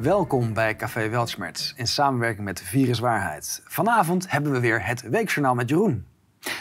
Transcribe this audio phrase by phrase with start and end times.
[0.00, 3.62] Welkom bij Café Weltschmerz in samenwerking met Viruswaarheid.
[3.66, 6.06] Vanavond hebben we weer het Weekjournaal met Jeroen.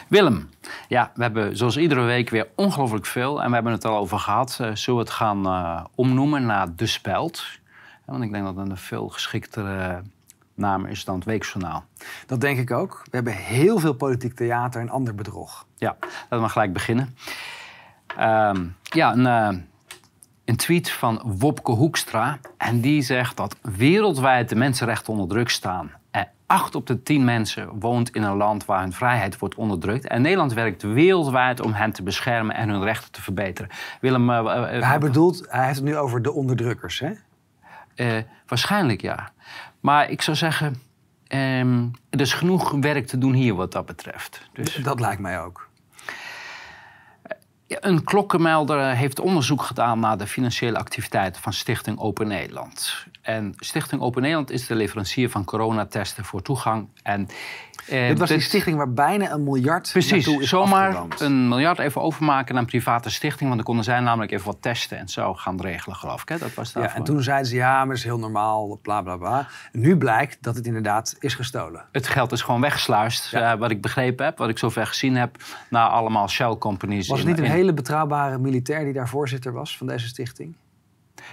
[0.07, 0.49] Willem,
[0.87, 3.41] ja, we hebben zoals iedere week weer ongelooflijk veel.
[3.41, 4.57] En we hebben het al over gehad.
[4.61, 7.45] Uh, zullen we het gaan uh, omnoemen naar De Speld?
[8.05, 10.01] want ik denk dat het een veel geschiktere
[10.53, 11.83] naam is dan het Weekjournaal.
[12.25, 13.01] Dat denk ik ook.
[13.03, 15.65] We hebben heel veel politiek theater en ander bedrog.
[15.77, 15.95] Ja,
[16.29, 17.15] laten we gelijk beginnen.
[18.17, 19.61] Uh, ja, een, uh,
[20.53, 22.39] een tweet van Wopke Hoekstra.
[22.57, 25.91] En die zegt dat wereldwijd de mensenrechten onder druk staan.
[26.11, 30.07] En acht op de tien mensen woont in een land waar hun vrijheid wordt onderdrukt.
[30.07, 33.71] En Nederland werkt wereldwijd om hen te beschermen en hun rechten te verbeteren.
[34.01, 37.11] Willem, uh, uh, hij bedoelt, hij heeft het nu over de onderdrukkers, hè?
[38.47, 39.31] waarschijnlijk ja.
[39.79, 40.81] Maar ik zou zeggen,
[41.27, 44.49] um, er is genoeg werk te doen hier wat dat betreft.
[44.53, 44.75] Dus...
[44.75, 45.69] Dat lijkt mij ook.
[47.67, 53.05] Een klokkenmelder heeft onderzoek gedaan naar de financiële activiteiten van Stichting Open Nederland.
[53.23, 56.87] En Stichting Open Nederland is de leverancier van coronatesten voor toegang.
[57.03, 57.27] En,
[57.87, 62.01] eh, Dit was die stichting waar bijna een miljard Precies, is zomaar een miljard even
[62.01, 63.41] overmaken naar een private stichting.
[63.41, 66.29] Want dan konden zij namelijk even wat testen en zo gaan regelen, geloof ik.
[66.29, 66.37] Hè?
[66.37, 69.47] Dat was ja, en toen zeiden ze, ja, maar is heel normaal, bla bla bla.
[69.71, 71.85] nu blijkt dat het inderdaad is gestolen.
[71.91, 75.35] Het geld is gewoon weggesluist, eh, wat ik begrepen heb, wat ik zover gezien heb,
[75.69, 77.07] naar allemaal shell companies.
[77.07, 80.55] Was het niet een hele betrouwbare militair die daar voorzitter was van deze stichting?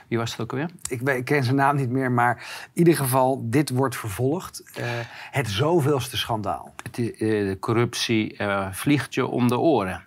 [0.08, 0.70] Wie was het ook alweer?
[0.88, 2.36] Ik, ik, ken zijn naam niet meer, maar
[2.72, 4.62] in ieder geval, dit wordt vervolgd.
[4.78, 4.84] Uh,
[5.30, 6.74] het zoveelste schandaal.
[6.90, 10.04] De, de corruptie uh, vliegt je om de oren.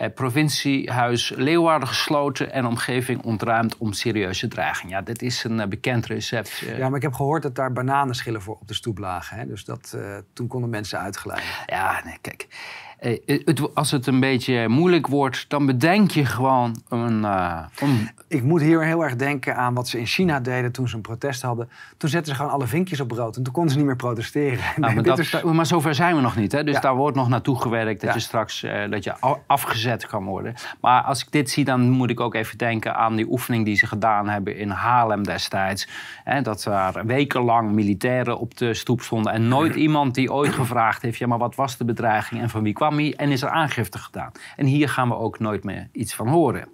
[0.00, 4.90] Uh, provinciehuis Leeuwarden gesloten en omgeving ontruimd om serieuze dreiging.
[4.90, 6.56] Ja, dit is een bekend recept.
[6.58, 9.38] Ja, maar ik heb gehoord dat daar bananenschillen voor op de stoep lagen.
[9.38, 9.46] Hè?
[9.46, 9.96] Dus dat,
[10.32, 11.48] toen konden mensen uitgeleiden.
[11.66, 12.46] Ja, nee, kijk.
[12.98, 17.58] Eh, het, als het een beetje moeilijk wordt, dan bedenk je gewoon een, uh,
[18.28, 21.02] Ik moet hier heel erg denken aan wat ze in China deden toen ze een
[21.02, 21.68] protest hadden.
[21.96, 24.58] Toen zetten ze gewoon alle vinkjes op brood en toen konden ze niet meer protesteren.
[24.76, 25.42] Nou, maar, dat, is...
[25.42, 26.52] maar, zover zijn we nog niet.
[26.52, 26.64] Hè?
[26.64, 29.14] Dus daar wordt nog naartoe gewerkt dat je straks uh, dat je
[29.46, 30.54] afgezet kan worden.
[30.80, 33.76] Maar als ik dit zie, dan moet ik ook even denken aan die oefening die
[33.76, 35.88] ze gedaan hebben in Haarlem destijds.
[36.24, 36.42] Hè?
[36.42, 41.18] Dat daar wekenlang militairen op de stoep stonden en nooit iemand die ooit gevraagd heeft:
[41.18, 44.32] ja, maar wat was de bedreiging en van wie kwam en is er aangifte gedaan.
[44.56, 46.68] En hier gaan we ook nooit meer iets van horen.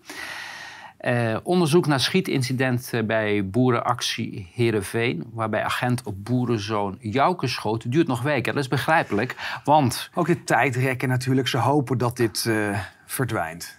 [1.00, 5.25] Uh, onderzoek naar schietincident bij boerenactie Heerenveen...
[5.32, 8.54] waarbij agent op boerenzoon Jouke schoot, duurt nog weken.
[8.54, 10.10] Dat is begrijpelijk, want...
[10.15, 11.48] Ook de tijdrekken natuurlijk.
[11.48, 13.78] Ze hopen dat dit uh, verdwijnt.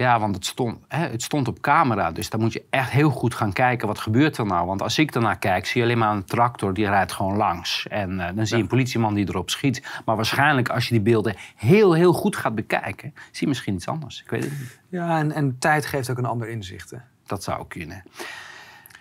[0.00, 2.10] Ja, want het stond, hè, het stond op camera.
[2.10, 4.66] Dus dan moet je echt heel goed gaan kijken wat gebeurt er nou.
[4.66, 7.86] Want als ik ernaar kijk, zie je alleen maar een tractor die rijdt gewoon langs.
[7.88, 10.00] En uh, dan zie je een politieman die erop schiet.
[10.04, 13.12] Maar waarschijnlijk als je die beelden heel, heel goed gaat bekijken...
[13.14, 14.22] zie je misschien iets anders.
[14.22, 14.80] Ik weet het niet.
[14.88, 16.90] Ja, en, en tijd geeft ook een ander inzicht.
[16.90, 16.98] Hè?
[17.26, 18.02] Dat zou kunnen.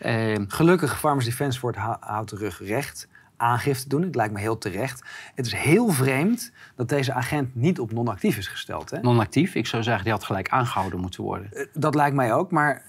[0.05, 3.07] Uh, Gelukkig, Farmers Defence Force houdt de rug recht
[3.39, 4.01] aangifte doen.
[4.01, 5.03] Het lijkt me heel terecht.
[5.35, 9.01] Het is heel vreemd dat deze agent niet op non-actief is gesteld.
[9.01, 9.55] Non-actief?
[9.55, 11.51] Ik zou zeggen, die had gelijk aangehouden moeten worden.
[11.51, 12.83] Eh, dat lijkt mij ook, maar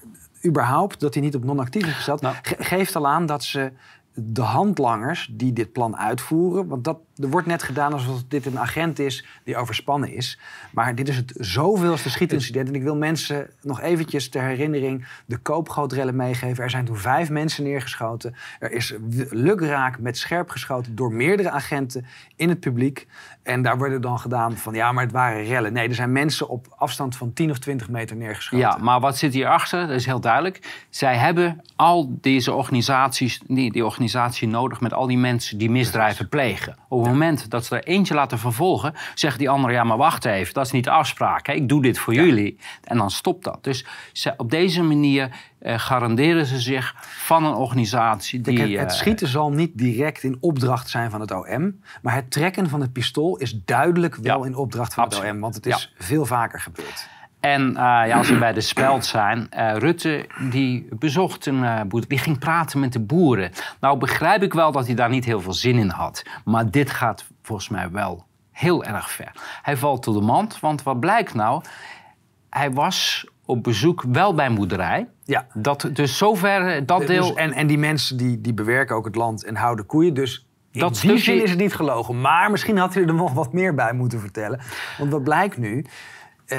[0.47, 2.21] überhaupt dat hij niet op non-actief is gesteld...
[2.21, 2.35] Nou.
[2.43, 3.73] geeft al aan dat ze
[4.15, 6.67] de handlangers die dit plan uitvoeren.
[6.67, 10.39] Want dat, er wordt net gedaan alsof dit een agent is die overspannen is.
[10.71, 12.69] Maar dit is het zoveelste schietincident.
[12.69, 16.65] En ik wil mensen nog eventjes ter herinnering de koopgrootrellen meegeven.
[16.65, 18.35] Er zijn toen vijf mensen neergeschoten.
[18.59, 18.95] Er is
[19.31, 23.07] lukraak met scherp geschoten door meerdere agenten in het publiek.
[23.43, 25.73] En daar worden dan gedaan van ja, maar het waren rellen.
[25.73, 28.67] Nee, er zijn mensen op afstand van 10 of 20 meter neergeschoten.
[28.67, 29.87] Ja, maar wat zit hierachter?
[29.87, 30.85] Dat is heel duidelijk.
[30.91, 36.29] Zij hebben al deze organisaties, die, die organisatie nodig met al die mensen die misdrijven
[36.29, 36.77] plegen.
[36.89, 40.55] Het moment dat ze er eentje laten vervolgen, zegt die andere: ja, maar wacht even,
[40.55, 41.47] dat is niet de afspraak.
[41.47, 41.53] Hè?
[41.53, 42.59] Ik doe dit voor jullie.
[42.85, 43.65] En dan stopt dat.
[43.65, 43.87] Dus
[44.37, 45.31] op deze manier
[45.63, 48.61] uh, garanderen ze zich van een organisatie die...
[48.61, 51.81] het, het, schieten zal niet direct in opdracht zijn van het OM...
[52.03, 55.41] maar het trekken van het pistool is duidelijk wel in opdracht van het OM...
[55.41, 57.09] want het is veel vaker gebeurd.
[57.41, 61.81] En uh, ja, als we bij de speld zijn, uh, Rutte die bezocht een uh,
[61.89, 63.51] boer, die ging praten met de boeren.
[63.81, 66.23] Nou begrijp ik wel dat hij daar niet heel veel zin in had.
[66.45, 69.33] Maar dit gaat volgens mij wel heel erg ver.
[69.63, 71.63] Hij valt tot de mand, want wat blijkt nou?
[72.51, 75.09] Hij was op bezoek wel bij moederij.
[75.25, 75.47] Ja.
[75.55, 77.27] Dat, dus zover dat deel...
[77.27, 80.15] Dus, en, en die mensen die, die bewerken ook het land en houden koeien.
[80.15, 82.21] Dus in dat die is het niet gelogen.
[82.21, 84.61] Maar misschien had hij er nog wat meer bij moeten vertellen.
[84.99, 85.87] Want wat blijkt nu?
[86.47, 86.59] Uh,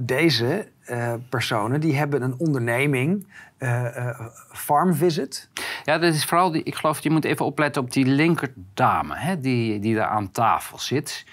[0.00, 3.26] deze uh, personen die hebben een onderneming,
[3.58, 4.20] uh,
[4.52, 5.48] Farm Visit.
[5.84, 9.40] Ja, dat is vooral, die, ik geloof, je moet even opletten op die linkerdame hè,
[9.40, 11.24] die, die daar aan tafel zit.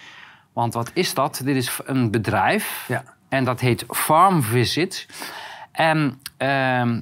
[0.54, 1.42] Want wat is dat?
[1.44, 2.86] Dit is een bedrijf.
[2.88, 3.04] Ja.
[3.30, 5.08] En dat heet Farm Visit.
[5.72, 7.02] En ehm,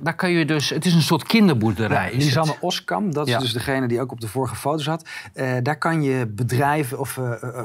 [0.00, 2.10] daar kan je dus, het is een soort kinderboerderij.
[2.10, 5.08] Ja, Lisanne Oskam, dat is dus degene die ook op de vorige foto zat.
[5.62, 7.20] Daar kan je bedrijven of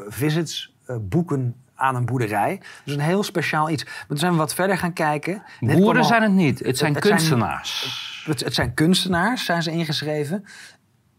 [0.07, 2.61] visits boeken aan een boerderij.
[2.83, 3.83] Dus een heel speciaal iets.
[3.83, 5.43] Maar toen zijn we wat verder gaan kijken.
[5.59, 7.79] Boeren zijn het niet, het zijn kunstenaars.
[8.23, 10.45] Zijn, het, het, zijn kunstenaars, zijn ze ingeschreven.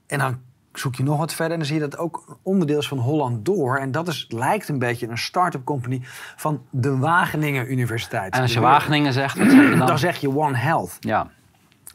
[0.06, 0.40] En dan
[0.72, 3.44] zoek je nog wat verder en dan zie je dat ook onderdeel is van Holland
[3.44, 3.78] Door.
[3.78, 6.00] En dat is, lijkt een beetje een start-up company
[6.36, 8.34] van de Wageningen Universiteit.
[8.34, 9.86] En als je Wageningen zegt, wat zeg je dan?
[9.86, 10.96] Dan zeg je One Health.
[11.00, 11.30] Ja.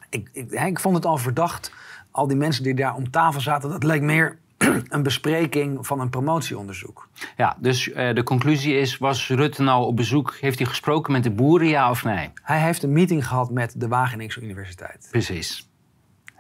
[0.10, 1.72] Ik, ik, ik vond het al verdacht,
[2.12, 4.38] al die mensen die daar om tafel zaten, dat leek meer
[4.90, 7.10] een bespreking van een promotieonderzoek.
[7.38, 11.24] Ja, dus uh, de conclusie is, was Rutte nou op bezoek, heeft hij gesproken met
[11.24, 12.30] de boeren, ja of nee?
[12.42, 15.08] Hij heeft een meeting gehad met de Wageningse Universiteit.
[15.12, 15.70] Precies.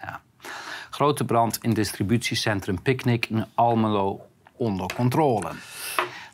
[0.02, 0.22] Ja.
[0.90, 4.22] Grote brand in distributiecentrum Picnic in Almelo
[4.56, 5.52] onder controle.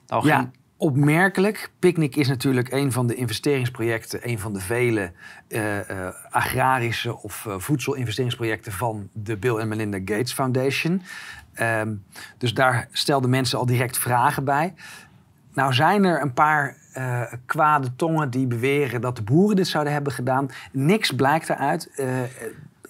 [0.07, 1.69] Nou, ja, opmerkelijk.
[1.79, 5.11] Picnic is natuurlijk een van de investeringsprojecten, een van de vele
[5.49, 11.01] uh, uh, agrarische of uh, voedselinvesteringsprojecten van de Bill en Melinda Gates Foundation.
[11.61, 12.03] Um,
[12.37, 14.73] dus daar stelden mensen al direct vragen bij.
[15.53, 19.93] Nou zijn er een paar uh, kwade tongen die beweren dat de boeren dit zouden
[19.93, 20.49] hebben gedaan.
[20.71, 21.91] Niks blijkt eruit.
[21.95, 22.07] Uh,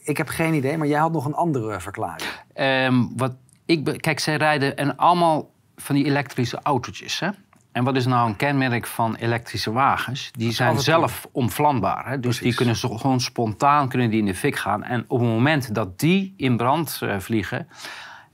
[0.04, 2.30] ik heb geen idee, maar jij had nog een andere verklaring.
[2.56, 3.34] Um, wat
[3.66, 7.20] ik kijk, zij rijden en allemaal van die elektrische autootjes.
[7.20, 7.30] Hè?
[7.72, 10.32] En wat is nou een kenmerk van elektrische wagens?
[10.32, 12.10] Die zijn zelf omvlambaar.
[12.10, 12.20] Hè?
[12.20, 14.84] Dus die kunnen gewoon spontaan kunnen die in de fik gaan.
[14.84, 17.68] En op het moment dat die in brand uh, vliegen,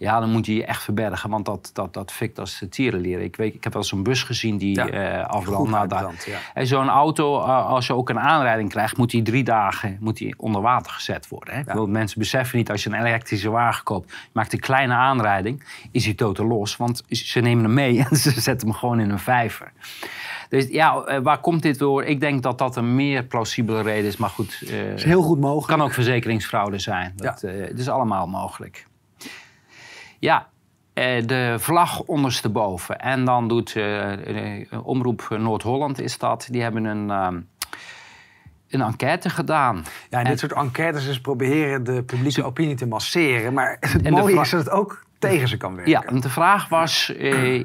[0.01, 3.23] ja, dan moet je je echt verbergen, want dat, dat, dat fikt als tierenleren.
[3.23, 5.69] Ik, weet, ik heb wel eens een bus gezien die ja, uh, afbrandt.
[5.69, 6.39] Nou, ja.
[6.53, 10.17] En zo'n auto, uh, als je ook een aanrijding krijgt, moet die drie dagen moet
[10.17, 11.53] die onder water gezet worden.
[11.53, 11.73] Hè?
[11.73, 11.85] Ja.
[11.85, 16.15] Mensen beseffen niet, als je een elektrische wagen koopt, maakt een kleine aanrijding, is die
[16.15, 16.77] totaal los.
[16.77, 19.71] Want ze nemen hem mee en ze zetten hem gewoon in een vijver.
[20.49, 22.03] Dus ja, uh, waar komt dit door?
[22.03, 24.17] Ik denk dat dat een meer plausibele reden is.
[24.17, 25.67] Maar goed, uh, is heel goed mogelijk.
[25.67, 27.13] kan ook verzekeringsfraude zijn.
[27.15, 27.49] Dat, ja.
[27.49, 28.89] het is allemaal mogelijk.
[30.21, 30.47] Ja,
[30.93, 32.99] eh, de vlag ondersteboven.
[32.99, 34.11] En dan doet uh,
[34.83, 36.47] Omroep Noord-Holland is dat.
[36.51, 37.27] Die hebben een, uh,
[38.69, 39.83] een enquête gedaan.
[40.09, 43.53] Ja, en, dit soort enquêtes is proberen de publieke opinie te masseren.
[43.53, 45.91] Maar het mooie is dat het ook tegen ze kan werken.
[45.91, 47.09] Ja, en de vraag was,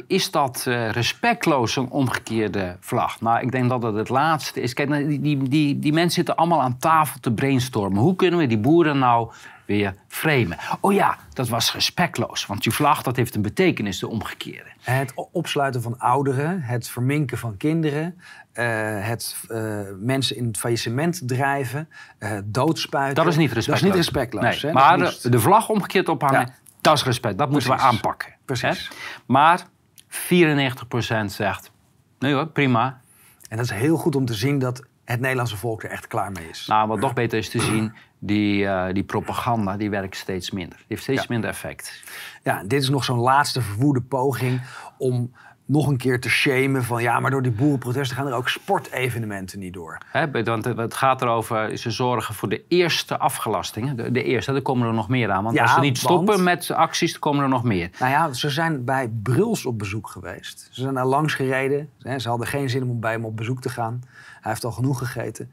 [0.06, 3.20] is dat respectloos een omgekeerde vlag?
[3.20, 4.74] Nou, ik denk dat het het laatste is.
[4.74, 7.98] Kijk, die, die, die, die mensen zitten allemaal aan tafel te brainstormen.
[7.98, 9.30] Hoe kunnen we die boeren nou
[9.66, 10.58] weer framen.
[10.80, 14.70] Oh ja, dat was respectloos, want die vlag dat heeft een betekenis, de omgekeerde.
[14.80, 18.20] Het opsluiten van ouderen, het verminken van kinderen,
[18.54, 18.64] uh,
[19.06, 23.14] het uh, mensen in het faillissement drijven, uh, doodspuiten.
[23.14, 23.80] Dat is niet respectloos.
[23.80, 24.62] Dat is niet respectloos.
[24.62, 26.54] Nee, maar de, de, vlag omgekeerd ophangen, ja.
[26.80, 27.38] dat is respect.
[27.38, 27.68] Dat Precies.
[27.68, 28.34] moeten we aanpakken.
[28.44, 28.88] Precies.
[28.88, 28.94] Hè?
[29.26, 29.66] Maar
[30.08, 31.70] 94% zegt,
[32.18, 33.00] nee hoor, prima.
[33.48, 36.32] En dat is heel goed om te zien dat het Nederlandse volk er echt klaar
[36.32, 36.66] mee is.
[36.66, 40.76] Nou, wat nog beter is te zien, die, uh, die propaganda die werkt steeds minder.
[40.76, 41.26] Die heeft steeds ja.
[41.28, 42.02] minder effect.
[42.42, 44.60] Ja, dit is nog zo'n laatste verwoede poging
[44.98, 45.32] om
[45.66, 49.58] nog een keer te shamen van ja, maar door die boerenprotesten gaan er ook sportevenementen
[49.58, 49.98] niet door.
[50.06, 53.96] He, want het gaat erover, ze zorgen voor de eerste afgelastingen.
[53.96, 55.44] De, de eerste, er komen er nog meer aan.
[55.44, 57.90] Want ja, als ze niet stoppen want, met acties, dan komen er nog meer.
[57.98, 60.68] Nou ja, ze zijn bij Bruls op bezoek geweest.
[60.70, 61.90] Ze zijn daar langs gereden.
[62.16, 64.02] Ze hadden geen zin om bij hem op bezoek te gaan.
[64.46, 65.52] Hij heeft al genoeg gegeten.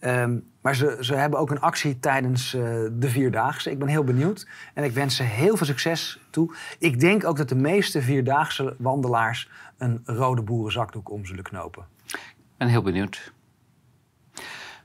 [0.00, 2.62] Um, maar ze, ze hebben ook een actie tijdens uh,
[2.92, 3.70] de Vierdaagse.
[3.70, 4.46] Ik ben heel benieuwd.
[4.74, 6.54] En ik wens ze heel veel succes toe.
[6.78, 11.86] Ik denk ook dat de meeste Vierdaagse wandelaars een rode boerenzakdoek om zullen knopen.
[12.06, 13.32] Ik ben heel benieuwd.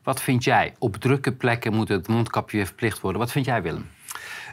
[0.04, 0.76] Wat vind jij?
[0.80, 3.22] Op drukke plekken moet het mondkapje verplicht worden.
[3.22, 3.90] Wat vind jij, Willem?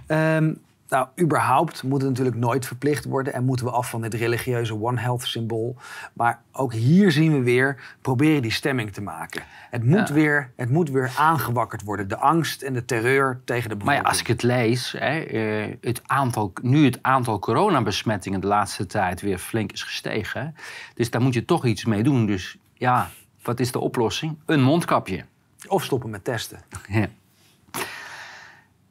[0.09, 4.15] Um, nou, überhaupt moet het natuurlijk nooit verplicht worden en moeten we af van het
[4.15, 5.77] religieuze One Health symbool.
[6.13, 9.43] Maar ook hier zien we weer proberen die stemming te maken.
[9.71, 10.15] Het moet, ja.
[10.15, 13.85] weer, het moet weer aangewakkerd worden, de angst en de terreur tegen de bevolking.
[13.85, 18.47] Maar ja, als ik het lees, hè, uh, het aantal, nu het aantal coronabesmettingen de
[18.47, 20.55] laatste tijd weer flink is gestegen.
[20.95, 22.27] Dus daar moet je toch iets mee doen.
[22.27, 23.11] Dus ja,
[23.43, 24.37] wat is de oplossing?
[24.47, 25.25] Een mondkapje.
[25.69, 26.61] Of stoppen met testen.
[26.89, 27.09] Ja.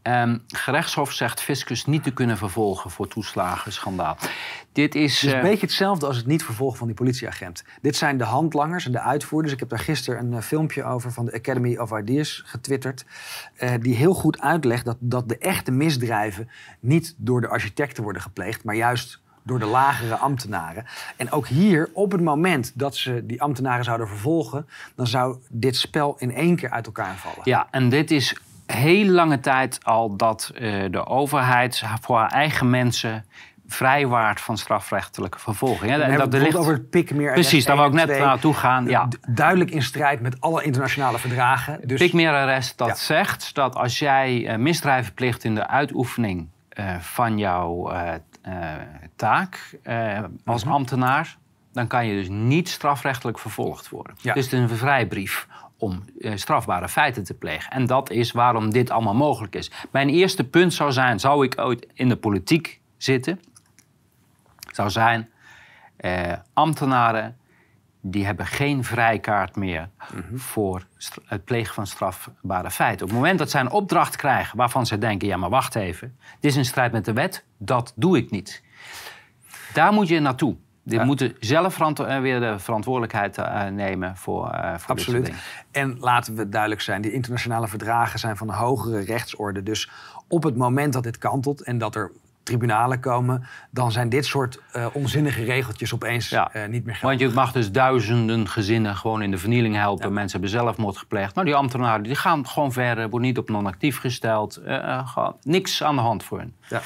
[0.07, 4.17] Um, gerechtshof zegt fiscus niet te kunnen vervolgen voor toeslagenschandaal.
[4.71, 7.63] Dit is, het is een uh, beetje hetzelfde als het niet vervolgen van die politieagent.
[7.81, 9.53] Dit zijn de handlangers en de uitvoerders.
[9.53, 13.05] Ik heb daar gisteren een uh, filmpje over van de Academy of Ideas getwitterd.
[13.59, 18.21] Uh, die heel goed uitlegt dat, dat de echte misdrijven niet door de architecten worden
[18.21, 20.85] gepleegd, maar juist door de lagere ambtenaren.
[21.15, 25.75] En ook hier, op het moment dat ze die ambtenaren zouden vervolgen, dan zou dit
[25.75, 27.41] spel in één keer uit elkaar vallen.
[27.43, 28.35] Ja, en dit is
[28.65, 33.25] heel lange tijd al dat uh, de overheid voor haar eigen mensen
[33.67, 35.91] vrijwaart van strafrechtelijke vervolging.
[35.91, 36.01] Hè?
[36.01, 37.33] En dat er ligt over het pik meer.
[37.33, 38.85] Precies, daar wou ik net naartoe gaan.
[38.85, 39.07] Ja.
[39.27, 41.79] Duidelijk in strijd met alle internationale verdragen.
[41.87, 42.13] Dus...
[42.13, 46.47] arrest dat zegt dat als jij uh, misdrijven plicht in de uitoefening
[46.79, 48.13] uh, van jouw uh,
[49.15, 49.77] taak
[50.45, 50.73] als mhm.
[50.73, 51.37] ambtenaar,
[51.73, 54.15] dan kan je dus niet strafrechtelijk vervolgd worden.
[54.21, 54.33] Ja.
[54.33, 56.03] Dus het is een vrijbrief om
[56.35, 57.71] strafbare feiten te plegen.
[57.71, 59.71] En dat is waarom dit allemaal mogelijk is.
[59.91, 63.39] Mijn eerste punt zou zijn: zou ik ooit in de politiek zitten?
[64.75, 65.29] zou zijn
[65.97, 67.37] eh, ambtenaren
[68.01, 70.85] die hebben geen vrijkaart meer mm voor
[71.25, 73.05] het plegen van strafbare feiten.
[73.05, 76.17] Op het moment dat zij een opdracht krijgen waarvan ze denken: ja, maar wacht even,
[76.39, 78.63] dit is in strijd met de wet, dat doe ik niet.
[79.73, 80.55] Daar moet je naartoe.
[80.87, 85.31] Die moeten zelf eh, weer de verantwoordelijkheid uh, nemen voor, uh, voor Absoluut.
[85.71, 89.63] En laten we duidelijk zijn, die internationale verdragen zijn van een hogere rechtsorde.
[89.63, 89.89] Dus
[90.27, 92.11] op het moment dat dit kantelt en dat er
[92.45, 96.55] tribunalen komen, dan zijn dit soort uh, onzinnige regeltjes opeens ja.
[96.55, 97.19] uh, niet meer geldig.
[97.19, 100.13] Want je mag dus duizenden gezinnen gewoon in de vernieling helpen.
[100.13, 101.35] Mensen hebben zelfmoord gepleegd.
[101.35, 104.61] Nou, die ambtenaren die gaan gewoon verder, worden niet op non-actief gesteld.
[104.65, 106.55] Uh, niks aan de hand voor hen.
[106.69, 106.81] Ja.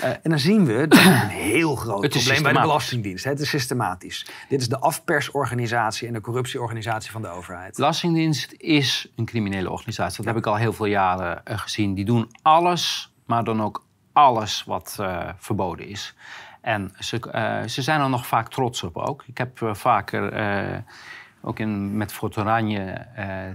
[0.00, 3.24] En dan zien we dat een heel groot probleem bij de Belastingdienst.
[3.24, 4.26] Het is systematisch.
[4.48, 7.70] Dit is de afpersorganisatie en de corruptieorganisatie van de overheid.
[7.70, 10.16] De Belastingdienst is een criminele organisatie.
[10.16, 11.94] Dat heb ik al heel veel jaren gezien.
[11.94, 16.14] Die doen alles, maar dan ook alles wat uh, verboden is.
[16.60, 19.24] En ze, ze zijn er nog vaak trots op ook.
[19.26, 20.84] Ik heb vaker
[21.42, 23.06] ook in, met Fort Oranje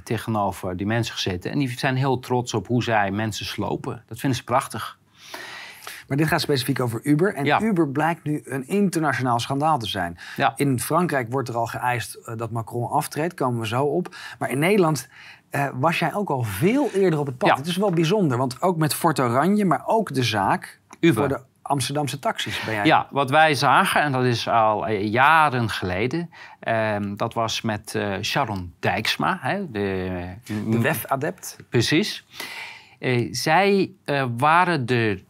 [0.03, 1.51] tegenover die mensen gezeten.
[1.51, 4.03] En die zijn heel trots op hoe zij mensen slopen.
[4.07, 4.97] Dat vinden ze prachtig.
[6.07, 7.33] Maar dit gaat specifiek over Uber.
[7.33, 10.17] En Uber blijkt nu een internationaal schandaal te zijn.
[10.35, 10.53] Ja.
[10.55, 13.33] In Frankrijk wordt er al geëist dat Macron aftreedt.
[13.33, 14.15] Komen we zo op.
[14.39, 15.07] Maar in Nederland
[15.51, 17.57] uh, was jij ook al veel eerder op het pad.
[17.57, 21.19] Het is wel bijzonder, want ook met Fort Oranje, maar ook de zaak Uber.
[21.19, 22.85] voor de Amsterdamse taxis ben jij.
[22.85, 26.29] Ja, wat wij zagen, en dat is al eh, jaren geleden,
[26.63, 30.25] uh, dat was met Sharon Dijksma, hè, de,
[30.69, 31.57] de WEF-adept.
[31.69, 32.25] Precies.
[33.31, 33.91] zij
[34.37, 35.23] waren de,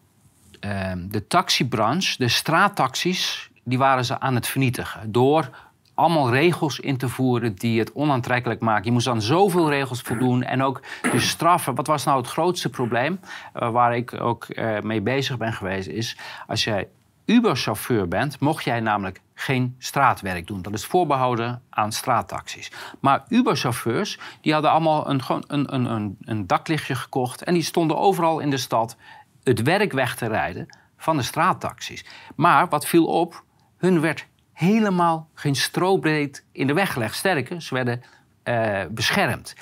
[0.63, 5.49] ehm, de taxibranche, de straattaxis, die waren ze aan het vernietigen door
[5.93, 8.85] allemaal regels in te voeren die het onaantrekkelijk maken.
[8.85, 11.75] Je moest aan zoveel regels voldoen en ook de straffen.
[11.75, 13.19] Wat was nou het grootste probleem
[13.55, 16.17] uh, waar ik ook uh, mee bezig ben geweest, is
[16.47, 16.87] als jij
[17.25, 20.61] Uber-chauffeur bent, mocht jij namelijk geen straatwerk doen.
[20.61, 22.71] Dat is voorbehouden aan straattaxis.
[22.99, 28.39] Maar Uber-chauffeurs die hadden allemaal een, een, een, een daklichtje gekocht en die stonden overal
[28.39, 28.95] in de stad
[29.43, 32.05] het werk weg te rijden van de straattaxis.
[32.35, 33.43] Maar wat viel op,
[33.77, 37.15] hun werd helemaal geen strobreed in de weg gelegd.
[37.15, 38.03] Sterker, ze werden
[38.43, 39.55] uh, beschermd.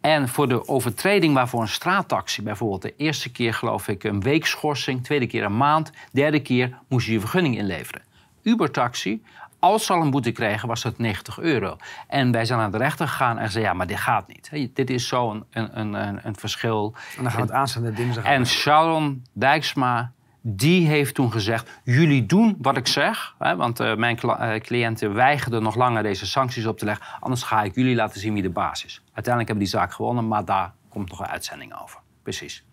[0.00, 4.46] En voor de overtreding waarvoor een straattaxi bijvoorbeeld de eerste keer geloof ik een week
[4.46, 8.02] schorsing, tweede keer een maand, derde keer moest je je vergunning inleveren.
[8.42, 9.22] Ubertaxi,
[9.62, 11.76] als ze al een boete kregen, was dat 90 euro.
[12.08, 14.74] En wij zijn naar de rechter gegaan en zeiden: ja, maar dit gaat niet.
[14.74, 16.94] Dit is zo'n een, een, een, een, verschil.
[17.16, 18.24] En dan gaan we het aanstaande dinsdag.
[18.24, 23.34] En Sharon Dijksma die heeft toen gezegd: jullie doen wat ik zeg.
[23.38, 27.06] Hè, want uh, mijn uh, cliënten weigerden nog langer deze sancties op te leggen.
[27.20, 29.02] Anders ga ik jullie laten zien wie de baas is.
[29.04, 32.00] Uiteindelijk hebben die zaak gewonnen, maar daar komt nog een uitzending over.
[32.22, 32.64] Precies.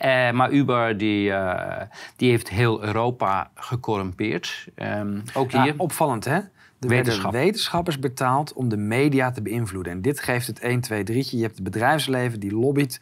[0.00, 1.32] Uh, maar Uber die,
[2.16, 4.68] die heeft heel Europa gecorrumpeerd.
[4.76, 5.74] Um, ook hier.
[5.76, 6.40] opvallend hè?
[6.80, 9.92] Er werden wetenschappers betaald om de media te beïnvloeden.
[9.92, 11.26] En dit geeft het 1, 2, 3.
[11.30, 13.00] Je hebt het bedrijfsleven die lobbyt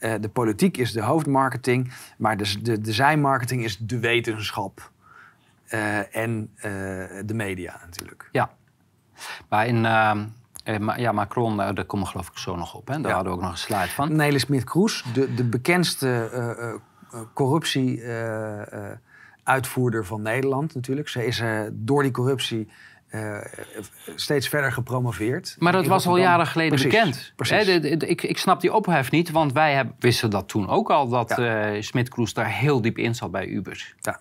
[0.00, 4.90] uh, de politiek is de hoofdmarketing, maar de, de, de zijmarketing is de wetenschap.
[6.10, 6.50] En
[7.26, 8.28] de media natuurlijk.
[8.32, 8.50] Ja,
[9.48, 9.86] maar in
[10.96, 12.88] ja, Macron, daar komen we geloof ik zo nog op.
[12.88, 12.94] Hè?
[12.94, 13.14] Daar ja.
[13.14, 14.16] hadden we ook nog een slide van.
[14.16, 16.30] Nelly Smit-Kroes, de, de bekendste
[17.32, 18.02] corruptie
[19.42, 21.08] uitvoerder van Nederland natuurlijk.
[21.08, 21.42] Ze is
[21.72, 22.68] door die corruptie
[23.10, 23.38] uh,
[24.14, 25.56] steeds verder gepromoveerd.
[25.58, 27.32] Maar dat was al jaren geleden bekend.
[27.36, 27.66] Precies.
[27.98, 31.08] ik, ik snap die ophef niet, want wij wisten dat toen ook al...
[31.08, 31.74] dat ja.
[31.74, 33.94] uh, Smit-Kroes daar heel diep in zat bij Uber.
[34.00, 34.20] Ja.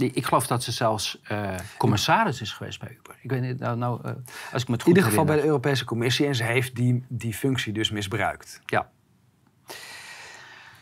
[0.00, 3.16] Ik geloof dat ze zelfs uh, commissaris is geweest bij Uber.
[3.20, 4.00] Ik weet niet, nou, nou
[4.52, 6.26] als ik me het goed In ieder geval bij de Europese Commissie.
[6.26, 8.60] En ze heeft die, die functie dus misbruikt.
[8.66, 8.90] Ja.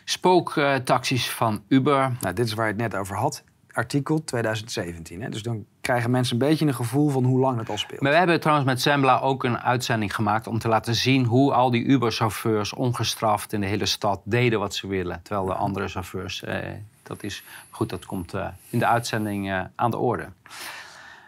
[0.03, 2.11] Spooktaxis van Uber.
[2.21, 3.43] Nou, dit is waar je het net over had
[3.79, 5.21] artikel 2017.
[5.21, 5.29] Hè?
[5.29, 8.01] Dus dan krijgen mensen een beetje een gevoel van hoe lang het al speelt.
[8.01, 11.53] Maar we hebben trouwens met Sembla ook een uitzending gemaakt om te laten zien hoe
[11.53, 15.19] al die Uber-chauffeurs ongestraft in de hele stad deden wat ze willen.
[15.23, 16.57] Terwijl de andere chauffeurs, eh,
[17.09, 20.29] dat is goed, dat komt eh, in de uitzending eh, aan de orde.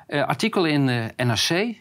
[0.08, 1.76] Eh, artikel in de NRC,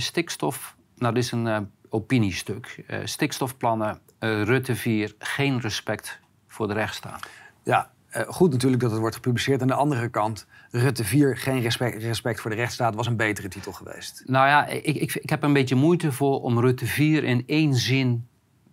[0.00, 2.84] stikstof, nou dit is een opiniestuk.
[3.04, 7.28] stikstofplannen, Rutte 4, geen respect voor de rechtsstaat.
[7.62, 7.90] Ja,
[8.26, 9.60] goed natuurlijk dat het wordt gepubliceerd.
[9.60, 13.48] Aan de andere kant, Rutte 4, geen respect, respect voor de rechtsstaat, was een betere
[13.48, 14.22] titel geweest.
[14.26, 17.74] Nou ja, ik, ik, ik heb een beetje moeite voor om Rutte 4 in één
[17.74, 18.28] zin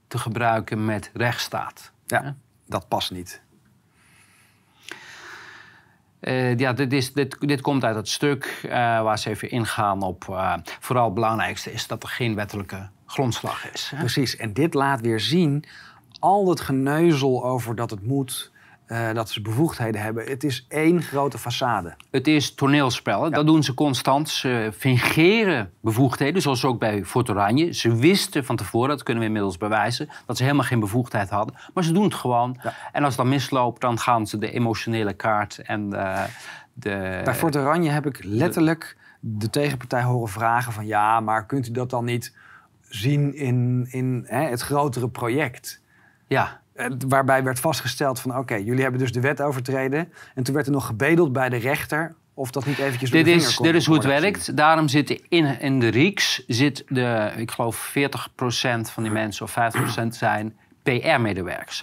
[0.07, 1.91] te gebruiken met rechtsstaat.
[2.05, 2.35] Ja,
[2.65, 3.41] dat past niet.
[6.23, 10.01] Uh, ja, dit, is, dit, dit komt uit het stuk uh, waar ze even ingaan
[10.01, 10.25] op.
[10.29, 13.93] Uh, vooral het belangrijkste is dat er geen wettelijke grondslag is.
[13.97, 15.65] Precies, en dit laat weer zien
[16.19, 18.51] al het geneuzel over dat het moet,
[18.87, 20.25] uh, dat ze bevoegdheden hebben.
[20.25, 21.95] Het is één grote façade.
[22.11, 23.29] Het is toneelspel.
[23.29, 24.29] Dat doen ze constant.
[24.29, 27.73] Ze fingeren bevoegdheden, zoals ook bij Fort Oranje.
[27.73, 31.55] Ze wisten van tevoren, dat kunnen we inmiddels bewijzen, dat ze helemaal geen bevoegdheid hadden.
[31.73, 32.59] Maar ze doen het gewoon.
[32.63, 32.73] Ja.
[32.91, 36.25] En als het dan misloopt, dan gaan ze de emotionele kaart en de...
[36.73, 40.85] de bij Fort Oranje heb ik letterlijk de tegenpartij horen vragen van...
[40.85, 42.35] ja, maar kunt u dat dan niet
[42.81, 45.81] zien in, in hè, het grotere project?
[46.27, 46.61] Ja.
[46.73, 50.13] Eh, waarbij werd vastgesteld van oké, jullie hebben dus de wet overtreden.
[50.35, 53.31] En toen werd er nog gebedeld bij de rechter of dat niet eventjes dit de
[53.31, 54.57] is, Dit is hoe het werkt.
[54.57, 58.01] Daarom zit in, in de RIEX, zit de, ik geloof 40%
[58.81, 59.55] van die mensen of
[60.01, 61.81] 50% zijn PR-medewerkers.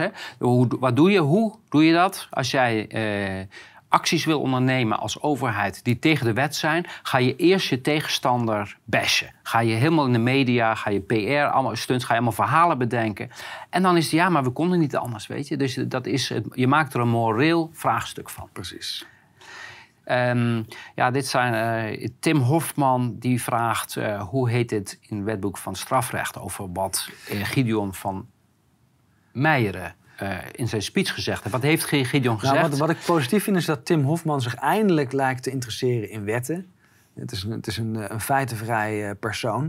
[0.69, 1.19] Wat doe je?
[1.19, 2.27] Hoe doe je dat?
[2.31, 3.47] Als jij eh,
[3.91, 8.77] acties wil ondernemen als overheid die tegen de wet zijn, ga je eerst je tegenstander
[8.85, 9.33] bashen.
[9.43, 12.79] Ga je helemaal in de media, ga je PR, allemaal stunts, ga je allemaal verhalen
[12.79, 13.31] bedenken.
[13.71, 15.57] En dan is het ja, maar we konden niet anders, weet je.
[15.57, 18.49] Dus dat is, je maakt er een moreel vraagstuk van.
[18.53, 19.07] Precies.
[20.05, 25.25] Um, ja, dit zijn uh, Tim Hofman die vraagt uh, hoe heet het in het
[25.25, 28.27] wetboek van strafrecht over wat uh, Gideon van
[29.33, 31.55] Meijeren uh, in zijn speech gezegd heeft.
[31.55, 32.59] Wat heeft Gideon nou, gezegd?
[32.59, 36.11] Nou, wat, wat, ik positief vind is dat Tim Hofman zich eindelijk lijkt te interesseren
[36.11, 36.67] in wetten.
[37.15, 39.62] Het is een, het is een, eh, een feitenvrij uh, persoon.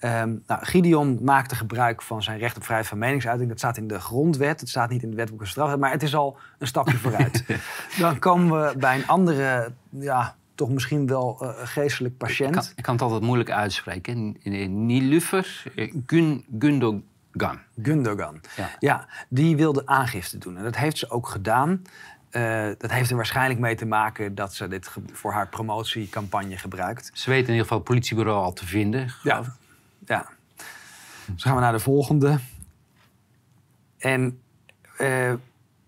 [0.00, 3.48] Um, nou, Gideon maakte gebruik van zijn recht op vrijheid van meningsuiting.
[3.48, 4.60] Dat staat in de grondwet.
[4.60, 5.80] Het staat niet in het wetboek van strafrecht.
[5.80, 7.44] Maar het is al een stapje vooruit.
[7.98, 12.54] Dan komen we bij een andere, ja, toch misschien wel uh, geestelijk patiënt.
[12.54, 14.36] Ik kan, ik kan, het altijd moeilijk uitspreken.
[14.86, 15.62] Nilufer
[16.06, 16.94] Gun, Gundog
[17.36, 17.60] Gundogan.
[17.82, 18.40] Gundogan.
[18.56, 18.70] Ja.
[18.78, 20.56] ja, die wilde aangifte doen.
[20.56, 21.82] En dat heeft ze ook gedaan.
[22.30, 27.10] Uh, dat heeft er waarschijnlijk mee te maken dat ze dit voor haar promotiecampagne gebruikt.
[27.12, 29.14] Ze weten in ieder geval het politiebureau al te vinden.
[29.22, 29.42] Ja.
[30.06, 30.28] ja.
[31.26, 32.38] Dus gaan we naar de volgende.
[33.98, 34.40] En
[35.00, 35.32] uh,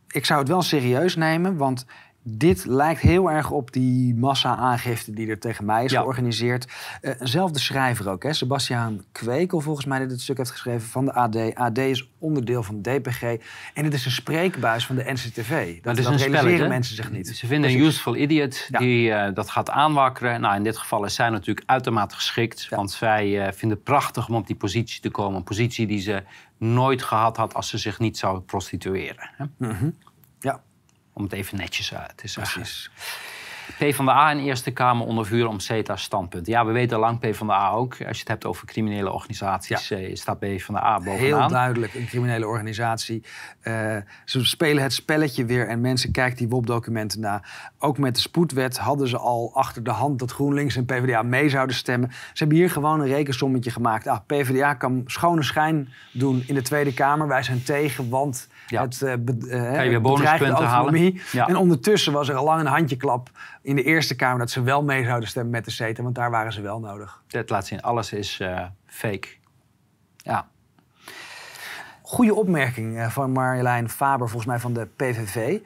[0.08, 1.86] ik zou het wel serieus nemen, want
[2.28, 6.66] dit lijkt heel erg op die massa-aangifte die er tegen mij is georganiseerd.
[7.02, 8.32] Uh, schrijver ook, hè?
[8.32, 11.54] Sebastiaan Kwekel, volgens mij, die dit stuk heeft geschreven van de AD.
[11.54, 13.22] AD is onderdeel van DPG.
[13.74, 15.82] En het is een spreekbuis van de NCTV.
[15.82, 17.28] Dat, dat, realiseren mensen zich niet.
[17.28, 20.40] Ze vinden een useful idiot die uh, dat gaat aanwakkeren.
[20.40, 22.68] Nou, in dit geval is zij natuurlijk uitermate geschikt.
[22.68, 25.36] Want zij uh, vinden het prachtig om op die positie te komen.
[25.36, 26.22] Een positie die ze
[26.58, 29.30] nooit gehad had als ze zich niet zou prostitueren.
[29.36, 29.44] Hè?
[29.58, 29.94] Mm -hmm.
[31.16, 32.60] Om het even netjes uit te zeggen.
[32.60, 32.90] Precies.
[33.78, 36.46] PvdA in Eerste Kamer onder vuur om CETA standpunt.
[36.46, 37.92] Ja, we weten lang PvdA ook.
[37.92, 39.96] Als je het hebt over criminele organisaties, ja.
[39.96, 41.18] Eh, staat PvdA bovenaan.
[41.18, 43.24] Heel duidelijk een criminele organisatie.
[43.62, 47.42] Uh, ze spelen het spelletje weer en mensen kijken die WOP-documenten na.
[47.78, 51.48] Ook met de spoedwet hadden ze al achter de hand dat GroenLinks en PvdA mee
[51.48, 52.10] zouden stemmen.
[52.10, 54.06] Ze hebben hier gewoon een rekensommetje gemaakt.
[54.06, 57.28] Ah, PvdA kan schone schijn doen in de Tweede Kamer.
[57.28, 58.82] Wij zijn tegen, want ja.
[58.82, 61.20] het uh, be, uh, je weer bonuspunten halen.
[61.32, 61.48] Ja.
[61.48, 63.30] En ondertussen was er al lang een handjeklap
[63.62, 66.30] in de Eerste Kamer dat ze wel mee zouden stemmen met de CETA, want daar
[66.30, 67.22] waren ze wel nodig.
[67.26, 69.28] Dat laat zien, alles is uh, fake.
[70.16, 70.48] Ja.
[72.02, 75.58] Goede opmerking van Marjolein Faber, volgens mij van de PVV.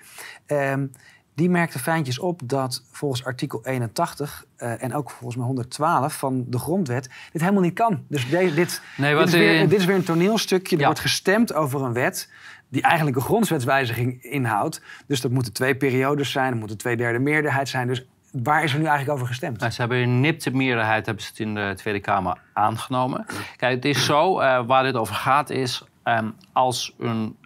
[0.46, 0.90] Um,
[1.34, 6.44] die merkte fijntjes op dat volgens artikel 81 uh, en ook volgens mij 112 van
[6.48, 8.04] de grondwet dit helemaal niet kan.
[8.08, 10.76] Dus de, dit, nee, dit, is weer, dit, is weer, een toneelstukje.
[10.76, 12.30] Er wordt gestemd over een wet
[12.68, 14.82] die eigenlijk een grondwetswijziging inhoudt.
[15.06, 17.86] Dus dat moeten twee periodes zijn, er moet een tweederde meerderheid zijn.
[17.86, 19.58] Dus waar is er nu eigenlijk over gestemd?
[19.58, 23.26] Nou, ze hebben een nipte meerderheid hebben ze het in de Tweede Kamer aangenomen.
[23.56, 25.84] Kijk, het is zo, uh, waar dit over gaat is...
[26.04, 27.36] Um, als een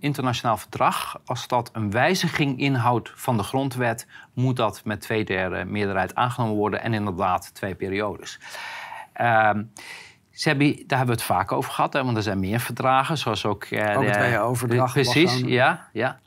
[0.00, 5.64] internationaal verdrag, als dat een wijziging inhoudt van de grondwet, moet dat met twee derde
[5.64, 8.38] meerderheid aangenomen worden en inderdaad twee periodes.
[10.32, 13.18] Ze hebben, daar hebben we het vaak over gehad, hè, want er zijn meer verdragen,
[13.18, 13.64] zoals ook...
[13.64, 14.92] Eh, ook het overdracht.
[14.92, 16.20] Precies, ja, ja.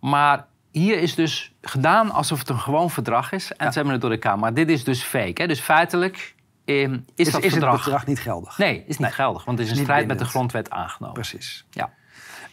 [0.00, 3.52] Maar hier is dus gedaan alsof het een gewoon verdrag is.
[3.52, 4.38] En ze hebben het door de Kamer.
[4.38, 5.42] Maar dit is dus fake.
[5.42, 5.48] Hè?
[5.48, 7.72] Dus feitelijk eh, is, is, dat is verdrag...
[7.72, 8.58] het verdrag niet geldig?
[8.58, 9.44] Nee, is niet geldig.
[9.44, 11.14] Want het is in strijd met de grondwet aangenomen.
[11.14, 11.66] Precies.
[11.70, 11.90] Ja.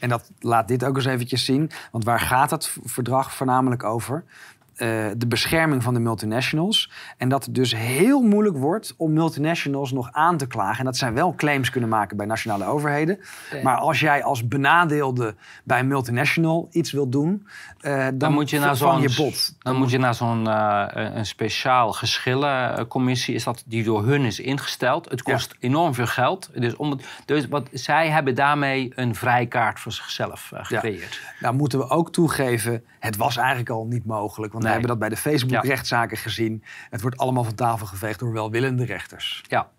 [0.05, 1.71] En dat laat dit ook eens eventjes zien.
[1.91, 4.23] Want waar gaat het verdrag voornamelijk over?
[4.75, 6.91] Eh, de bescherming van de multinationals.
[7.17, 10.79] En dat het dus heel moeilijk wordt om multinationals nog aan te klagen.
[10.79, 13.19] En dat zij wel claims kunnen maken bij nationale overheden.
[13.63, 17.47] Maar als jij als benadeelde bij een multinational iets wil doen,
[17.81, 19.55] uh, dan, moet je naar zo'n je bot.
[19.59, 24.39] Dan, moet je naar zo'n uh, een speciaal geschillencommissie, is dat die door hun is
[24.39, 25.09] ingesteld.
[25.09, 26.49] Het kost enorm veel geld.
[26.55, 31.19] Dus, om, dus wat, zij hebben daarmee een vrijkaart voor zichzelf gecreëerd.
[31.23, 31.33] Ja.
[31.39, 34.53] Nou moeten we ook toegeven, het was eigenlijk al niet mogelijk.
[34.53, 36.63] Want we hebben dat bij de Facebook-rechtszaken gezien.
[36.89, 39.43] Het wordt allemaal van tafel geveegd door welwillende rechters.
[39.47, 39.69] Ja.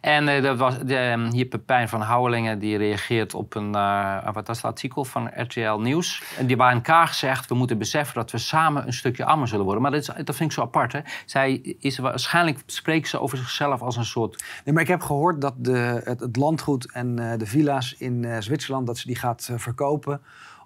[0.00, 4.32] En uh, dat was de, ehm, hier Pepijn van Houwelingen die reageert op een uh,
[4.32, 6.22] wat was het artikel van RTL Nieuws.
[6.38, 9.48] En die waren in elkaar gezegd: we moeten beseffen dat we samen een stukje armer
[9.48, 9.82] zullen worden.
[9.82, 10.92] Maar dat, is, dat vind ik zo apart.
[10.92, 11.00] Hè?
[11.26, 14.44] Zij is waarschijnlijk spreekt ze over zichzelf als een soort.
[14.64, 18.42] Nee, maar ik heb gehoord dat de, het, het landgoed en uh, de villa's in
[18.42, 20.20] Zwitserland dat ze die gaat verkopen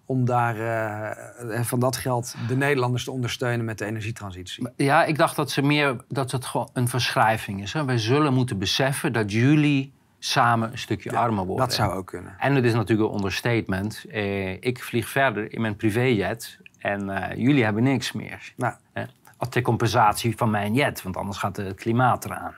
[0.07, 4.69] om daar uh, van dat geld de Nederlanders te ondersteunen met de energietransitie.
[4.77, 7.73] Ja, ik dacht dat, ze meer, dat het gewoon een verschrijving is.
[7.73, 7.85] Hè?
[7.85, 11.67] Wij zullen moeten beseffen dat jullie samen een stukje armer worden.
[11.67, 12.35] Dat zou ook kunnen.
[12.39, 14.05] En het is natuurlijk een understatement.
[14.11, 18.53] Eh, ik vlieg verder in mijn privéjet en uh, jullie hebben niks meer.
[18.57, 18.75] Nou.
[18.93, 19.05] Eh,
[19.49, 22.55] ter compensatie van mijn jet, want anders gaat het klimaat eraan.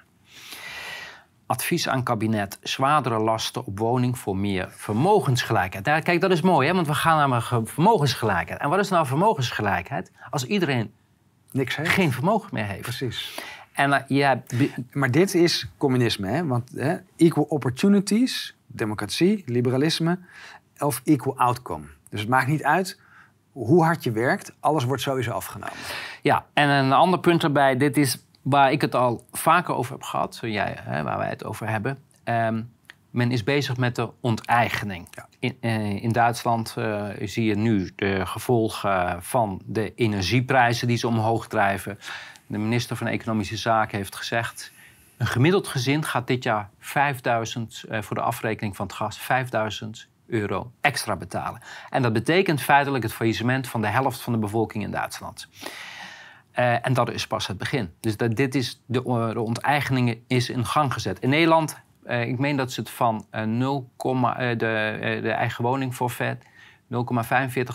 [1.47, 6.05] Advies aan kabinet: zwaardere lasten op woning voor meer vermogensgelijkheid.
[6.05, 6.75] kijk, dat is mooi, hè?
[6.75, 8.61] want we gaan naar vermogensgelijkheid.
[8.61, 10.13] En wat is nou vermogensgelijkheid?
[10.31, 10.93] Als iedereen
[11.51, 11.91] Niks heeft.
[11.91, 12.81] geen vermogen meer heeft.
[12.81, 13.41] Precies.
[13.73, 14.43] En, uh, ja,
[14.93, 16.47] maar dit is communisme, hè?
[16.47, 20.19] want hè, equal opportunities, democratie, liberalisme,
[20.79, 21.85] of equal outcome.
[22.11, 23.01] Dus het maakt niet uit
[23.53, 25.77] hoe hard je werkt, alles wordt sowieso afgenomen.
[26.23, 30.03] Ja, en een ander punt erbij, dit is waar ik het al vaker over heb
[30.03, 31.99] gehad, jij, hè, waar wij het over hebben.
[32.25, 32.63] Ehm,
[33.11, 35.09] men is bezig met de onteigening.
[35.39, 41.09] In, eh, in, Duitsland uh, zie je nu de gevolgen van de energieprijzen die ze
[41.09, 41.99] omhoog drijven.
[42.47, 44.73] De minister van Economische Zaken heeft gezegd...
[45.17, 49.19] een gemiddeld gezin gaat dit jaar 5000 uh, eh, voor de afrekening van het gas...
[49.19, 51.61] 5000 euro extra betalen.
[51.91, 55.49] En dat betekent feitelijk het faillissement van de helft van de bevolking in Duitsland.
[56.59, 57.90] Uh, en dat is pas het begin.
[58.01, 61.19] Dus dat, dit is de, de onteigening is in gang gezet.
[61.19, 64.57] In Nederland, uh, ik meen dat ze het van uh, 0, de,
[65.23, 66.49] de eigen woning forfait 0,45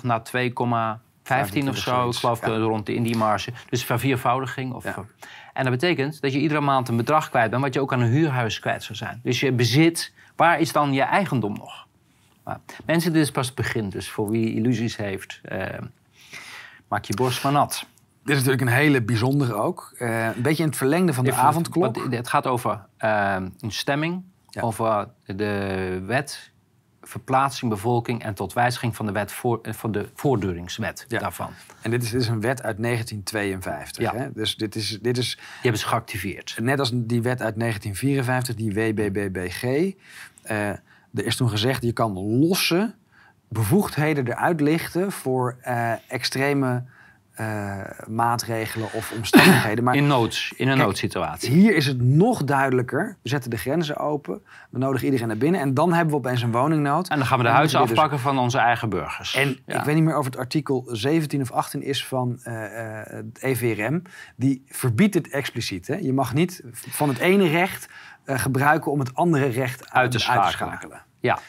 [0.01, 2.09] naar 2,15 of zo.
[2.09, 2.57] Ik geloof ja.
[2.57, 3.53] rond de, in die marge.
[3.69, 4.73] Dus verviervoudiging.
[4.73, 5.05] Of, ja.
[5.53, 7.61] En dat betekent dat je iedere maand een bedrag kwijt bent...
[7.61, 9.19] wat je ook aan een huurhuis kwijt zou zijn.
[9.23, 11.87] Dus je bezit, waar is dan je eigendom nog?
[12.43, 13.89] Maar mensen, dit is pas het begin.
[13.89, 15.41] Dus voor wie illusies heeft,
[16.87, 17.85] maak je borst maar nat.
[18.23, 19.95] Dit is natuurlijk een hele bijzondere ook.
[19.99, 22.11] Uh, een beetje in het verlengde van de Even, avondklok.
[22.11, 24.61] Het gaat over uh, een stemming, ja.
[24.61, 26.51] over de wet
[27.01, 31.19] verplaatsing bevolking en tot wijziging van de, wet voor, eh, van de voorduringswet ja.
[31.19, 31.49] daarvan.
[31.81, 34.03] En dit is, dit is, een wet uit 1952.
[34.03, 34.15] Ja.
[34.15, 34.31] Hè?
[34.33, 35.35] Dus dit is, dit is.
[35.35, 36.57] Die hebben ze geactiveerd.
[36.61, 39.63] Net als die wet uit 1954, die WBBBG.
[39.63, 40.69] Uh,
[41.13, 42.93] er is toen gezegd: je kan losse
[43.47, 45.57] bevoegdheden eruit lichten voor
[46.07, 46.83] extreme
[47.39, 49.83] uh, maatregelen of omstandigheden.
[49.83, 51.49] Maar, in, noods, in een noodsituatie.
[51.51, 53.17] Hier is het nog duidelijker.
[53.21, 54.41] We zetten de grenzen open.
[54.69, 55.61] We nodigen iedereen naar binnen.
[55.61, 57.09] En dan hebben we opeens een woningnood.
[57.09, 59.35] En dan gaan we de huizen dus- afpakken van onze eigen burgers.
[59.35, 62.53] En ik weet niet meer of het artikel 17 of 18 is van uh,
[63.03, 64.01] het EVRM.
[64.35, 65.87] Die verbiedt het expliciet.
[65.87, 65.95] Hè?
[65.95, 67.89] Je mag niet van het ene recht
[68.25, 70.43] uh, gebruiken om het andere recht uit te schakelen.
[70.43, 71.01] Uit te schakelen.
[71.19, 71.39] Ja.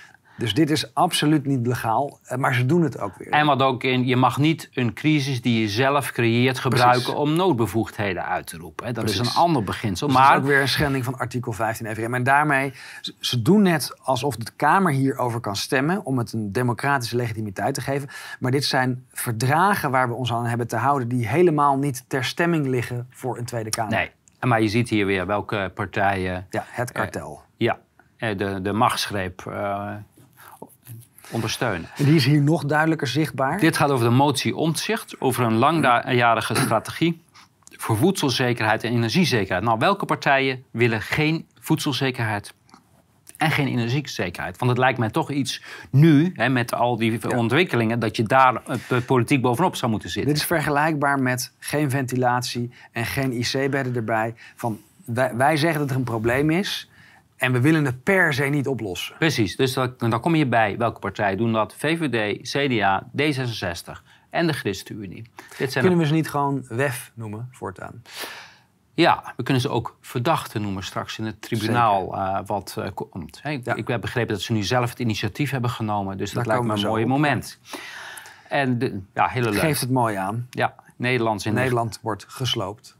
[0.42, 3.28] Dus dit is absoluut niet legaal, eh, maar ze doen het ook weer.
[3.28, 7.37] En wat ook in, je mag niet een crisis die je zelf creëert gebruiken om
[7.37, 8.94] noodbevoegdheden uit te roepen.
[8.94, 10.07] Dat is een ander beginsel.
[10.07, 12.14] Dus maar dat is ook weer een schending van artikel 15 EVM.
[12.14, 12.72] En daarmee,
[13.20, 17.81] ze doen net alsof de Kamer hierover kan stemmen om het een democratische legitimiteit te
[17.81, 18.09] geven.
[18.40, 22.24] Maar dit zijn verdragen waar we ons aan hebben te houden die helemaal niet ter
[22.24, 23.92] stemming liggen voor een Tweede Kamer.
[23.92, 26.46] Nee, maar je ziet hier weer welke partijen.
[26.50, 27.33] Ja, het kartel.
[27.33, 27.78] Uh, ja,
[28.16, 29.44] eh, de, de machtsgreep.
[29.48, 29.90] Uh,
[31.33, 31.88] ondersteunen.
[31.97, 33.59] En die is hier nog duidelijker zichtbaar.
[33.59, 37.23] Dit gaat over de motie omzicht, over een langjarige strategie
[37.83, 39.64] voor voedselzekerheid en energiezekerheid.
[39.64, 42.55] Nou, welke partijen willen geen voedselzekerheid
[43.37, 44.59] en geen energiezekerheid?
[44.59, 48.62] Want het lijkt mij toch iets nu, hè, met al die ontwikkelingen, dat je daar
[48.90, 50.33] uh, politiek bovenop zou moeten zitten.
[50.33, 54.35] Dit is vergelijkbaar met geen ventilatie en geen IC-bedden erbij.
[54.57, 56.90] Van, wij, wij zeggen dat er een probleem is.
[57.42, 59.16] En we willen het per se niet oplossen.
[59.18, 61.74] Precies, dus dan kom je bij welke partijen doen dat.
[61.74, 65.22] VVD, CDA, D66 en de ChristenUnie.
[65.59, 68.02] Dit zijn kunnen we ze niet gewoon WEF noemen voortaan?
[68.94, 73.42] Ja, we kunnen ze ook verdachten noemen straks in het tribunaal uh, wat uh, komt.
[73.42, 73.74] Hey, ja.
[73.74, 76.18] Ik heb begrepen dat ze nu zelf het initiatief hebben genomen.
[76.18, 77.59] Dus dat lijkt me een mooi moment.
[78.48, 79.61] En de, ja, hele leuk.
[79.61, 80.46] Geeft het mooi aan.
[80.50, 82.96] Ja, Nederlands in Nederland wordt gesloopt.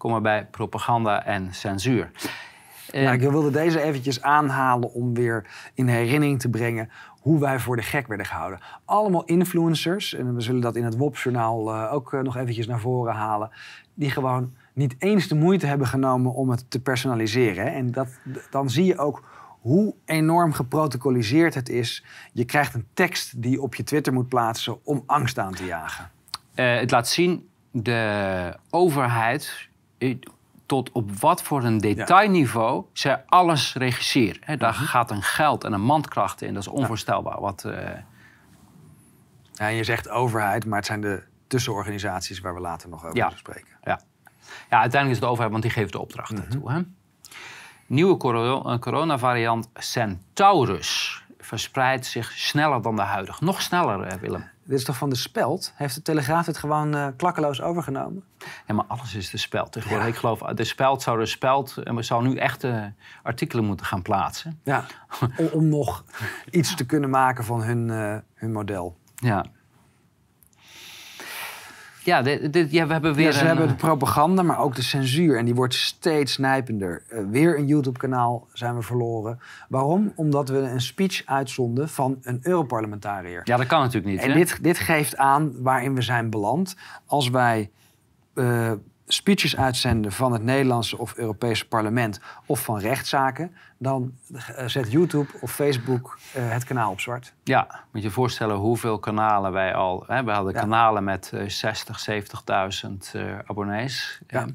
[0.00, 2.10] Komen we bij propaganda en censuur.
[2.92, 7.76] Nou, ik wilde deze eventjes aanhalen om weer in herinnering te brengen hoe wij voor
[7.76, 8.60] de gek werden gehouden.
[8.84, 12.80] Allemaal influencers, en we zullen dat in het WOP-journaal uh, ook uh, nog eventjes naar
[12.80, 13.50] voren halen,
[13.94, 17.72] die gewoon niet eens de moeite hebben genomen om het te personaliseren.
[17.72, 18.08] En dat,
[18.50, 19.22] dan zie je ook
[19.60, 22.04] hoe enorm geprotocoliseerd het is.
[22.32, 25.64] Je krijgt een tekst die je op je Twitter moet plaatsen om angst aan te
[25.64, 26.10] jagen.
[26.54, 29.68] Uh, het laat zien, de overheid
[30.66, 32.88] tot op wat voor een detailniveau ja.
[32.92, 34.40] zij alles regisseren.
[34.44, 34.86] He, daar mm -hmm.
[34.86, 36.54] gaat een geld en een mandkracht in.
[36.54, 37.40] Dat is onvoorstelbaar.
[37.40, 37.72] Wat, uh...
[39.52, 43.16] ja, en je zegt overheid, maar het zijn de tussenorganisaties waar we later nog over
[43.16, 43.30] ja.
[43.30, 43.76] spreken.
[43.82, 44.00] Ja.
[44.70, 46.50] ja, uiteindelijk is het de overheid, want die geeft de opdrachten mm -hmm.
[46.50, 46.72] toe.
[46.72, 46.80] Hè?
[47.86, 48.16] Nieuwe
[48.78, 53.44] coronavariant Centaurus verspreidt zich sneller dan de huidige.
[53.44, 54.49] Nog sneller, Willem.
[54.70, 55.72] Dit is toch van de speld?
[55.76, 58.24] Heeft de Telegraaf het gewoon uh, klakkeloos overgenomen?
[58.66, 59.78] Ja, maar alles is de speld.
[59.88, 60.04] Ja.
[60.04, 61.76] Ik geloof, de speld zou de speld...
[61.76, 62.84] En we zou nu echt uh,
[63.22, 64.60] artikelen moeten gaan plaatsen.
[64.64, 64.84] Ja,
[65.36, 66.04] om, om nog
[66.50, 68.96] iets te kunnen maken van hun, uh, hun model.
[69.14, 69.44] Ja.
[72.04, 73.26] Ja, dit, dit, ja, we hebben weer.
[73.26, 75.38] Ja, ze hebben de propaganda, maar ook de censuur.
[75.38, 77.02] En die wordt steeds nijpender.
[77.12, 79.38] Uh, weer een YouTube-kanaal zijn we verloren.
[79.68, 80.12] Waarom?
[80.16, 83.40] Omdat we een speech uitzonden van een Europarlementariër.
[83.44, 84.22] Ja, dat kan natuurlijk niet.
[84.22, 86.76] En dit, dit geeft aan waarin we zijn beland.
[87.06, 87.70] Als wij
[88.34, 88.72] uh,
[89.12, 94.12] speeches uitzenden van het Nederlandse of Europese parlement of van rechtszaken, dan
[94.66, 97.34] zet YouTube of Facebook uh, het kanaal op zwart.
[97.42, 100.04] Ja, moet je je voorstellen hoeveel kanalen wij al.
[100.06, 100.60] Hè, we hadden ja.
[100.60, 104.20] kanalen met uh, 60, 70.000 uh, abonnees.
[104.26, 104.46] Ja.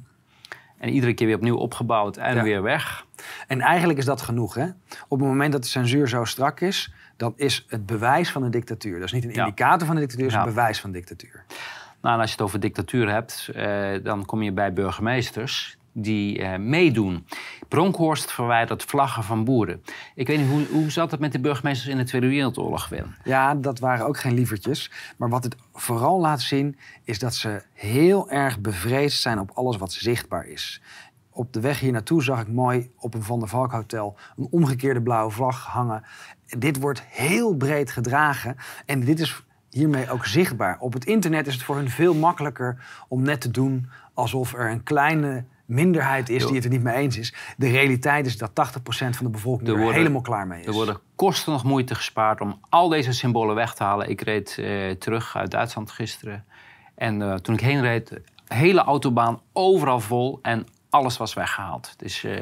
[0.77, 2.43] En iedere keer weer opnieuw opgebouwd en ja.
[2.43, 3.05] weer weg.
[3.47, 4.53] En eigenlijk is dat genoeg.
[4.53, 4.65] Hè?
[5.07, 8.51] Op het moment dat de censuur zo strak is, dan is het bewijs van een
[8.51, 8.95] dictatuur.
[8.95, 11.45] Dat is niet een indicator van een dictatuur, het is een bewijs van dictatuur.
[12.05, 16.39] Nou, en als je het over dictatuur hebt, uh, dan kom je bij burgemeesters die
[16.39, 17.25] uh, meedoen.
[17.67, 19.83] Bronkhorst verwijdert vlaggen van boeren.
[20.15, 23.15] Ik weet niet, hoe, hoe zat het met de burgemeesters in de Tweede Wereldoorlog, Willem?
[23.23, 24.91] Ja, dat waren ook geen lievertjes.
[25.17, 29.77] Maar wat het vooral laat zien, is dat ze heel erg bevreesd zijn op alles
[29.77, 30.81] wat zichtbaar is.
[31.29, 34.47] Op de weg hier naartoe zag ik mooi op een Van der Valk hotel een
[34.51, 36.03] omgekeerde blauwe vlag hangen.
[36.45, 39.43] Dit wordt heel breed gedragen en dit is
[39.75, 40.77] hiermee ook zichtbaar.
[40.79, 44.71] Op het internet is het voor hun veel makkelijker om net te doen alsof er
[44.71, 47.33] een kleine minderheid is die het er niet mee eens is.
[47.57, 48.53] De realiteit is dat 80%
[48.85, 50.65] van de bevolking er, worden, helemaal klaar mee is.
[50.65, 54.09] Er worden kosten nog moeite gespaard om al deze symbolen weg te halen.
[54.09, 56.45] Ik reed uh, terug uit Duitsland gisteren.
[56.95, 61.93] En uh, toen ik heen reed, hele autobaan overal vol en alles was weggehaald.
[61.97, 62.37] Dus, uh,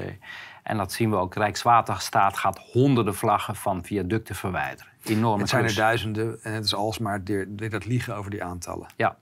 [0.64, 1.36] en dat zien we ook.
[1.36, 4.92] Rijkswaterstaat gaat honderden vlaggen van viaducten verwijderen.
[5.04, 7.24] Enorme het zijn er duizenden en het is alsmaar
[7.70, 8.88] dat liegen over die aantallen.
[8.98, 9.16] Ja.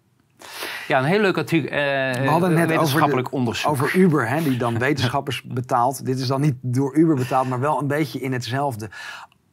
[0.87, 1.71] Ja, een heel leuk artikel.
[1.71, 1.77] Uh,
[2.13, 3.71] We hadden net wetenschappelijk over, de, onderzoek.
[3.71, 6.05] over Uber, hè, die dan wetenschappers betaalt.
[6.05, 8.89] Dit is dan niet door Uber betaald, maar wel een beetje in hetzelfde.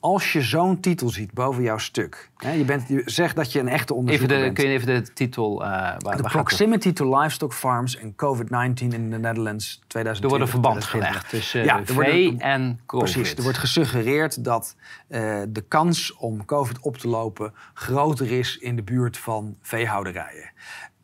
[0.08, 2.30] Als je zo'n titel ziet boven jouw stuk.
[2.36, 4.58] Hè, je, bent, je zegt dat je een echte onderzoeker even de, bent.
[4.58, 5.62] Kun je even de titel...
[5.62, 5.68] Uh,
[5.98, 10.22] waar, the Proximity to Livestock Farms and COVID-19 in the Netherlands 2020.
[10.22, 13.12] Er wordt een verband gelegd tussen ja, V wordt, en COVID.
[13.12, 14.76] Precies, er wordt gesuggereerd dat
[15.08, 17.54] uh, de kans om COVID op te lopen...
[17.74, 20.50] groter is in de buurt van veehouderijen.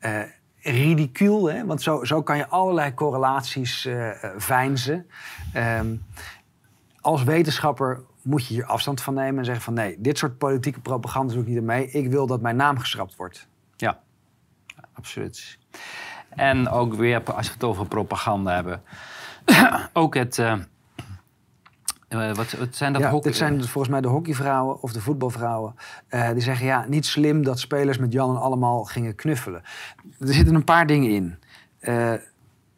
[0.00, 0.20] Uh,
[0.60, 1.66] ridicuul, hè?
[1.66, 5.06] want zo, zo kan je allerlei correlaties uh, veinzen.
[5.56, 6.04] Um,
[7.00, 10.80] als wetenschapper moet je hier afstand van nemen en zeggen van nee, dit soort politieke
[10.80, 11.90] propaganda doe ik niet mee.
[11.90, 13.48] Ik wil dat mijn naam geschrapt wordt.
[13.76, 14.00] Ja,
[14.92, 15.58] absoluut.
[16.28, 18.82] En ook weer, als we het over propaganda hebben,
[19.92, 20.38] ook het...
[20.38, 20.58] Uh,
[22.32, 23.30] wat, wat, zijn dat ja, hockey?
[23.30, 25.74] Dit zijn volgens mij de hockeyvrouwen of de voetbalvrouwen.
[26.10, 29.62] Uh, die zeggen ja, niet slim dat spelers met Jan en allemaal gingen knuffelen.
[30.18, 31.38] Er zitten een paar dingen in.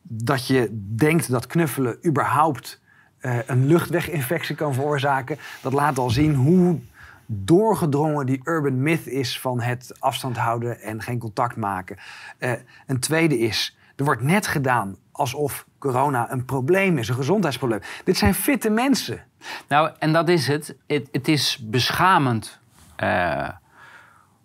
[0.03, 2.81] Dat je denkt dat knuffelen überhaupt
[3.21, 5.39] uh, een luchtweginfectie kan veroorzaken.
[5.63, 6.79] Dat laat al zien hoe
[7.27, 11.97] doorgedrongen die urban myth is van het afstand houden en geen contact maken.
[12.39, 12.53] Uh,
[12.87, 17.81] een tweede is, er wordt net gedaan alsof corona een probleem is, een gezondheidsprobleem.
[18.05, 19.25] Dit zijn fitte mensen.
[19.69, 20.77] Nou, en dat is het.
[20.87, 22.59] Het, is beschamend.
[23.03, 23.49] Uh,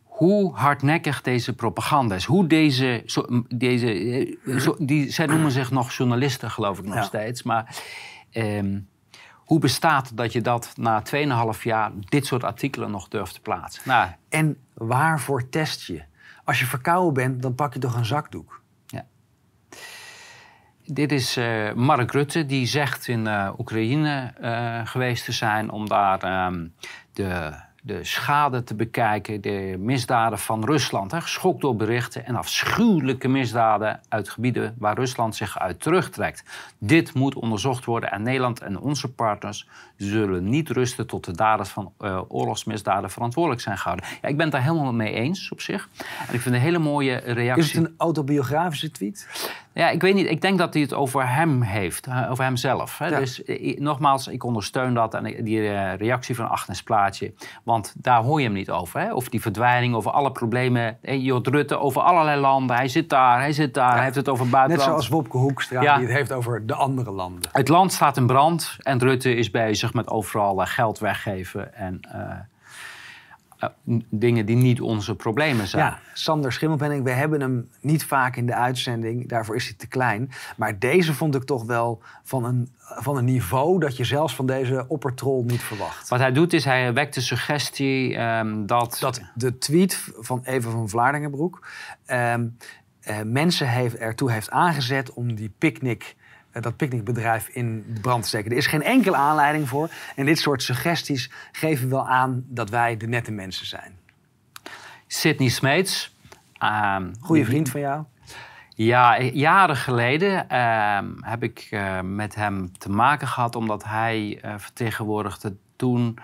[0.04, 2.26] hoe hardnekkig deze propaganda is.
[2.26, 3.04] Hoe deze.
[3.06, 7.04] Zo, deze zo, die, zij noemen zich nog journalisten, geloof ik nog ja.
[7.04, 7.44] steeds.
[7.44, 7.76] Maar
[8.34, 8.90] Um,
[9.52, 11.04] hoe bestaat dat je dat na
[11.56, 13.84] 2,5 jaar dit soort artikelen nog durft te plaatsen?
[13.86, 16.04] Nou, en waarvoor test je?
[16.44, 18.62] Als je verkouden bent, dan pak je toch een zakdoek?
[18.86, 19.06] Ja.
[20.86, 25.88] Dit is uh, Mark Rutte, die zegt in uh, Oekraïne uh, geweest te zijn om
[25.88, 26.74] daar um,
[27.14, 31.12] de de schade te bekijken, de misdaden van Rusland.
[31.12, 36.44] Hè, geschokt door berichten en afschuwelijke misdaden uit gebieden waar Rusland zich uit terugtrekt.
[36.78, 39.68] Dit moet onderzocht worden en Nederland en onze partners
[39.98, 44.06] zullen niet rusten tot de daders van uh, oorlogsmisdaden verantwoordelijk zijn gehouden.
[44.22, 45.90] Ja, ik ben het daar helemaal mee eens op zich.
[46.28, 47.64] En ik vind een hele mooie reactie.
[47.64, 49.50] Is het een autobiografische tweet?
[49.74, 50.30] Ja, ik weet niet.
[50.30, 52.98] Ik denk dat hij het over hem heeft, over hemzelf.
[52.98, 53.20] Hè.
[53.20, 57.34] Dus eh, nogmaals, ik ondersteun dat en die eh, reactie van Agnes Plaatje.
[57.64, 59.00] Want daar hoor je hem niet over.
[59.00, 59.14] Hè?
[59.14, 60.98] Over die verdwijning, over alle problemen.
[61.02, 62.76] Jot Rutte over allerlei landen.
[62.76, 64.90] Hij zit daar, hij zit daar, hij heeft het over buitenland.
[64.90, 67.50] Net zoals Wopke Hoekstra, die het heeft over de andere landen.
[67.52, 72.00] Het land staat in brand en Rutte is bezig met overal eh, geld weggeven en...
[74.10, 75.86] dingen die niet onze problemen zijn.
[75.86, 79.28] Ja, Sander Schimmelpenning, we hebben hem niet vaak in de uitzending.
[79.28, 80.32] Daarvoor is hij te klein.
[80.58, 84.46] Maar deze vond ik toch wel van een, van een niveau dat je zelfs van
[84.46, 86.10] deze oppertrol niet verwacht.
[86.10, 88.98] Wat hij doet is, hij wekt de suggestie um, dat...
[89.00, 91.68] Dat de tweet van Eva van Vlaardingenbroek...
[92.08, 92.58] Um,
[93.26, 96.21] mensen heeft, ertoe heeft aangezet om die picknick eh,
[96.52, 98.52] dat picknickbedrijf in de brand te steken.
[98.52, 99.90] Er is geen enkele aanleiding voor.
[100.16, 104.00] En dit soort suggesties geven wel aan dat wij de nette mensen zijn.
[105.08, 106.16] Sidney Smeets.
[106.64, 108.04] Uh, Goeie vriend van jou.
[108.76, 113.56] Ja, jaren geleden ehm, heb ik uh, met hem te maken gehad...
[113.56, 116.18] omdat hij vertegenwoordigde toen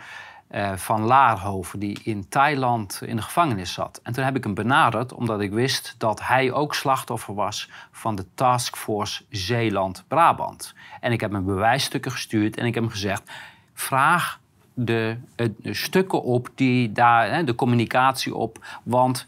[0.51, 3.99] uh, van Laarhoven, die in Thailand in de gevangenis zat.
[4.03, 8.15] En toen heb ik hem benaderd, omdat ik wist dat hij ook slachtoffer was van
[8.15, 10.73] de taskforce Zeeland-Brabant.
[10.99, 13.31] En ik heb hem bewijsstukken gestuurd en ik heb hem gezegd:
[13.73, 14.39] vraag
[14.73, 19.27] de, de stukken op, die daar, de communicatie op, want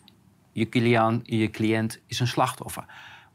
[0.52, 2.86] je cliënt, je cliënt is een slachtoffer.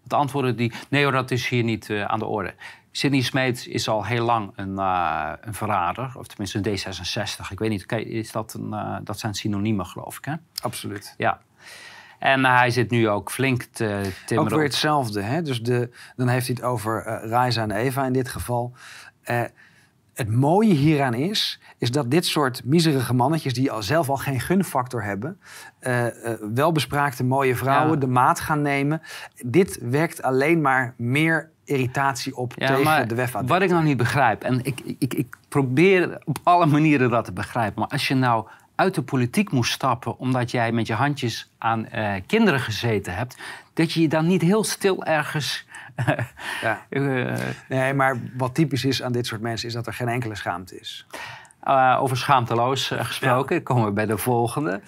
[0.03, 2.55] Het antwoordde die: nee hoor, dat is hier niet uh, aan de orde.
[2.97, 7.51] Sidney Smeet is al heel lang een, uh, een verrader, of tenminste een D66.
[7.51, 10.35] Ik weet niet, is dat, een, uh, dat zijn synoniemen, geloof ik, hè?
[10.63, 11.15] Absoluut.
[11.17, 11.41] Ja.
[12.19, 14.53] En hij zit nu ook flink te timmeren.
[14.53, 15.43] Ook weer hetzelfde, hè?
[15.43, 18.73] Dus de, dan heeft hij het over uh, Raisa en Eva in dit geval.
[20.15, 23.55] het mooie hieraan is, is dat dit soort miserige mannetjes...
[23.55, 25.41] die al zelf al geen gunfactor hebben...
[26.55, 29.03] welbespraakte mooie vrouwen de maat gaan nemen.
[29.47, 33.33] Dit werkt alleen maar meer irritatie op tegen de WEF.
[33.47, 37.33] Wat ik nog niet begrijp, en ik, ik, ik probeer op alle manieren dat te
[37.33, 41.51] begrijpen, maar als je nou uit de politiek moest stappen omdat jij met je handjes
[41.59, 43.37] aan uh, kinderen gezeten hebt,
[43.75, 45.67] dat je je dan niet heel stil ergens.
[46.63, 46.87] ja.
[46.91, 47.35] uh,
[47.69, 50.81] nee, maar wat typisch is aan dit soort mensen is dat er geen enkele schaamte
[50.81, 51.07] is.
[51.65, 53.63] Uh, over schaamteloos gesproken, ja.
[53.63, 54.81] komen we bij de volgende.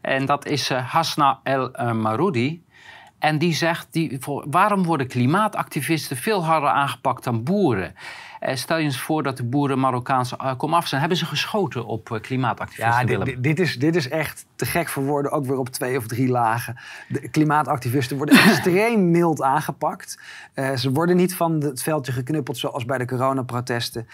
[0.00, 2.62] En dat is Hasna El Maroudi.
[3.20, 4.18] En die zegt, die,
[4.50, 7.94] waarom worden klimaatactivisten veel harder aangepakt dan boeren?
[8.40, 11.00] Eh, stel je eens voor dat de boeren Marokkaanse uh, komaf zijn.
[11.00, 13.08] Hebben ze geschoten op uh, klimaatactivisten?
[13.08, 15.32] Ja, dit, dit, is, dit is echt te gek voor woorden.
[15.32, 16.76] Ook weer op twee of drie lagen.
[17.08, 20.18] De klimaatactivisten worden extreem mild aangepakt.
[20.54, 24.06] Uh, ze worden niet van het veldje geknuppeld zoals bij de coronaprotesten.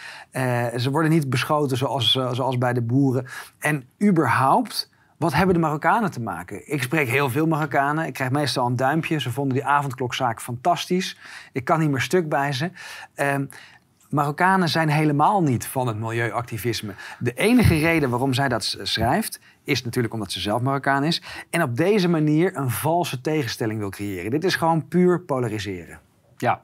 [0.77, 3.27] ze worden niet beschoten zoals, zoals bij de boeren.
[3.59, 6.73] En überhaupt wat hebben de Marokkanen te maken?
[6.73, 8.07] Ik spreek heel veel Marokkanen.
[8.07, 9.21] Ik krijg meestal een duimpje.
[9.21, 11.19] Ze vonden die avondklokzaak fantastisch.
[11.53, 12.71] Ik kan niet meer stuk bij ze.
[13.17, 13.35] Uh,
[14.11, 16.95] Marokkanen zijn helemaal niet van het milieuactivisme.
[17.19, 21.23] De enige reden waarom zij dat schrijft, is natuurlijk omdat ze zelf Marokkaan is.
[21.51, 24.31] En op deze manier een valse tegenstelling wil creëren.
[24.31, 26.01] Dit is gewoon puur polariseren.
[26.37, 26.63] Ja,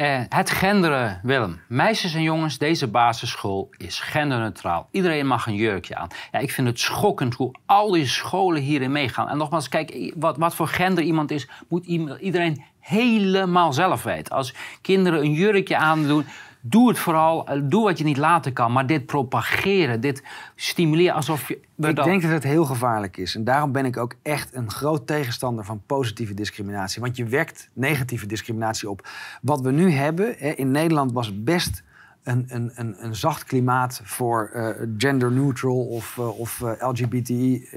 [0.00, 1.60] uh, het genderen, Willem.
[1.68, 4.88] Meisjes en jongens, deze basisschool is genderneutraal.
[4.90, 6.08] Iedereen mag een jurkje aan.
[6.32, 9.28] Ja, ik vind het schokkend hoe al die scholen hierin meegaan.
[9.28, 11.86] En nogmaals, kijk, wat, wat voor gender iemand is, moet
[12.20, 14.34] iedereen helemaal zelf weten.
[14.34, 16.26] Als kinderen een jurkje aandoen,
[16.68, 17.46] Doe het vooral.
[17.46, 18.72] Eh, doe wat je niet laten kan.
[18.72, 20.22] Maar dit propageren, dit
[20.54, 21.54] stimuleren alsof je.
[21.76, 23.34] Ik denk dat het heel gevaarlijk is.
[23.34, 27.02] En daarom ben ik ook echt een groot tegenstander van positieve discriminatie.
[27.02, 29.08] Want je wekt negatieve discriminatie op.
[29.42, 31.82] Wat we nu hebben, in Nederland was best
[32.22, 37.68] een, een, een, een zacht klimaat voor uh, gender neutral of, uh, of uh, LGBTI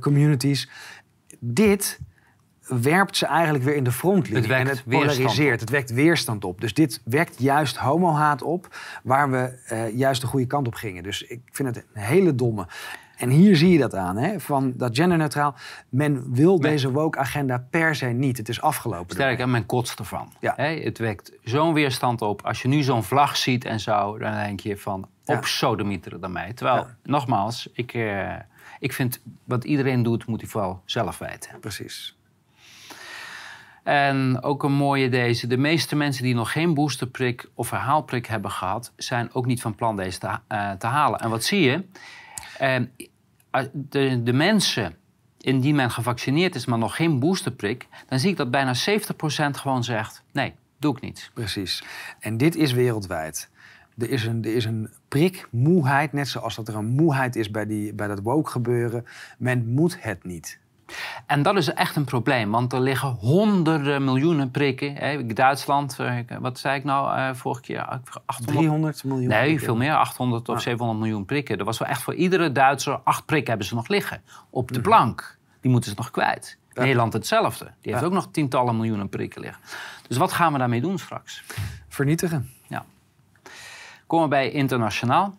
[0.00, 0.70] communities.
[1.38, 1.98] Dit
[2.68, 4.42] werpt ze eigenlijk weer in de frontlinie.
[4.42, 5.60] Het en het polariseert.
[5.60, 6.60] Het wekt weerstand op.
[6.60, 11.02] Dus dit wekt juist homohaat op, waar we uh, juist de goede kant op gingen.
[11.02, 12.66] Dus ik vind het een hele domme.
[13.16, 14.40] En hier zie je dat aan, hè?
[14.40, 15.54] van dat genderneutraal.
[15.88, 18.36] Men wil deze woke-agenda per se niet.
[18.36, 19.14] Het is afgelopen.
[19.14, 20.32] Sterk, en men kotst ervan.
[20.40, 20.52] Ja.
[20.56, 20.80] Hè?
[20.80, 22.42] Het wekt zo'n weerstand op.
[22.42, 25.42] Als je nu zo'n vlag ziet en zo, dan denk je van op ja.
[25.42, 26.52] sodemieteren dan mij.
[26.52, 26.96] Terwijl, ja.
[27.02, 28.32] nogmaals, ik, uh,
[28.78, 31.60] ik vind wat iedereen doet, moet hij vooral zelf weten.
[31.60, 32.16] Precies.
[33.86, 35.46] En ook een mooie deze.
[35.46, 39.74] De meeste mensen die nog geen boosterprik of herhaalprik hebben gehad, zijn ook niet van
[39.74, 41.20] plan deze te, uh, te halen.
[41.20, 41.84] En wat zie je?
[42.60, 44.96] Uh, de, de mensen
[45.40, 48.76] indien men gevaccineerd is, maar nog geen boosterprik, dan zie ik dat bijna 70%
[49.50, 51.30] gewoon zegt: nee, doe ik niet.
[51.34, 51.84] Precies.
[52.20, 53.50] En dit is wereldwijd.
[53.98, 57.66] Er is een, er is een prikmoeheid, net zoals dat er een moeheid is bij,
[57.66, 59.04] die, bij dat woke gebeuren.
[59.38, 60.58] Men moet het niet.
[61.26, 65.34] En dat is echt een probleem, want er liggen honderden miljoenen prikken.
[65.34, 67.82] Duitsland, eh, wat zei ik nou uh, vorige keer?
[68.26, 68.46] 800?
[68.46, 69.28] 300 miljoen?
[69.28, 71.58] Nee, veel meer, 800 of 700 miljoen prikken.
[71.58, 74.78] Er was wel echt voor iedere Duitser acht prikken hebben ze nog liggen op de
[74.78, 74.88] mhm.
[74.88, 75.38] plank.
[75.60, 76.58] Die moeten ze nog kwijt.
[76.72, 77.72] Nederland hetzelfde.
[77.80, 79.62] Die heeft ook nog tientallen miljoenen prikken liggen.
[80.08, 81.44] Dus wat gaan we daarmee doen straks?
[81.88, 82.50] Vernietigen.
[82.68, 82.84] Ja.
[84.06, 85.36] Komen we bij internationaal.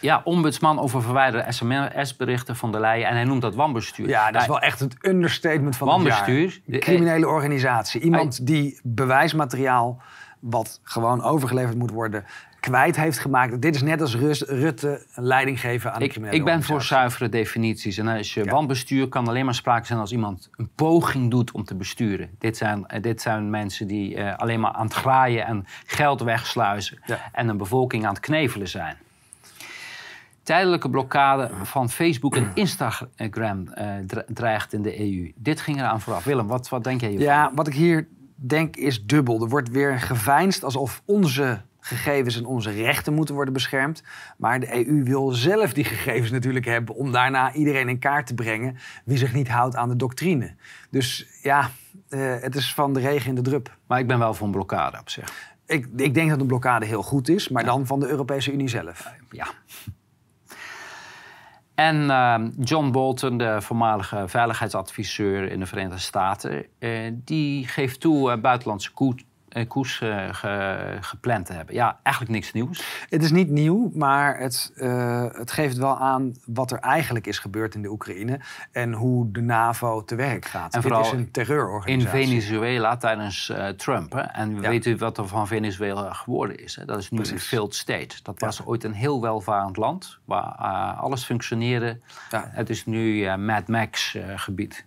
[0.00, 3.08] Ja, ombudsman over verwijderde sms-berichten van de Leyen.
[3.08, 4.08] En hij noemt dat wanbestuur.
[4.08, 6.80] Ja, dat is wel echt het understatement van wanbestuur, het jaar.
[6.80, 8.00] criminele organisatie.
[8.00, 10.02] Iemand die bewijsmateriaal
[10.40, 12.24] wat gewoon overgeleverd moet worden
[12.70, 13.62] kwijt heeft gemaakt.
[13.62, 14.16] Dit is net als
[14.46, 17.98] Rutte leiding geven aan de criminele Ik ben voor zuivere definities.
[17.98, 18.50] En als je ja.
[18.50, 22.30] wanbestuur kan alleen maar sprake zijn als iemand een poging doet om te besturen.
[22.38, 26.20] Dit zijn, eh, dit zijn mensen die uh, alleen maar aan het graaien en geld
[26.20, 26.98] wegsluizen.
[27.32, 28.96] En een bevolking aan het knevelen zijn
[30.46, 35.32] tijdelijke blokkade van Facebook en Instagram uh, dreigt in de EU.
[35.36, 36.24] Dit ging eraan vooraf.
[36.24, 37.26] Willem, wat, wat denk jij hiervan?
[37.26, 39.42] Ja, wat ik hier denk is dubbel.
[39.42, 44.02] Er wordt weer geveinsd alsof onze gegevens en onze rechten moeten worden beschermd.
[44.36, 48.34] Maar de EU wil zelf die gegevens natuurlijk hebben om daarna iedereen in kaart te
[48.34, 50.54] brengen wie zich niet houdt aan de doctrine.
[50.90, 51.70] Dus ja,
[52.08, 53.76] uh, het is van de regen in de drup.
[53.86, 55.54] Maar ik ben wel voor een blokkade op zich.
[55.66, 58.68] Ik, ik denk dat een blokkade heel goed is, maar dan van de Europese Unie
[58.68, 59.12] zelf.
[59.30, 59.46] Ja.
[61.76, 68.32] En uh, John Bolton, de voormalige veiligheidsadviseur in de Verenigde Staten, uh, die geeft toe
[68.32, 68.92] uh, buitenlandse
[69.64, 70.28] koers uh,
[71.00, 71.74] gepland te hebben.
[71.74, 73.06] Ja, eigenlijk niks nieuws.
[73.08, 77.38] Het is niet nieuw, maar het, uh, het geeft wel aan wat er eigenlijk is
[77.38, 78.40] gebeurd in de Oekraïne
[78.72, 80.74] en hoe de NAVO te werk gaat.
[80.74, 82.20] En vooral Dit is een terreurorganisatie.
[82.20, 84.12] In Venezuela tijdens Trump.
[84.12, 84.20] Hè?
[84.20, 84.68] En ja.
[84.68, 86.76] weet u wat er van Venezuela geworden is?
[86.76, 86.84] Hè?
[86.84, 87.34] Dat is nu Precies.
[87.34, 88.16] een failed state.
[88.22, 88.64] Dat was ja.
[88.64, 90.52] ooit een heel welvarend land waar
[90.94, 92.00] alles functioneerde.
[92.30, 92.48] Ja.
[92.50, 94.85] Het is nu Mad Max gebied.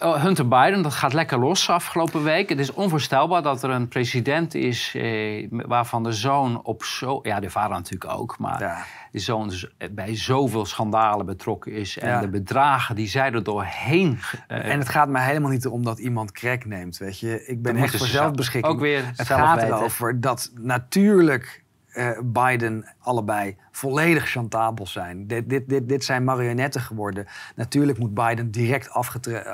[0.00, 2.48] Oh, Hunter Biden, dat gaat lekker los afgelopen week.
[2.48, 7.20] Het is onvoorstelbaar dat er een president is eh, waarvan de zoon op zo...
[7.22, 8.84] Ja, de vader natuurlijk ook, maar ja.
[9.10, 9.52] de zoon
[9.90, 11.98] bij zoveel schandalen betrokken is.
[11.98, 14.18] En de bedragen die zij er doorheen...
[14.48, 17.46] Uh, en het gaat mij helemaal niet om dat iemand crack neemt, weet je.
[17.46, 18.74] Ik ben echt voor zelfbeschikking.
[18.74, 21.63] Ook weer Het gaat erover dat natuurlijk
[21.94, 25.26] uh, Biden allebei volledig chantabel zijn.
[25.26, 27.26] Dit, dit, dit, dit zijn marionetten geworden.
[27.54, 28.90] Natuurlijk moet Biden direct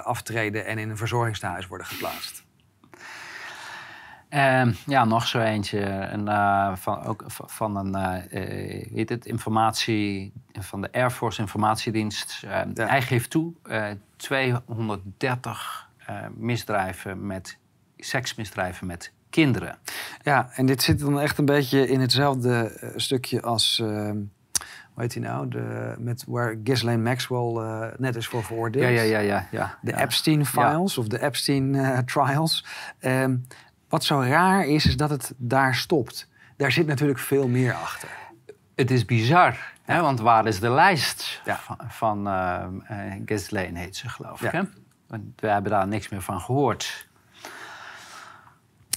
[0.04, 2.48] aftreden en in een verzorgingstehuis worden geplaatst.
[4.30, 5.80] Uh, ja, nog zo eentje.
[5.80, 12.38] Een, uh, van, ook van een uh, weet het, informatie van de Air Force Informatiedienst.
[12.40, 12.66] Ja.
[12.74, 13.52] Hij geeft toe
[14.16, 15.88] 230
[16.34, 17.58] misdrijven met
[17.96, 19.78] seksmisdrijven met kinderen.
[20.22, 23.80] Ja, en dit zit dan echt een beetje in hetzelfde eh, stukje als.
[23.82, 24.10] Uh,
[24.92, 25.48] hoe heet hij nou?
[25.48, 28.84] De, met waar Ghislaine Maxwell uh, net is voor veroordeeld.
[28.84, 29.18] Ja, ja, ja.
[29.18, 32.64] ja, ja de Epstein Files of de Epstein uh, Trials.
[33.00, 33.46] Um,
[33.88, 36.28] wat zo raar is, is dat het daar stopt.
[36.56, 38.08] Daar zit natuurlijk veel meer achter.
[38.74, 40.00] Het is bizar, hè?
[40.00, 42.66] want waar is de lijst van, van uh,
[43.24, 44.50] Ghislaine, heet ze geloof ik.
[44.50, 44.62] Hè?
[45.36, 47.08] We hebben daar niks meer van gehoord.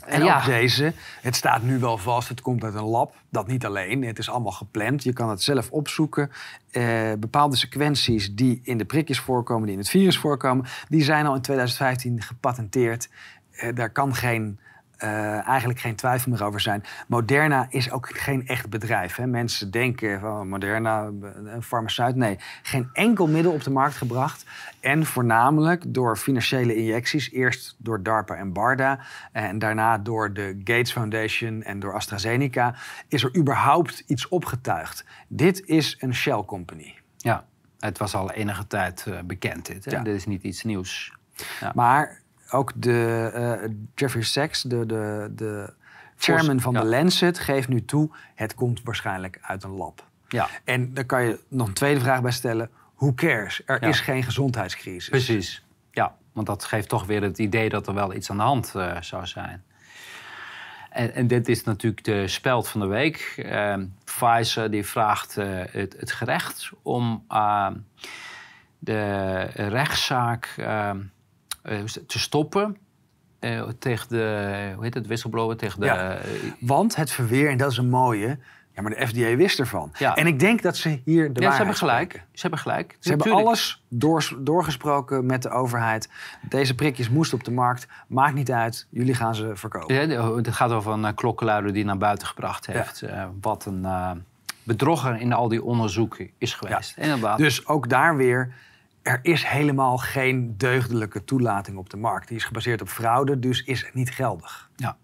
[0.06, 0.38] En ja.
[0.38, 3.16] ook deze, het staat nu wel vast, het komt uit een lab.
[3.30, 5.04] Dat niet alleen, het is allemaal gepland.
[5.04, 6.32] Je kan het zelf opzoeken.
[6.72, 10.66] Eh, bepaalde sequenties die in de prikjes voorkomen, die in het virus voorkomen...
[10.90, 13.10] die zijn al in 2015 gepatenteerd.
[13.52, 14.60] Eh, daar kan geen
[15.04, 16.84] uh, eigenlijk geen twijfel meer over zijn.
[17.08, 19.16] Moderna is ook geen echt bedrijf.
[19.16, 19.28] Hè.
[19.28, 21.12] Mensen denken van Moderna,
[21.46, 22.16] een farmaceut.
[22.16, 24.46] Nee, geen enkel middel op de markt gebracht.
[24.80, 27.32] En voornamelijk door financiële injecties.
[27.32, 29.00] Eerst door DARPA en BARDA.
[29.32, 32.76] En daarna door de Gates Foundation en door AstraZeneca.
[33.08, 35.06] Is er überhaupt iets opgetuigd.
[35.28, 36.96] Dit is een Shell Company.
[37.18, 37.46] Ja,
[37.80, 39.86] het was al enige tijd bekend dit.
[39.86, 39.92] Hè?
[39.92, 40.04] Ja.
[40.04, 41.18] Dit is niet iets nieuws.
[41.60, 41.72] Ja.
[41.76, 42.22] Maar
[42.54, 43.32] ook de,
[43.64, 45.74] uh, Jeffrey Sachs, de, de, de
[46.18, 48.10] chairman van de Lancet, geeft nu toe...
[48.36, 50.08] het komt waarschijnlijk uit een lab.
[50.28, 50.50] Ja.
[50.64, 52.70] En daar kan je nog een tweede vraag bij stellen.
[52.96, 53.62] Who cares?
[53.66, 55.10] Er is geen gezondheidscrisis.
[55.10, 56.16] Precies, ja.
[56.32, 59.02] Want dat geeft toch weer het idee dat er wel iets aan de hand uh,
[59.02, 59.64] zou zijn.
[60.90, 63.44] En, en, dit is natuurlijk de speld van de week.
[63.46, 67.26] Uh, Pfizer die vraagt uh, het, het, gerecht om
[68.80, 71.00] de rechtszaak ehm,
[72.08, 72.78] te stoppen.
[73.80, 75.86] tegen de, hoe heet het, whistleblower, tegen de...
[75.86, 76.18] Ja,
[76.60, 78.38] want het verweer, en dat is een mooie,
[78.76, 79.92] ja, maar de FDA wist ervan.
[79.98, 80.16] Ja.
[80.16, 82.14] En ik denk dat ze hier de ja, ze hebben gelijk.
[82.32, 82.98] Ze hebben gelijk.
[83.00, 86.10] Ze hebben alles door, doorgesproken met de overheid.
[86.50, 87.88] Deze prikjes moesten op de markt.
[88.08, 88.88] Maakt niet uit.
[88.90, 90.10] Jullie gaan ze verkopen.
[90.10, 93.02] Ja, het gaat over een klokkenluider die naar buiten gebracht heeft.
[93.04, 94.12] Uh, wat een uh,
[94.64, 96.98] bedrogger in al die onderzoeken is geweest.
[96.98, 97.38] Inderdaad.
[97.38, 98.54] Dus ook daar weer...
[99.04, 102.28] Er is helemaal geen deugdelijke toelating op de markt.
[102.28, 104.70] Die is gebaseerd op fraude, dus is niet geldig.
[104.76, 104.98] Ja.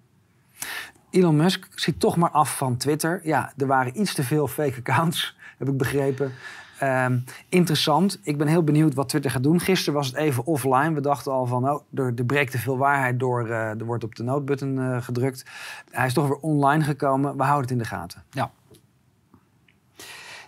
[1.09, 3.21] Elon Musk ziet toch maar af van Twitter.
[3.23, 6.31] Ja, er waren iets te veel fake accounts, heb ik begrepen.
[6.79, 7.19] Ehm,
[7.49, 8.19] interessant.
[8.23, 9.59] Ik ben heel benieuwd wat Twitter gaat doen.
[9.59, 10.93] Gisteren was het even offline.
[10.93, 13.47] We dachten al van, oh, er, er breekt te veel waarheid door.
[13.47, 15.45] Uh, er wordt op de noodbutton uh, gedrukt.
[15.91, 17.37] Hij is toch weer online gekomen.
[17.37, 18.23] We houden het in de gaten.
[18.31, 18.51] Ja.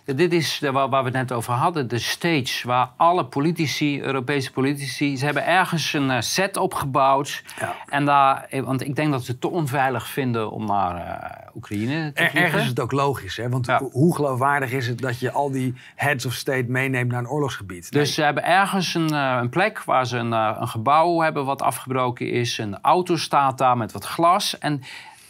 [0.04, 5.16] Dit is waar, we het net over hadden, de stage waar alle politici, Europese politici,
[5.16, 7.44] ze hebben ergens een uh, set opgebouwd.
[7.58, 7.74] Ja.
[7.88, 11.56] En daar, eh, want ik denk dat ze het te onveilig vinden om naar uh,
[11.56, 12.42] Oekraïne te vliegen.
[12.42, 13.48] Ergens is het ook logisch, hè?
[13.48, 17.28] want hoe geloofwaardig is het dat je al die heads of state meeneemt naar een
[17.28, 17.92] oorlogsgebied?
[17.92, 22.30] Dus ze hebben ergens een, een plek waar ze een, een gebouw hebben wat afgebroken
[22.30, 22.58] is.
[22.58, 24.58] Een auto staat daar met wat glas.
[24.58, 24.82] En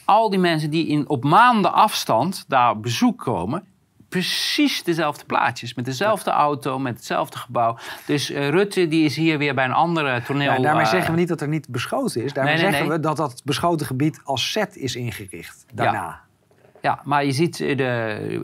[0.05, 3.65] al die mensen die in, op maanden afstand daar bezoek komen,
[4.13, 5.75] precies dezelfde plaatjes.
[5.75, 7.79] Met dezelfde auto, met hetzelfde gebouw.
[8.07, 10.53] Dus uh, Rutte die is hier weer bij een andere toneel.
[10.53, 12.33] Ja, daarmee uh, zeggen we niet dat er niet beschoten is.
[12.33, 15.65] Daarmee zeggen we dat dat beschoten gebied als set is ingericht.
[15.73, 15.93] Daarna.
[15.93, 16.21] Ja.
[16.83, 17.85] Ja, maar je ziet eh, de,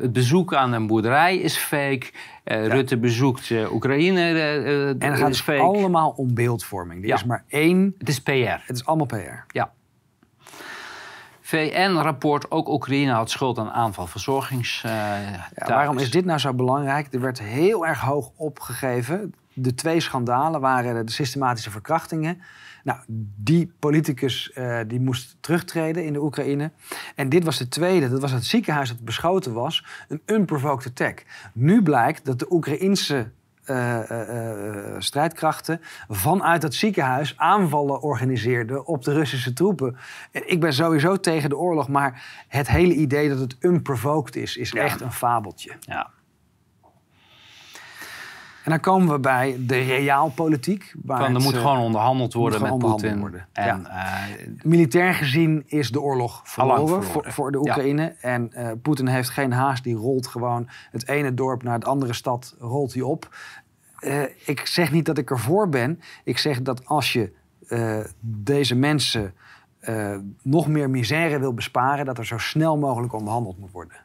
[0.00, 2.10] het bezoek aan een boerderij is fake.
[2.44, 4.20] Uh, Rutte bezoekt uh, Oekraïne.
[4.20, 5.60] Uh, en het gaat dus fake.
[5.60, 7.04] allemaal om beeldvorming.
[7.04, 7.94] Er is maar één.
[7.98, 8.30] Het is PR.
[8.32, 9.44] Het is allemaal PR.
[9.48, 9.72] Ja.
[11.48, 14.82] VN-rapport ook Oekraïne had schuld aan aanval verzorgings.
[14.86, 14.92] Uh,
[15.66, 17.14] waarom is dit nou zo belangrijk?
[17.14, 19.34] Er werd heel erg hoog opgegeven.
[19.52, 22.40] De twee schandalen waren de systematische verkrachtingen.
[22.84, 22.98] Nou,
[23.36, 26.70] die politicus uh, die moest terugtreden in de Oekraïne.
[27.14, 29.84] En dit was de tweede, dat was het ziekenhuis dat beschoten was.
[30.08, 31.24] Een unprovoked attack.
[31.52, 33.30] Nu blijkt dat de Oekraïnse
[33.70, 39.96] uh, uh, strijdkrachten vanuit het ziekenhuis aanvallen organiseerden op de Russische troepen.
[40.32, 44.72] Ik ben sowieso tegen de oorlog, maar het hele idee dat het unprovoked is, is
[44.74, 45.72] echt een fabeltje.
[45.80, 46.10] Ja.
[48.68, 50.94] En dan komen we bij de realpolitiek.
[51.04, 53.34] Waar er moet uh, gewoon onderhandeld worden met Poetin.
[53.52, 54.28] En, ja.
[54.30, 58.14] uh, Militair gezien is de oorlog verloren, voor, voor, de Oekraïne.
[58.20, 62.12] En uh, Poetin heeft geen haast, die rolt gewoon het ene dorp naar het andere
[62.12, 63.36] stad rolt hij op.
[64.44, 66.00] ik zeg niet dat ik ervoor ben.
[66.24, 67.32] Ik zeg dat als je
[68.20, 69.34] deze mensen
[70.42, 73.96] nog meer misère wil besparen, dat er zo snel mogelijk onderhandeld moet worden.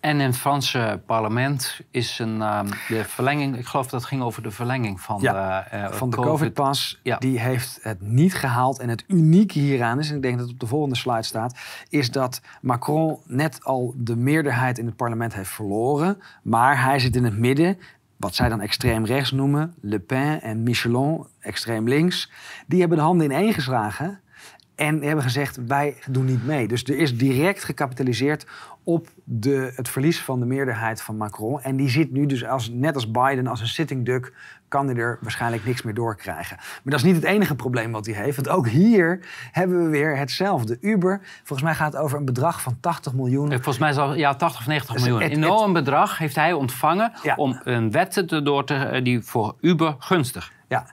[0.00, 4.22] En in het Franse parlement is een, uh, de verlenging, ik geloof dat het ging
[4.22, 7.18] over de verlenging van de uh, Van de COVID-pas, ja.
[7.18, 8.78] die heeft het niet gehaald.
[8.78, 11.58] En het unieke hieraan is, en ik denk dat het op de volgende slide staat,
[11.88, 16.22] is dat Macron net al de meerderheid in het parlement heeft verloren.
[16.42, 17.78] Maar hij zit in het midden,
[18.16, 22.30] wat zij dan extreem rechts noemen, Le Pen en Michelon, extreem links.
[22.66, 24.20] Die hebben de handen ineen geslagen.
[24.74, 26.68] En hebben gezegd, wij doen niet mee.
[26.68, 28.46] Dus er is direct gecapitaliseerd
[28.92, 31.60] op de, het verlies van de meerderheid van Macron.
[31.60, 34.32] En die zit nu dus als, net als Biden als een sitting duck...
[34.68, 36.56] kan hij er waarschijnlijk niks meer doorkrijgen.
[36.56, 38.36] Maar dat is niet het enige probleem wat hij heeft.
[38.36, 40.78] Want ook hier hebben we weer hetzelfde.
[40.80, 43.52] Uber, volgens mij gaat het over een bedrag van 80 miljoen.
[43.52, 45.22] Volgens mij is al ja, 80 of 90 miljoen.
[45.22, 47.12] Een enorm bedrag heeft hij ontvangen...
[47.36, 50.86] om een wet te, door te, eh, die voor Uber gunstig Ja,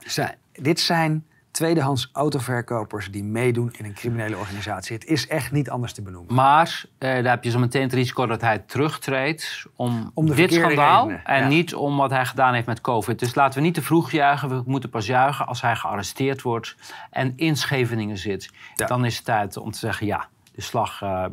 [0.52, 1.24] dit zijn
[1.58, 4.94] tweedehands autoverkopers die meedoen in een criminele organisatie.
[4.94, 6.34] Het is echt niet anders te benoemen.
[6.34, 10.52] Maar eh, daar heb je zo meteen het risico dat hij terugtreedt om, om dit
[10.52, 13.18] schandaal en niet om wat hij gedaan heeft met COVID.
[13.18, 14.48] Dus laten we niet te vroeg juichen.
[14.48, 16.76] We moeten pas juichen als hij gearresteerd wordt
[17.10, 18.50] en in Scheveningen zit.
[18.74, 21.24] Dan is het tijd om te zeggen ja, de slag uh,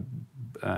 [0.64, 0.74] uh,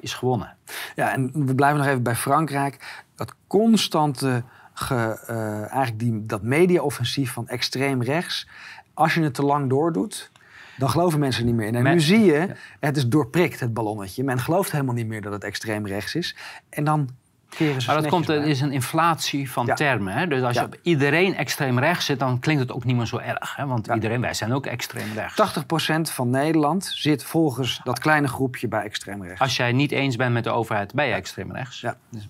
[0.00, 0.56] is gewonnen.
[0.94, 3.04] Ja, en we blijven nog even bij Frankrijk.
[3.14, 4.44] Dat constante
[4.78, 8.48] Ge, uh, eigenlijk die, dat mediaoffensief van extreem rechts
[8.96, 10.30] als je het te lang doordoet,
[10.76, 11.74] dan geloven mensen niet meer in.
[11.74, 12.48] En nu zie je,
[12.80, 14.24] het is doorprikt, het ballonnetje.
[14.24, 16.36] Men gelooft helemaal niet meer dat het extreem rechts is.
[16.68, 17.08] En dan
[17.48, 20.12] keren ze Maar dat komt, er is een inflatie van termen.
[20.12, 20.26] Hè?
[20.26, 23.18] Dus als je op iedereen extreem rechts zit, dan klinkt het ook niet meer zo
[23.18, 23.56] erg.
[23.56, 23.66] Hè?
[23.66, 25.60] Want iedereen, wij zijn ook extreem rechts.
[26.08, 29.40] 80% van Nederland zit volgens dat kleine groepje bij extreem rechts.
[29.40, 31.80] Als jij niet eens bent met de overheid, ben je extreem rechts.
[31.80, 31.96] Ja.
[32.10, 32.28] Dus...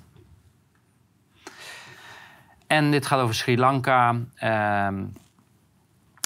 [2.67, 4.17] En dit gaat over Sri Lanka.
[4.43, 4.89] Uh,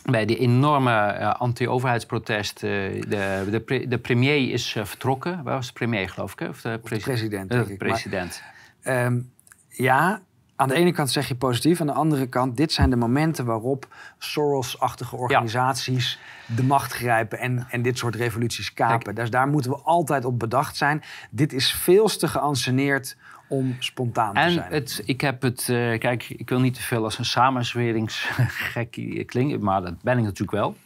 [0.05, 2.63] bij die enorme uh, anti-overheidsprotest.
[2.63, 2.71] Uh,
[3.09, 5.43] de, de, pre de, premier is uh, vertrokken.
[5.43, 6.49] Waar was de premier, geloof ik?
[6.49, 7.51] Of de, president.
[7.51, 8.43] de president.
[8.83, 9.33] Maar, um,
[9.69, 10.23] ja,
[10.61, 13.45] aan de ene kant zeg je positief, aan de andere kant, dit zijn de momenten
[13.45, 13.89] waarop
[14.19, 19.15] Soros-achtige organisaties de macht grijpen en, en dit soort revoluties kapen.
[19.15, 21.03] Dus daar moeten we altijd op bedacht zijn.
[21.31, 23.17] Dit is veel te geanceneerd
[23.49, 24.73] om spontaan te zijn.
[24.73, 28.91] Het, ik heb het, uh, kijk, ik wil niet te veel als een samenzweringsgek
[29.27, 30.77] klinken, maar dat ben ik natuurlijk wel.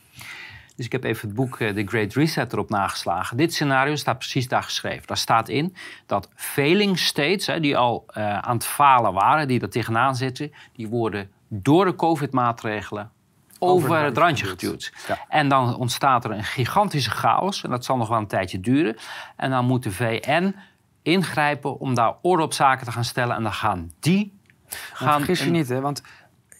[0.77, 3.37] Dus ik heb even het boek uh, The Great Reset erop nageslagen.
[3.37, 5.07] Dit scenario staat precies daar geschreven.
[5.07, 9.61] Daar staat in dat failing states, hè, die al uh, aan het falen waren, die
[9.61, 13.11] er tegenaan zitten, die worden door de COVID-maatregelen
[13.59, 14.93] over, het randje geduwd.
[15.09, 15.19] Ja.
[15.29, 17.65] En dan ontstaat er een gigantische chaos.
[17.65, 18.97] En dat zal nog wel een tijdje duren.
[19.37, 20.55] En dan moet de VN
[21.03, 23.37] ingrijpen om daar orde op zaken te gaan stellen.
[23.37, 24.39] En dan gaan die.
[24.93, 25.81] Gaan vergis je niet, hè?
[25.81, 26.03] Want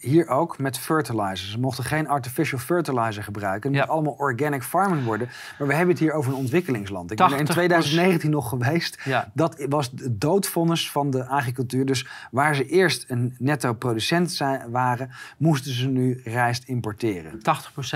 [0.05, 1.51] hier ook met fertilizers.
[1.51, 3.71] Ze mochten geen artificial fertilizer gebruiken.
[3.71, 5.29] Het moet allemaal organic farming worden.
[5.59, 7.11] Maar we hebben het hier over een ontwikkelingsland.
[7.11, 8.99] Ik ben er in 2019 nog geweest.
[9.33, 11.87] Dat was het doodvonnis van de agricultuur.
[11.87, 15.11] Dus waar ze eerst een netto producent zijn, waren...
[15.37, 17.33] moesten ze nu rijst importeren.
[17.39, 17.41] 80%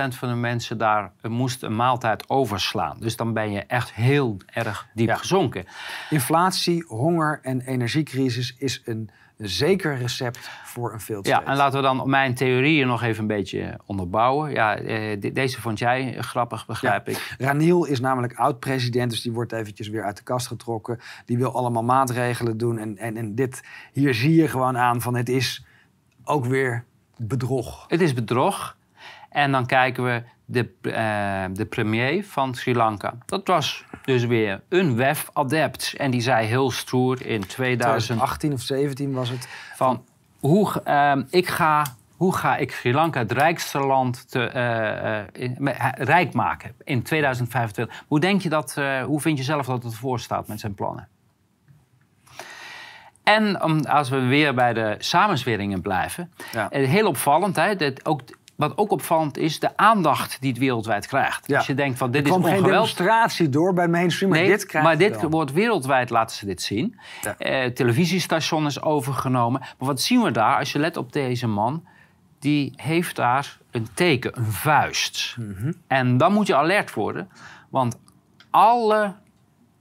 [0.09, 2.97] van de mensen daar moest een maaltijd overslaan.
[3.01, 5.65] Dus dan ben je echt heel erg diep gezonken.
[6.11, 11.87] Inflatie, honger en energiecrisis is een zeker recept voor een veel Ja, en laten we
[11.87, 14.51] dan mijn theorieën nog even een beetje onderbouwen.
[14.51, 17.35] Ja, eh, deze vond jij grappig, begrijp ik.
[17.39, 21.01] Raniel is namelijk oud-president, dus die wordt eventjes weer uit de kast getrokken.
[21.25, 22.79] Die wil allemaal maatregelen doen.
[22.79, 23.63] En, en, en dit,
[23.93, 25.65] hier zie je gewoon aan van het is
[26.25, 26.85] ook weer
[27.17, 27.85] bedrog.
[27.89, 28.77] Het is bedrog.
[29.31, 33.15] En dan kijken we de, uh, de premier van Sri Lanka.
[33.27, 35.95] Dat was dus weer een WEF-adept.
[35.97, 39.49] En die zei heel stoer in 2018 of 17 was het.
[39.75, 40.05] Van,
[40.39, 41.87] hoe, uh, ik ga,
[42.17, 48.05] hoe ga ik Sri Lanka het rijkste land te, uh, in, rijk maken in 2025?
[48.07, 48.75] Hoe denk je dat,
[49.05, 51.09] hoe vind je zelf dat het voor staat met zijn plannen?
[53.23, 56.69] En um, als we weer bij de samenzweringen blijven, ja.
[56.71, 58.21] heel opvallend, hè, dat ook
[58.59, 61.49] wat ook opvallend is, de aandacht die het wereldwijd krijgt.
[61.49, 61.57] Ja.
[61.57, 64.89] Als je denkt van dit er is geen demonstratie door bij mainstream, maar dit krijgt
[64.89, 66.99] Maar dit wordt wereldwijd, laten ze dit zien.
[67.23, 67.37] Ja.
[67.39, 69.61] Eh, televisiestation is overgenomen.
[69.61, 70.59] Maar wat zien we daar?
[70.59, 71.85] Als je let op deze man,
[72.39, 75.37] die heeft daar een teken, een vuist.
[75.39, 77.29] Mm En dan moet je alert worden,
[77.69, 77.99] want
[78.51, 79.15] alle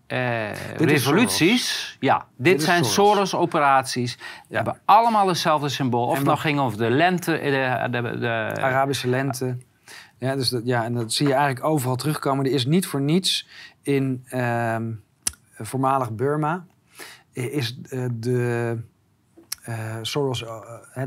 [0.08, 1.98] uh, revoluties.
[2.00, 4.16] Ja, dit, zijn Soros-operaties.
[4.48, 6.08] Die hebben allemaal hetzelfde symbool.
[6.08, 7.32] Of het nou ging over de lente.
[7.32, 9.58] De, de, de Arabische lente.
[10.18, 12.46] Ja, dus dat, ja, en dat zie je eigenlijk overal terugkomen.
[12.46, 13.48] Er is niet voor niets
[13.82, 14.76] in uh,
[15.58, 16.66] voormalig Burma...
[17.34, 18.78] is uh, de
[20.02, 20.50] Soros, uh,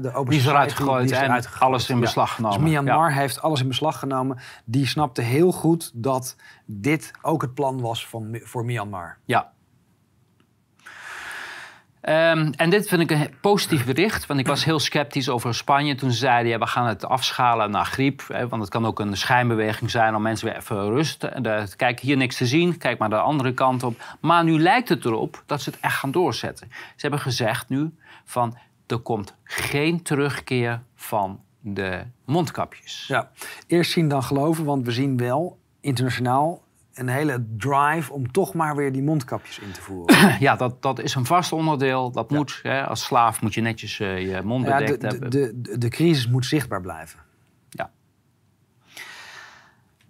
[0.01, 2.61] de Open Die is eruit gegooid en alles in beslag genomen.
[2.61, 4.39] Dus Myanmar heeft alles in beslag genomen.
[4.65, 6.37] Die snapte heel goed dat
[6.67, 9.19] dit ook het plan was van, voor Myanmar.
[9.25, 9.53] Ja.
[12.03, 15.95] Um, en dit vind ik een positief bericht, want ik was heel sceptisch over Spanje
[15.95, 18.23] toen ze zeiden: ja, we gaan het afschalen naar griep.
[18.29, 21.29] Hè, want het kan ook een schijnbeweging zijn om mensen weer even rust.
[21.77, 24.03] Kijk, hier niks te zien, kijk maar de andere kant op.
[24.21, 26.69] Maar nu lijkt het erop dat ze het echt gaan doorzetten.
[26.71, 27.95] Ze hebben gezegd nu:
[28.31, 28.57] van
[28.87, 33.05] er komt geen terugkeer van de mondkapjes.
[33.07, 33.31] Ja,
[33.67, 36.63] eerst zien dan geloven, want we zien wel internationaal
[36.95, 40.17] een hele drive om toch maar weer die mondkapjes in te voeren.
[40.41, 42.11] Ja, dat, dat is een vast onderdeel.
[42.11, 45.31] Dat moet, hè, als slaaf moet je netjes uh, je mond bedekt ja, de, hebben.
[45.31, 47.21] De, de, de crisis moet zichtbaar blijven.
[47.69, 47.91] Ja.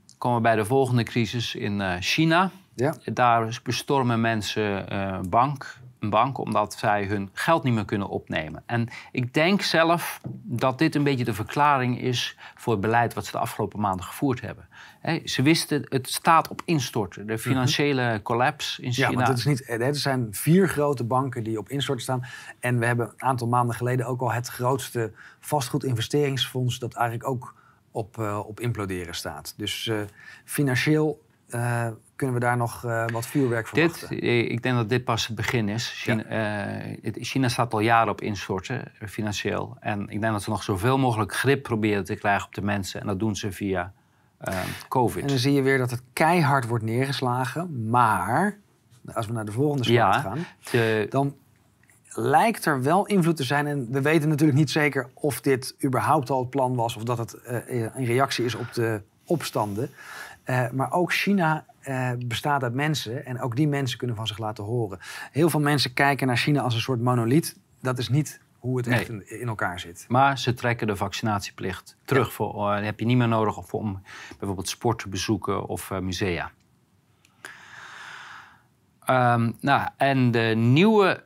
[0.06, 2.50] Dan komen we bij de volgende crisis in uh, China.
[2.74, 2.94] Ja.
[3.04, 8.62] Daar bestormen mensen uh, bank, een bank omdat zij hun geld niet meer kunnen opnemen.
[8.66, 13.24] En ik denk zelf dat dit een beetje de verklaring is voor het beleid wat
[13.24, 14.68] ze de afgelopen maanden gevoerd hebben.
[15.24, 17.26] ze wisten, het staat op instorten.
[17.26, 19.08] De financiële mm collapse in China.
[19.08, 22.24] Ja, want het, is niet, er zijn vier grote banken die op instorten staan.
[22.60, 26.78] En we hebben een aantal maanden geleden ook al het grootste vastgoedinvesteringsfonds...
[26.78, 27.54] dat eigenlijk ook
[27.90, 29.54] op, uh, op imploderen staat.
[29.56, 30.00] Dus uh,
[30.44, 31.88] financieel uh,
[32.20, 35.26] kunnen we daar nog uh, wat vuurwerk voor dit, eh, Ik denk dat dit pas
[35.26, 35.90] het begin is.
[35.94, 36.24] China,
[37.02, 39.76] uh, China staat al jaren op instorten, financieel.
[39.80, 43.00] En ik denk dat ze nog zoveel mogelijk grip proberen te krijgen op de mensen.
[43.00, 43.92] En dat doen ze via
[44.88, 45.22] COVID.
[45.22, 47.88] En dan zie je weer dat het keihard wordt neergeslagen.
[47.88, 48.56] Maar,
[49.14, 50.46] als we naar de volgende slide ja, gaan...
[51.08, 51.36] dan
[52.08, 53.66] lijkt er wel invloed te zijn.
[53.66, 56.96] En we weten natuurlijk niet zeker of dit überhaupt al het plan was...
[56.96, 57.38] of dat het
[57.94, 59.90] een reactie is op de opstanden...
[60.72, 64.64] Maar ook China uh, bestaat uit mensen en ook die mensen kunnen van zich laten
[64.64, 64.98] horen.
[65.32, 67.58] Heel veel mensen kijken naar China als een soort monoliet.
[67.80, 70.04] Dat is niet hoe het echt in, elkaar zit.
[70.08, 72.32] Maar ze trekken de vaccinatieplicht terug.
[72.32, 74.02] Voor, uh, heb je niet meer nodig om
[74.38, 76.50] bijvoorbeeld sport te bezoeken of uh, musea.
[79.06, 81.24] Um, nou, en de nieuwe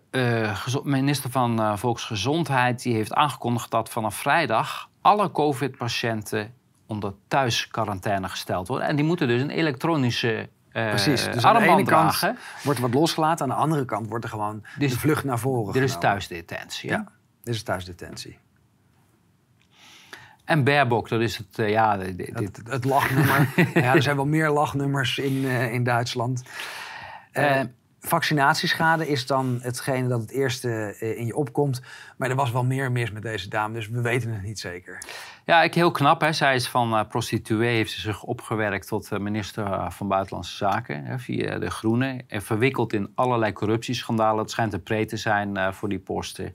[0.83, 6.55] minister van Volksgezondheid die heeft aangekondigd dat vanaf vrijdag alle COVID-patiënten
[6.87, 8.87] onder thuisquarantaine gesteld worden.
[8.87, 11.25] En die moeten dus een elektronische uh, Precies.
[11.25, 12.29] Dus aan de ene dragen.
[12.29, 15.39] kant wordt wat losgelaten, aan de andere kant wordt er gewoon dus, de vlucht naar
[15.39, 15.73] voren.
[15.73, 16.91] Dit is thuisdetentie.
[16.91, 17.09] Ja,
[17.43, 18.39] dit is thuisdetentie.
[20.45, 21.97] En Baerbock, dat is het, uh, ja...
[21.97, 23.49] Dit, het, het, lagnummer.
[23.75, 26.43] ja, er zijn wel meer lachnummers in, uh, in Duitsland.
[28.01, 31.83] Vaccinatieschade is dan hetgene dat het eerste in je opkomt.
[32.17, 34.99] Maar er was wel meer mis met deze dame, dus we weten het niet zeker.
[35.47, 36.21] Ja, ik, heel knap.
[36.21, 36.33] Hè.
[36.33, 41.19] Zij is van uh, prostituee, heeft ze zich opgewerkt tot minister van Buitenlandse Zaken hè,
[41.19, 42.23] via de Groenen.
[42.29, 44.43] En verwikkeld in allerlei corruptieschandalen.
[44.43, 46.55] Het schijnt een pre te zijn voor die posten.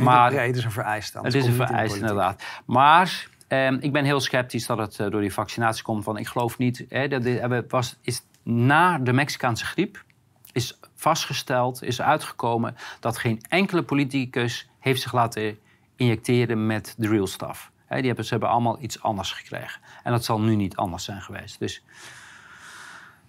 [0.00, 1.14] Maar, het is een vereist.
[1.14, 2.44] Het is een vereist, inderdaad.
[2.66, 6.04] Maar ehm, ik ben heel sceptisch dat het eh, door die vaccinatie komt.
[6.04, 6.84] Van, ik geloof niet.
[6.88, 10.04] Hè, dat dit, was, is na de Mexicaanse griep
[10.52, 15.58] is vastgesteld, is uitgekomen dat geen enkele politicus heeft zich laten
[15.96, 17.71] injecteren met de real stuff.
[17.92, 19.80] He, die hebben, ze hebben allemaal iets anders gekregen.
[20.02, 21.58] En dat zal nu niet anders zijn geweest.
[21.58, 21.84] Dus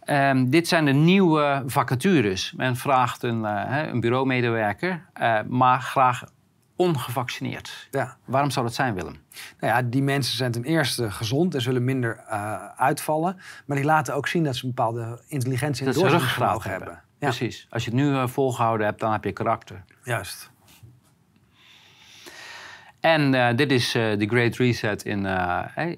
[0.06, 2.54] um, dit zijn de nieuwe vacatures.
[2.56, 6.24] Men vraagt een, uh, een bureaumedewerker, uh, maar graag
[6.76, 7.88] ongevaccineerd.
[7.92, 8.18] Ja.
[8.26, 9.16] Waarom zou dat zijn, Willem?
[9.60, 13.38] Nou ja, die mensen zijn ten eerste gezond en zullen minder uh, uitvallen.
[13.66, 16.88] Maar die laten ook zien dat ze een bepaalde intelligentie en doorzettingsvermogen hebben.
[16.88, 17.04] hebben.
[17.20, 17.28] Ja.
[17.28, 17.68] Precies.
[17.70, 19.84] Als je het nu uh, volgehouden hebt, dan heb je karakter.
[20.04, 20.52] Juist.
[23.04, 25.04] En uh, dit is de Great Reset.
[25.04, 25.28] In,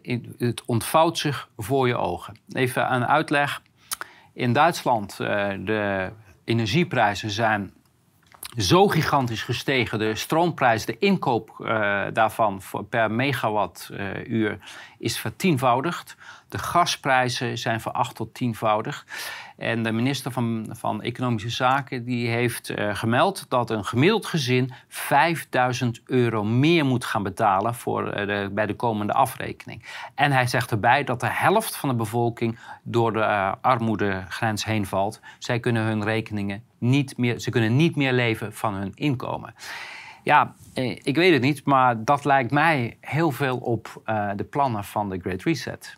[0.02, 2.38] in, het ontvouwt zich voor je ogen.
[2.50, 3.62] Even een uitleg.
[4.34, 6.12] In Duitsland, de
[6.46, 7.74] energieprijzen zijn
[8.58, 10.00] zo gigantisch gestegen.
[10.00, 11.56] De stroomprijs, de inkoop
[12.14, 14.58] daarvan voor, per megawattuur
[14.98, 16.16] is vertienvoudigd.
[16.50, 19.06] De gasprijzen zijn van acht tot tienvoudig.
[19.58, 24.74] En de minister van, van Economische Zaken die heeft uh, gemeld dat een gemiddeld gezin
[24.88, 29.86] 5000 euro meer moet gaan betalen voor, uh, de, bij de komende afrekening.
[30.16, 34.86] En hij zegt erbij dat de helft van de bevolking door de uh, armoedegrens heen
[34.86, 35.22] valt.
[35.40, 39.54] Zij kunnen hun rekeningen niet meer, ze kunnen niet meer leven van hun inkomen.
[40.24, 40.56] Ja,
[41.04, 44.02] ik weet het niet, maar dat lijkt mij heel veel op
[44.36, 45.98] de plannen van de Great Reset.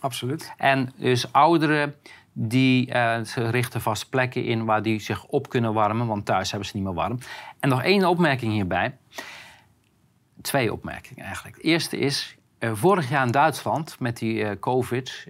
[0.00, 0.52] Absoluut.
[0.56, 1.94] En dus ouderen
[2.32, 2.86] die
[3.24, 6.76] ze richten vast plekken in waar die zich op kunnen warmen, want thuis hebben ze
[6.76, 7.18] niet meer warm.
[7.60, 8.96] En nog één opmerking hierbij.
[10.42, 11.56] Twee opmerkingen eigenlijk.
[11.56, 15.26] De eerste is, uh, vorig jaar in Duitsland met die uh, COVID,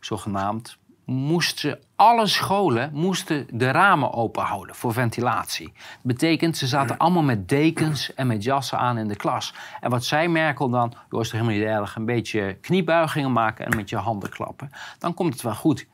[0.00, 5.72] zogenaamd, moesten alle scholen moesten de ramen open houden voor ventilatie.
[5.72, 9.54] Dat betekent, ze zaten allemaal met dekens en met jassen aan in de klas.
[9.80, 10.94] En wat zei Merkel dan?
[11.10, 11.96] Je is toch helemaal niet erg.
[11.96, 14.70] Een beetje kniebuigingen maken en met je handen klappen.
[14.98, 15.86] Dan komt het wel goed.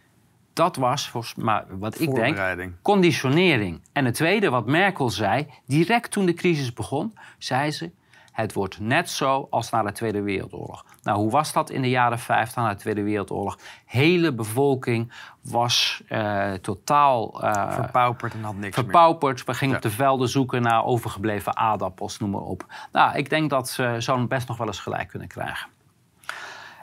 [0.58, 3.80] Dat was volgens mij wat ik denk, conditionering.
[3.92, 7.90] En het tweede, wat Merkel zei, direct toen de crisis begon, zei ze:
[8.32, 10.84] het wordt net zo als na de Tweede Wereldoorlog.
[11.02, 13.58] Nou, hoe was dat in de jaren 50 na de Tweede Wereldoorlog?
[13.84, 17.44] Hele bevolking was uh, totaal...
[17.44, 19.44] Uh, verpauperd en had niks Verpauperd.
[19.44, 22.66] We gingen op de velden zoeken naar overgebleven aardappels, noem maar op.
[22.92, 25.68] Nou, ik denk dat ze zo best nog wel eens gelijk kunnen krijgen.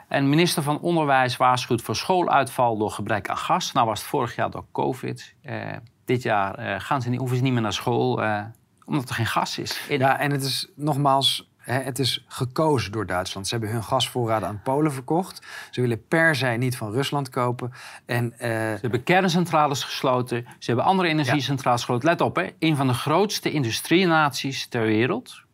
[0.08, 3.72] En minister van Onderwijs waarschuwt voor schooluitval door gebrek aan gas.
[3.72, 5.34] Nou was het vorig jaar door COVID.
[5.42, 5.72] Uh,
[6.04, 8.44] dit jaar uh, gaan ze niet, hoeven ze niet meer naar school, uh,
[8.84, 9.80] omdat er geen gas is.
[9.88, 13.46] Ja, en het is nogmaals, hè, het is gekozen door Duitsland.
[13.46, 15.46] Ze hebben hun gasvoorraden aan Polen verkocht.
[15.70, 17.72] Ze willen per se niet van Rusland kopen.
[18.06, 20.46] En, ze hebben kerncentrales gesloten.
[20.58, 22.08] Ze hebben andere energiecentrales gesloten.
[22.08, 25.44] Let op, hè, een van de grootste industrienaties ter wereld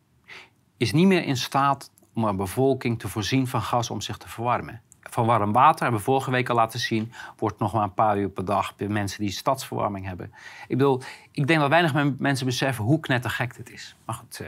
[0.77, 4.29] is niet meer in staat om een bevolking te voorzien van gas om zich te
[4.29, 4.81] verwarmen.
[5.01, 8.17] Van warm water hebben we vorige week al laten zien, wordt nog maar een paar
[8.17, 10.33] uur per dag bij mensen die stadsverwarming hebben.
[10.67, 11.01] Ik bedoel,
[11.31, 13.95] ik denk dat weinig mensen beseffen hoe knettergek dit is.
[14.05, 14.39] Maar goed.
[14.41, 14.47] Uh...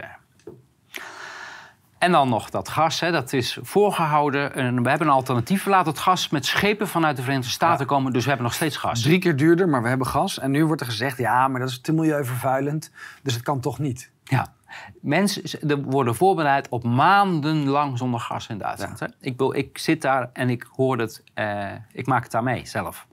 [1.98, 4.54] En dan nog dat gas, hè, dat is voorgehouden.
[4.54, 5.66] En we hebben een alternatief.
[5.66, 8.14] Laten het gas met schepen vanuit de Verenigde Staten komen.
[8.14, 9.02] Dus we hebben nog steeds gas.
[9.02, 10.40] Drie keer duurder, maar we hebben gas.
[10.40, 12.92] En nu wordt er gezegd, ja, maar dat is te milieuvervuilend.
[13.24, 14.12] Dus het kan toch niet.
[14.26, 14.54] Ja.
[15.02, 19.00] Mensen worden voorbereid op maandenlang zonder gas in Duitsland.
[19.00, 19.10] Ja.
[19.20, 23.08] Ik, ik zit daar en ik hoor het, uh, ik maak het daar mee zelf.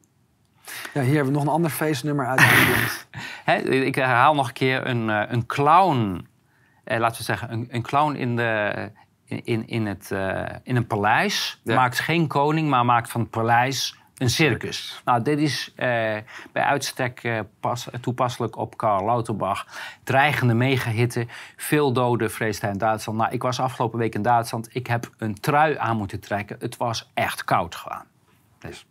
[0.95, 2.41] Ja, hier hebben we nog een ander feestnummer uit.
[3.89, 6.27] ik herhaal nog een keer een, eh, een clown.
[6.85, 8.91] Eh, laten we zeggen, een, een clown in, de,
[9.25, 11.61] in, in, het, uh, in een paleis.
[11.65, 15.03] Maakt geen koning, maar maakt van het paleis een circus.
[15.05, 15.77] Nou, dit is uh,
[16.53, 19.67] bij uitstek uh, pas, toepasselijk op Karl Lauterbach.
[20.05, 23.19] Dreigende megahitte, veel doden vreest hij in Duitsland.
[23.19, 24.75] Nou, ik was afgelopen week in Duitsland.
[24.75, 26.57] Ik heb een trui aan moeten trekken.
[26.61, 28.05] Het was echt koud gewoon.
[28.59, 28.87] Dus.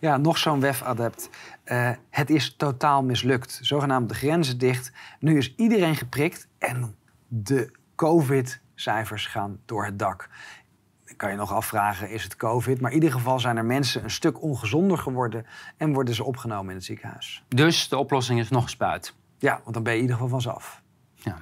[0.00, 1.30] Ja, nog zo'n WEF-adept.
[1.64, 3.58] Uh, het is totaal mislukt.
[3.62, 4.92] Zogenaamd de grenzen dicht.
[5.18, 6.96] Nu is iedereen geprikt en
[7.28, 10.28] de COVID-cijfers gaan door het dak.
[11.24, 12.80] Kan je nog afvragen, is het COVID?
[12.80, 15.46] Maar in ieder geval zijn er mensen een stuk ongezonder geworden...
[15.76, 17.44] en worden ze opgenomen in het ziekenhuis.
[17.48, 19.14] Dus de oplossing is nog spuit?
[19.38, 20.82] Ja, want dan ben je in ieder geval vanzelf.
[21.14, 21.36] Ja.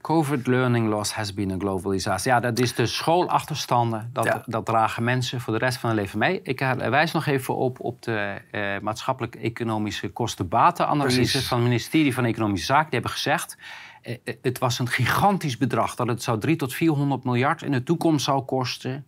[0.00, 2.32] COVID learning loss has been a global disaster.
[2.32, 4.10] Ja, dat is de schoolachterstanden.
[4.12, 6.40] Dat, dat dragen mensen voor de rest van hun leven mee.
[6.42, 12.66] Ik wijs nog even op, op de eh, maatschappelijk-economische kosten-batenanalyse van het ministerie van Economische
[12.66, 12.90] Zaken.
[12.90, 13.56] Die hebben gezegd.
[14.02, 17.72] Eh, eh, het was een gigantisch bedrag dat het zou 3 tot 400 miljard in
[17.72, 19.06] de toekomst zou kosten.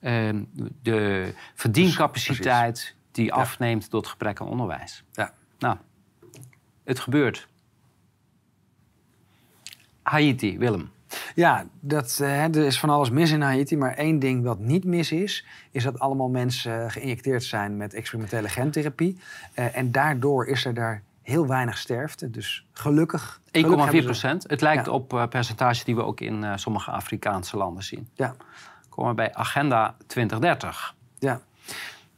[0.00, 0.28] Uh,
[0.82, 5.04] de verdiencapaciteit die afneemt door het gebrek aan onderwijs.
[5.12, 5.32] Ja.
[5.58, 5.76] Nou,
[6.84, 7.48] het gebeurt.
[10.02, 10.90] Haiti, Willem.
[11.34, 13.76] Ja, dat, uh, er is van alles mis in Haiti.
[13.76, 18.48] Maar één ding wat niet mis is, is dat allemaal mensen geïnjecteerd zijn met experimentele
[18.48, 19.18] gentherapie.
[19.54, 22.30] Uh, en daardoor is er daar heel weinig sterfte.
[22.30, 23.40] Dus gelukkig.
[23.58, 23.70] 1,4
[24.04, 24.44] procent.
[24.46, 28.08] Het lijkt op uh, percentage die we ook in sommige Afrikaanse landen zien.
[28.14, 28.34] Ja.
[28.88, 30.94] Komen we bij Agenda 2030.
[31.18, 31.40] Ja.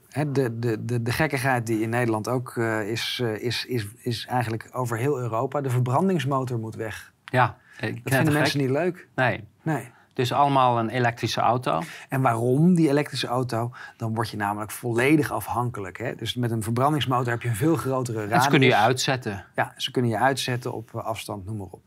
[0.09, 4.98] De, de, de, de gekkigheid die in Nederland ook is, is, is, is eigenlijk over
[4.98, 5.61] heel Europa.
[5.61, 7.12] De verbrandingsmotor moet weg.
[7.24, 9.09] Ja, dat vinden mensen niet leuk.
[9.14, 9.44] Nee.
[9.62, 9.90] nee.
[10.17, 11.83] Dus allemaal een elektrische auto.
[12.09, 13.71] En waarom die elektrische auto?
[13.97, 15.99] Dan word je namelijk volledig afhankelijk.
[15.99, 16.14] Hè?
[16.14, 18.37] Dus met een verbrandingsmotor heb je een veel grotere radius.
[18.37, 19.45] En ze kunnen je uitzetten.
[19.55, 21.83] Ja, ze kunnen je uitzetten op afstand, noem maar op.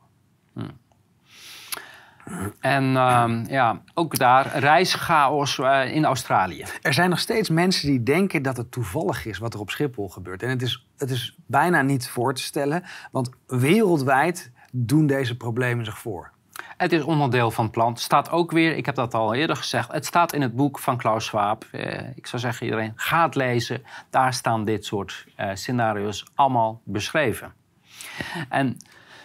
[0.54, 0.62] Hm.
[2.60, 6.66] En uh, ja, ook daar reischaos uh, in Australië.
[6.82, 10.10] Er zijn nog steeds mensen die denken dat het toevallig is wat er op Schiphol
[10.10, 10.44] gebeurt.
[10.44, 15.86] En het is, het is bijna niet voor te stellen, want wereldwijd doen deze problemen
[15.86, 16.32] zich voor?
[16.80, 17.92] Het is onderdeel van het plan.
[17.92, 20.80] Het staat ook weer, ik heb dat al eerder gezegd, het staat in het boek
[20.80, 21.66] van Klaus Schwab.
[21.72, 23.84] Eh, ik zou zeggen iedereen, ga het lezen.
[24.10, 27.54] Daar staan dit soort eh, scenario's allemaal beschreven.
[28.50, 28.78] En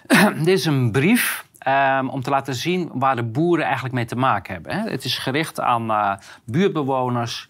[0.39, 4.17] dit is een brief um, om te laten zien waar de boeren eigenlijk mee te
[4.17, 4.73] maken hebben.
[4.73, 4.91] Hè.
[4.91, 7.49] Het is gericht aan uh, buurtbewoners.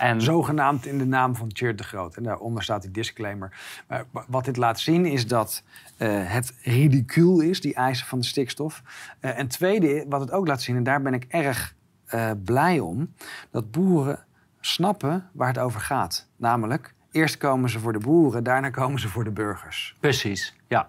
[0.00, 0.20] En...
[0.20, 2.16] Zogenaamd in de naam van Tjeerd de Groot.
[2.16, 3.58] En daaronder staat die disclaimer.
[3.86, 5.62] Maar wat dit laat zien is dat
[5.98, 8.82] uh, het ridicuul is, die eisen van de stikstof.
[9.20, 11.74] Uh, en tweede, wat het ook laat zien, en daar ben ik erg
[12.14, 13.14] uh, blij om,
[13.50, 14.24] dat boeren
[14.60, 16.28] snappen waar het over gaat.
[16.36, 19.96] Namelijk, eerst komen ze voor de boeren, daarna komen ze voor de burgers.
[20.00, 20.88] Precies, ja.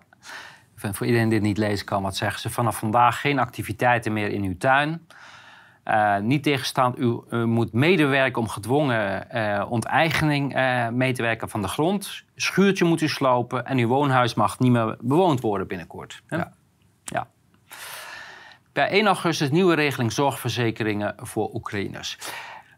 [0.76, 2.50] Voor iedereen die dit niet lezen kan, wat zeggen ze?
[2.50, 5.08] Vanaf vandaag geen activiteiten meer in uw tuin.
[5.86, 11.50] Uh, niet tegenstand, u, u, moet medewerken om gedwongen uh, onteigening uh, mee te werken
[11.50, 12.24] van de grond.
[12.36, 16.24] Schuurtje moet u slopen en uw woonhuis mag niet meer bewoond worden binnenkort.
[16.28, 16.54] Ja.
[17.04, 17.28] ja.
[18.72, 22.18] Per 1 augustus nieuwe regeling zorgverzekeringen voor Oekraïners.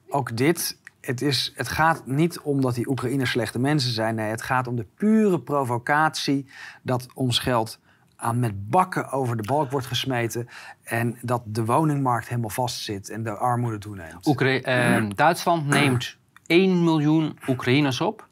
[0.09, 4.15] Ook dit, het, is, het gaat niet om dat die Oekraïners slechte mensen zijn.
[4.15, 6.47] Nee, het gaat om de pure provocatie
[6.81, 7.79] dat ons geld
[8.23, 10.47] aan met bakken over de balk wordt gesmeten.
[10.83, 14.27] En dat de woningmarkt helemaal vastzit en de armoede toeneemt.
[14.27, 18.27] Oekra uh, Duitsland neemt 1 miljoen Oekraïners op.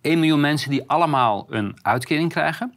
[0.00, 2.74] 1 miljoen mensen die allemaal een uitkering krijgen.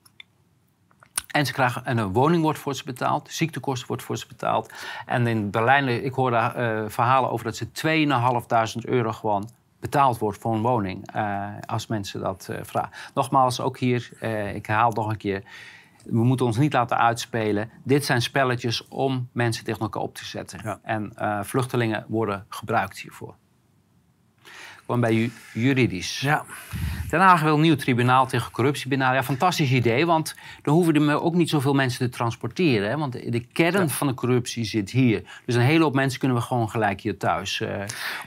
[1.27, 4.73] En ze krijgen en een woning wordt voor ze betaald, ziektekosten wordt voor ze betaald.
[5.05, 10.37] En in Berlijn, ik hoorde uh, verhalen over dat ze 2.500 euro gewoon betaald wordt
[10.37, 11.15] voor een woning.
[11.15, 12.91] Uh, als mensen dat uh, vragen.
[13.13, 14.09] Nogmaals, ook hier,
[14.53, 15.43] ik herhaal nog een keer
[16.09, 17.69] we moeten ons niet laten uitspelen.
[17.83, 20.79] Dit zijn spelletjes om mensen tegen elkaar op te zetten.
[20.83, 23.35] En uh, vluchtelingen worden gebruikt hiervoor.
[24.87, 26.19] Gewoon bij juridisch.
[26.19, 26.45] Ja.
[27.09, 29.19] Den Haag wil een nieuw tribunaal tegen corruptie benaderen.
[29.19, 32.89] Ja, fantastisch idee, want dan hoeven er ook niet zoveel mensen te transporteren.
[32.89, 32.97] Hè?
[32.97, 35.41] Want de kern van de corruptie zit hier.
[35.45, 37.69] Dus een hele hoop mensen kunnen we gewoon gelijk hier thuis uh,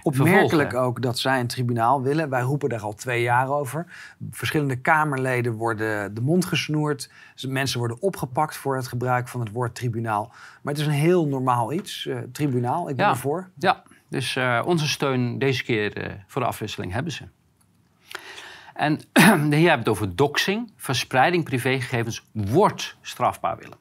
[0.02, 2.28] Opmerkelijk ook dat zij een tribunaal willen.
[2.28, 3.86] Wij roepen daar al twee jaar over.
[4.30, 7.10] Verschillende Kamerleden worden de mond gesnoerd.
[7.48, 10.32] Mensen worden opgepakt voor het gebruik van het woord tribunaal.
[10.62, 12.04] Maar het is een heel normaal iets.
[12.04, 13.10] Uh, tribunaal, ik ben ja.
[13.10, 13.50] ervoor.
[13.58, 17.24] Ja, dus uh, onze steun deze keer uh, voor de afwisseling hebben ze.
[18.74, 20.72] En hier hebben we het over doxing.
[20.76, 23.78] Verspreiding privégegevens wordt strafbaar, willen.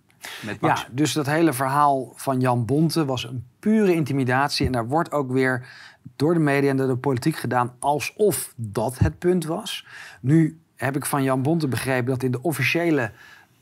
[0.62, 4.66] ja, dus dat hele verhaal van Jan Bonte was een pure intimidatie.
[4.66, 5.68] En daar wordt ook weer
[6.16, 9.86] door de media en door de politiek gedaan alsof dat het punt was.
[10.22, 13.12] Nu heb ik van Jan Bonte begrepen dat in de officiële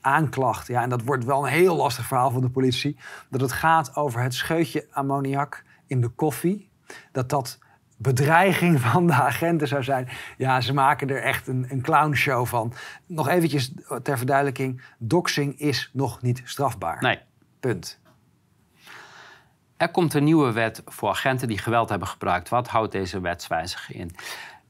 [0.01, 2.97] aanklacht, ja, en dat wordt wel een heel lastig verhaal van de politie,
[3.29, 6.69] dat het gaat over het scheutje ammoniak in de koffie,
[7.11, 7.59] dat dat
[7.97, 10.09] bedreiging van de agenten zou zijn.
[10.37, 12.73] Ja, ze maken er echt een, een clownshow van.
[13.05, 13.73] Nog eventjes
[14.03, 14.81] ter verduidelijking.
[14.97, 17.01] Doxing is nog niet strafbaar.
[17.01, 17.19] Nee.
[17.59, 17.99] Punt.
[19.77, 22.49] er komt een nieuwe wet voor agenten die geweld hebben gebruikt.
[22.49, 24.15] Wat houdt deze wetswijziging in?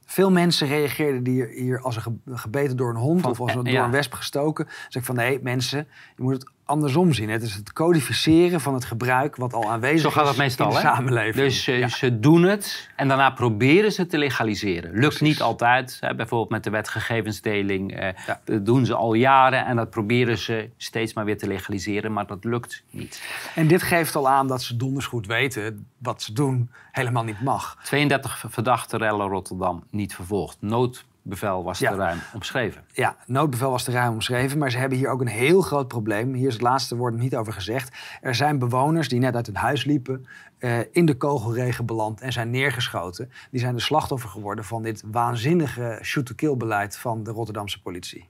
[0.05, 3.84] Veel mensen reageerden hier, hier als een gebeten door een hond of als een, door
[3.84, 4.68] een wesp gestoken.
[4.68, 7.30] Zeg ik van nee, mensen, je moet het andersom zien.
[7.30, 10.74] Het is het codificeren van het gebruik wat al aanwezig Zo gaat het meestal, in
[10.74, 11.36] de samenleving.
[11.36, 14.99] Dus uh, ze doen het en daarna proberen ze te legaliseren.
[14.99, 15.97] Lukt niet altijd.
[15.99, 18.07] Hè, bijvoorbeeld met de wet gegevensdeling uh,
[18.43, 22.28] dat doen ze al jaren en dat proberen ze steeds maar weer te legaliseren, maar
[22.28, 23.22] dat lukt niet.
[23.55, 27.41] En dit geeft al aan dat ze donders goed weten wat ze doen helemaal niet
[27.41, 27.78] mag.
[27.84, 30.57] 32 verdachten rellen Rotterdam niet vervolgd.
[30.59, 32.84] Nood bevel was te ruim omschreven.
[32.93, 34.57] Ja, noodbevel was te ruim omschreven.
[34.57, 36.34] Maar ze hebben hier ook een heel groot probleem.
[36.34, 37.95] Hier is het laatste woord niet over gezegd.
[38.21, 40.28] Er zijn bewoners die net uit hun huis liepen,
[40.59, 43.32] uh, in de kogelregen beland en zijn neergeschoten.
[43.51, 48.30] Die zijn de slachtoffer geworden van dit waanzinnige shoot-to-kill beleid van de Rotterdamse politie.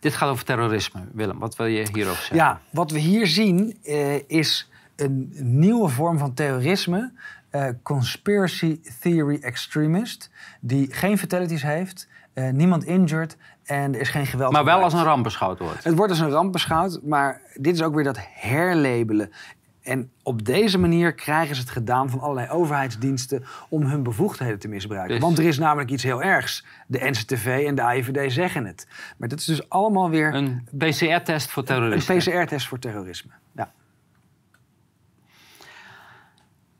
[0.00, 1.38] Dit gaat over terrorisme, Willem.
[1.38, 2.36] Wat wil je hierover zeggen?
[2.36, 7.12] Ja, wat we hier zien uh, is een nieuwe vorm van terrorisme
[7.52, 10.30] uh, conspiracy theory extremist.
[10.60, 14.52] Die geen fatalities heeft, uh, niemand injured en er is geen geweld.
[14.52, 15.84] Maar wel als een ramp beschouwd wordt.
[15.84, 19.30] Het wordt als een ramp beschouwd, maar dit is ook weer dat herlabelen.
[19.82, 24.68] En op deze manier krijgen ze het gedaan van allerlei overheidsdiensten om hun bevoegdheden te
[24.68, 25.14] misbruiken.
[25.14, 26.64] Dus- Want er is namelijk iets heel ergs.
[26.86, 28.86] De NCTV en de AIVD zeggen het.
[29.16, 30.34] Maar dat is dus allemaal weer.
[30.34, 32.14] Een PCR-test voor terrorisme.
[32.14, 33.32] Een PCR-test voor terrorisme.
[33.52, 33.72] Ja.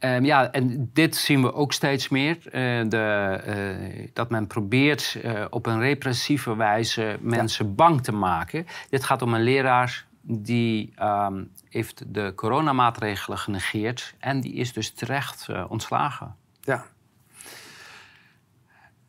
[0.00, 2.36] Um, ja, en dit zien we ook steeds meer.
[2.36, 2.52] Uh,
[2.88, 7.72] de, uh, dat men probeert uh, op een repressieve wijze mensen ja.
[7.72, 8.66] bang te maken.
[8.90, 14.90] Dit gaat om een leraar die um, heeft de coronamaatregelen genegeerd en die is dus
[14.90, 16.36] terecht ontslagen.
[16.60, 16.84] Ja.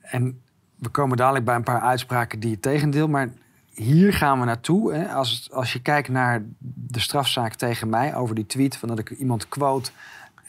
[0.02, 0.42] En
[0.76, 3.30] we komen dadelijk bij een paar uitspraken die het tegendeel, maar
[3.74, 4.94] hier gaan we naartoe.
[4.94, 5.08] Hè.
[5.14, 9.10] Als, als je kijkt naar de strafzaak tegen mij over die tweet van dat ik
[9.10, 9.92] iemand quote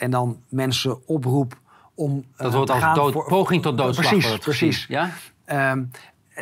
[0.01, 1.61] en dan mensen oproep
[1.94, 2.24] om.
[2.36, 4.09] Dat uh, wordt als dood, voor, poging tot doodslag.
[4.09, 4.86] Precies, precies.
[4.88, 5.11] Ja?
[5.72, 5.90] Um,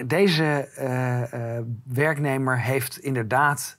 [0.06, 3.78] deze uh, uh, werknemer heeft inderdaad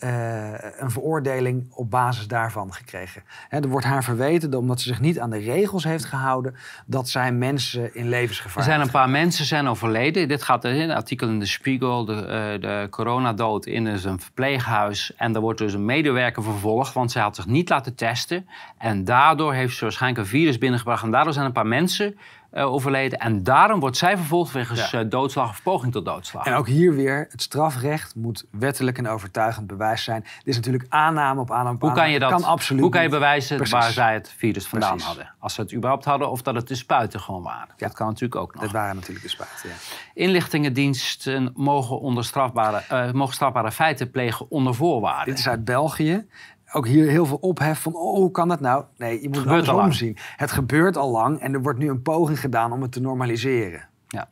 [0.00, 3.22] uh, een veroordeling op basis daarvan gekregen.
[3.48, 6.54] er wordt haar verweten, omdat ze zich niet aan de regels heeft gehouden,
[6.86, 8.56] dat zij mensen in levensgevaar.
[8.56, 10.28] Er zijn een paar mensen zijn overleden.
[10.28, 15.14] Dit gaat in een artikel in de Spiegel, de, uh, de coronadood in een verpleeghuis.
[15.16, 18.48] En er wordt dus een medewerker vervolgd, want zij had zich niet laten testen.
[18.78, 21.02] En daardoor heeft ze waarschijnlijk een virus binnengebracht.
[21.02, 22.18] En daardoor zijn een paar mensen
[22.52, 23.18] uh, overleden.
[23.18, 25.02] En daarom wordt zij vervolgd wegens ja.
[25.02, 26.46] uh, doodslag of poging tot doodslag.
[26.46, 30.20] En ook hier weer, het strafrecht moet wettelijk en overtuigend bewijs zijn.
[30.20, 32.30] Dit is natuurlijk aanname op aanname op Hoe kan je dat?
[32.30, 33.74] Kan absoluut hoe kan je bewijzen Precies.
[33.74, 35.06] waar zij het virus vandaan Precies.
[35.06, 35.34] hadden?
[35.38, 37.74] Als ze het überhaupt hadden of dat het de spuiten gewoon waren.
[37.76, 37.86] Ja.
[37.86, 38.62] Dat kan natuurlijk ook nog.
[38.62, 39.74] Dat waren natuurlijk de spuiten, ja.
[40.14, 45.24] Inlichtingendiensten mogen, onder strafbare, uh, mogen strafbare feiten plegen onder voorwaarden.
[45.24, 46.26] Dit is uit België
[46.72, 48.84] ook hier heel veel ophef van, oh, hoe kan dat nou?
[48.96, 50.16] Nee, je moet het andersom zien.
[50.36, 53.88] Het gebeurt al lang en er wordt nu een poging gedaan om het te normaliseren.
[54.08, 54.28] Ja.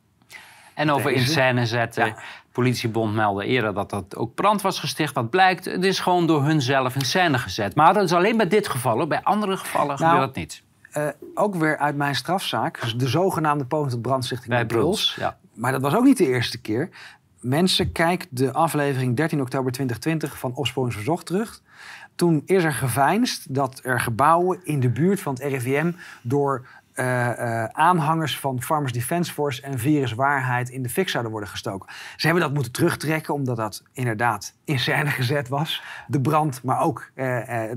[0.75, 2.07] En over in scène zetten.
[2.07, 2.17] Ja.
[2.53, 5.15] Politiebond meldde eerder dat dat ook brand was gesticht.
[5.15, 7.75] Wat blijkt, het is gewoon door hun zelf in scène gezet.
[7.75, 9.07] Maar dat is alleen bij dit geval.
[9.07, 10.63] Bij andere gevallen nou, gebeurt dat niet.
[10.97, 12.81] Uh, ook weer uit mijn strafzaak.
[12.81, 15.17] Dus de zogenaamde poging tot brandstichting bij Bruls.
[15.19, 15.37] Ja.
[15.55, 16.89] Maar dat was ook niet de eerste keer.
[17.41, 21.61] Mensen, kijk de aflevering 13 oktober 2020 van Opsporingsverzocht terug.
[22.15, 25.93] Toen is er geveinsd dat er gebouwen in de buurt van het RIVM
[26.23, 31.51] door uh, uh, aanhangers van Farmers Defence Force en Viruswaarheid in de fik zouden worden
[31.51, 31.89] gestoken.
[32.17, 35.83] Ze hebben dat moeten terugtrekken, omdat dat inderdaad in scène gezet was.
[36.07, 37.25] De brand, maar ook uh,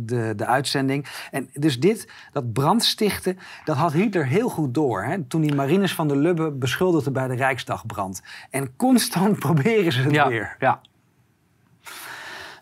[0.02, 1.08] de, de uitzending.
[1.32, 5.04] En dus dit, dat brandstichten, dat had Hitler heel goed door.
[5.04, 5.24] Hè?
[5.24, 8.22] Toen die marines van de Lubbe beschuldigde bij de Rijksdagbrand.
[8.50, 10.56] En constant proberen ze het ja, weer.
[10.60, 10.82] Ja.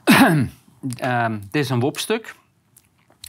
[1.04, 2.36] Uh, dit is een WOP-stuk.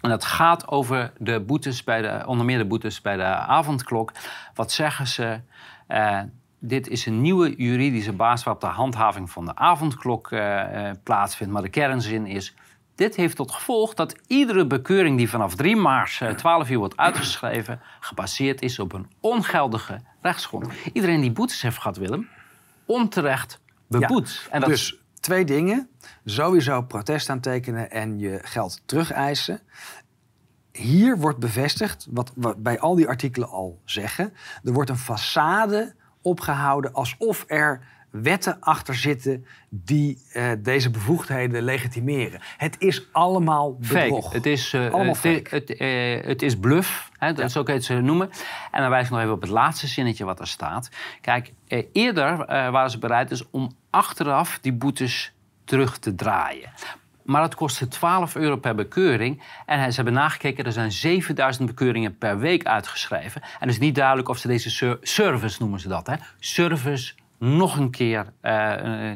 [0.01, 4.13] En dat gaat over de boetes bij de, onder meer de boetes bij de avondklok.
[4.55, 5.41] Wat zeggen ze?
[5.89, 6.21] Uh,
[6.59, 11.53] dit is een nieuwe juridische basis waarop de handhaving van de avondklok uh, uh, plaatsvindt.
[11.53, 12.55] Maar de kernzin is.
[12.95, 17.81] Dit heeft tot gevolg dat iedere bekeuring die vanaf 3 maart 12 uur wordt uitgeschreven,
[18.01, 20.73] gebaseerd is op een ongeldige rechtsgrond.
[20.93, 22.29] Iedereen die boetes heeft gehad, Willem,
[22.87, 24.43] onterecht beboet.
[24.45, 25.89] Ja, en dat dus twee dingen.
[26.25, 29.61] Sowieso protest aantekenen en je geld terugeisen.
[30.73, 34.33] Hier wordt bevestigd, wat we bij al die artikelen al zeggen...
[34.65, 42.41] er wordt een façade opgehouden alsof er wetten achter zitten die uh, deze bevoegdheden legitimeren.
[42.57, 44.25] Het is allemaal bedrog.
[44.25, 44.37] Fake.
[44.37, 45.55] Het is, uh, allemaal fake.
[45.55, 47.63] Het, uh, het, is bluff, hè, dat ja.
[47.63, 48.31] kan je het zo noemen.
[48.71, 50.89] En dan wijs ik nog even op het laatste zinnetje wat er staat.
[51.21, 51.53] Kijk,
[51.93, 55.33] eerder waren ze bereid dus om achteraf die boetes
[55.65, 56.71] terug te draaien.
[57.25, 59.43] maar het kostte 12 euro per bekeuring.
[59.67, 63.43] En ze hebben nagekeken, er zijn 7000 bekeuringen per week uitgeschreven.
[63.43, 66.15] En het is niet duidelijk of ze deze service, noemen ze dat, hè?
[66.39, 68.33] service nog een keer...
[68.43, 69.11] Uh,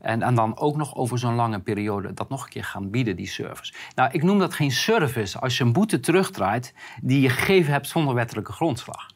[0.00, 3.16] en, en, dan ook nog over zo'n lange periode dat nog een keer gaan bieden,
[3.16, 3.72] die service.
[3.94, 7.88] Nou, ik noem dat geen service als je een boete terugdraait die je gegeven hebt
[7.88, 9.06] zonder wettelijke grondslag.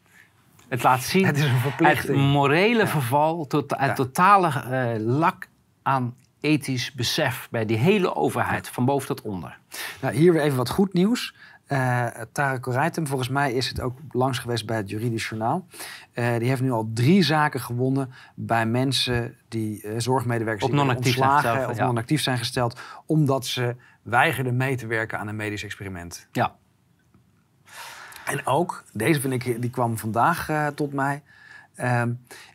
[0.71, 2.17] Het laat zien het, is een verplichting.
[2.17, 5.47] het morele verval, tot, het totale uh, lak
[5.81, 9.57] aan ethisch besef bij die hele overheid, van boven tot onder.
[10.01, 11.35] Nou, hier weer even wat goed nieuws.
[11.67, 15.67] Uh, Tarek Koreitem, volgens mij is het ook langs geweest bij het Juridisch Journaal.
[16.13, 21.13] Uh, die heeft nu al drie zaken gewonnen bij mensen die uh, zorgmedewerkers die non-actief
[21.13, 26.27] zijn of non-actief zijn gesteld, omdat ze weigerden mee te werken aan een medisch experiment.
[26.31, 26.55] Ja.
[28.25, 31.23] En ook, deze vind ik, die kwam vandaag tot mij.
[31.75, 32.13] Ehm,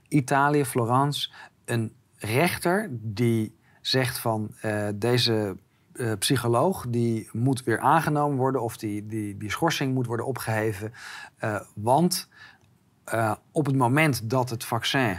[0.09, 1.31] Italië, Florence,
[1.65, 4.55] een rechter die zegt van
[4.95, 5.57] deze
[5.93, 10.93] uh, psycholoog die moet weer aangenomen worden of die, die, die schorsing moet worden opgeheven.
[11.75, 12.29] Want
[13.51, 15.19] op het moment dat het vaccin,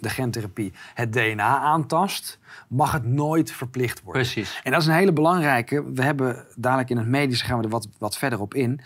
[0.00, 2.38] de gentherapie, het DNA aantast,
[2.68, 4.22] mag het nooit verplicht worden.
[4.22, 4.60] Precies.
[4.62, 5.92] En dat is een hele belangrijke.
[5.92, 8.80] We hebben dadelijk in het medische gaan we er wat, wat verder op in.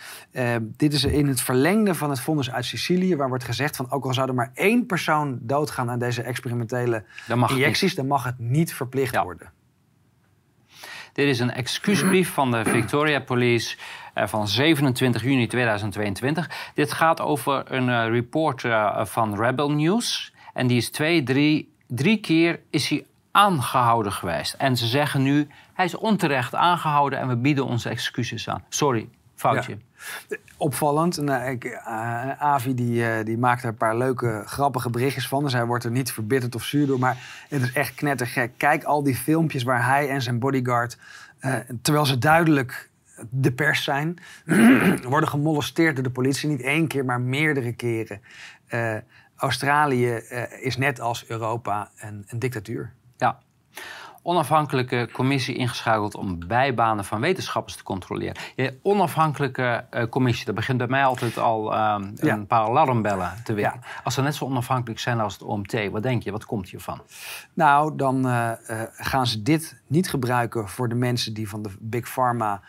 [0.76, 4.04] dit is in het verlengde van het vonnis uit Sicilië, waar wordt gezegd van ook
[4.04, 8.74] al zou er maar één persoon doodgaan aan deze experimentele injecties, dan mag het niet
[8.74, 9.22] verplicht ja.
[9.22, 9.52] worden.
[11.12, 13.76] Dit is een excuusbrief van de Victoria Police
[14.14, 16.50] uh, van 27 juni 2022.
[16.74, 18.64] Dit gaat over een uh, report
[19.08, 20.31] van Rebel News.
[20.52, 24.54] En die is twee, drie, drie keer is hij aangehouden geweest.
[24.54, 28.64] En ze zeggen nu, hij is onterecht aangehouden en we bieden onze excuses aan.
[28.68, 29.78] Sorry, foutje.
[30.56, 31.20] Opvallend.
[31.20, 35.42] Nou, ik, uh, Avi die, uh, die maakt er een paar leuke, grappige berichtjes van.
[35.42, 36.98] Dus hij wordt er niet verbitterd of zuur door.
[36.98, 37.16] Maar
[37.48, 38.52] het is echt knettergek.
[38.56, 40.98] Kijk al die filmpjes waar hij en zijn bodyguard...
[41.40, 42.90] Uh, terwijl ze duidelijk
[43.30, 44.18] de pers zijn...
[45.08, 46.48] worden gemolesteerd door de politie.
[46.48, 48.20] Niet één keer, maar meerdere keren.
[49.42, 50.12] Australië
[50.60, 52.92] is net als Europa een, een dictatuur.
[53.16, 53.38] Ja
[54.22, 58.36] onafhankelijke commissie ingeschakeld om bijbanen van wetenschappers te controleren.
[58.56, 63.52] Je onafhankelijke uh, commissie, dat begint bij mij altijd al uh, een paar alarmbellen te
[63.52, 63.80] winnen.
[64.04, 67.02] Als ze net zo onafhankelijk zijn als het OMT, wat denk je, wat komt hiervan?
[67.54, 68.50] Nou, dan uh,
[68.92, 72.60] gaan ze dit niet gebruiken voor de mensen die van de Big Pharma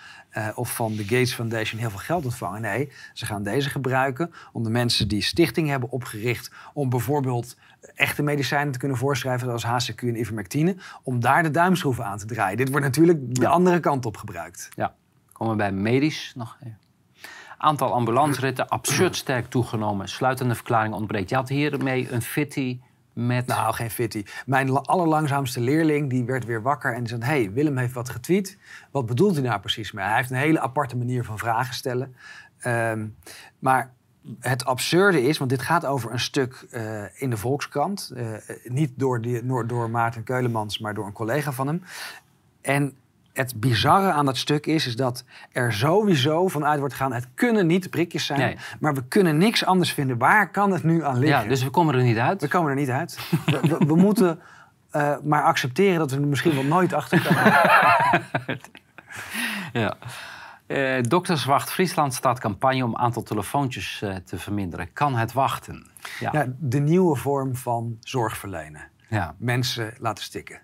[0.55, 2.61] of van de Gates Foundation heel veel geld ontvangen.
[2.61, 7.57] Nee, ze gaan deze gebruiken om de mensen die stichting hebben opgericht om bijvoorbeeld
[7.95, 12.25] echte medicijnen te kunnen voorschrijven, zoals HCQ en ivermectine, om daar de duimschroeven aan te
[12.25, 12.57] draaien.
[12.57, 14.69] Dit wordt natuurlijk de andere kant op gebruikt.
[14.75, 14.95] Ja,
[15.31, 16.77] komen we bij medisch nog even.
[17.57, 20.09] Aantal ambulanceritten absurd sterk toegenomen.
[20.09, 21.29] Sluitende verklaring ontbreekt.
[21.29, 22.79] Je had hiermee een fitty
[23.13, 23.45] met...
[23.45, 24.23] Nou, geen fitty.
[24.45, 27.23] Mijn allerlangzaamste leerling die werd weer wakker en zei...
[27.23, 28.57] hey, Willem heeft wat getweet.
[28.91, 30.05] Wat bedoelt hij nou precies mee?
[30.05, 32.15] Hij heeft een hele aparte manier van vragen stellen.
[32.65, 33.15] Um,
[33.59, 33.93] maar
[34.39, 38.11] het absurde is, want dit gaat over een stuk uh, in de Volkskrant.
[38.15, 38.33] Uh,
[38.63, 39.21] niet door,
[39.67, 41.83] door Maarten Keulemans, maar door een collega van hem.
[42.61, 42.95] En
[43.33, 47.13] het bizarre aan dat stuk is, is dat er sowieso vanuit wordt gegaan...
[47.13, 48.57] het kunnen niet prikjes zijn, nee.
[48.79, 50.17] maar we kunnen niks anders vinden.
[50.17, 51.41] Waar kan het nu aan liggen?
[51.41, 52.41] Ja, dus we komen er niet uit.
[52.41, 53.19] We komen er niet uit.
[53.45, 54.39] we, we, we moeten
[54.95, 57.53] uh, maar accepteren dat we er misschien wel nooit achter komen.
[59.83, 59.97] ja.
[60.67, 64.93] Uh, Dokterswacht Friesland staat campagne om aantal telefoontjes uh, te verminderen.
[64.93, 65.87] Kan het wachten?
[66.19, 66.29] Ja.
[66.31, 66.45] ja.
[66.59, 68.81] de nieuwe vorm van zorgverlenen.
[69.09, 69.35] Ja.
[69.37, 70.59] Mensen laten stikken.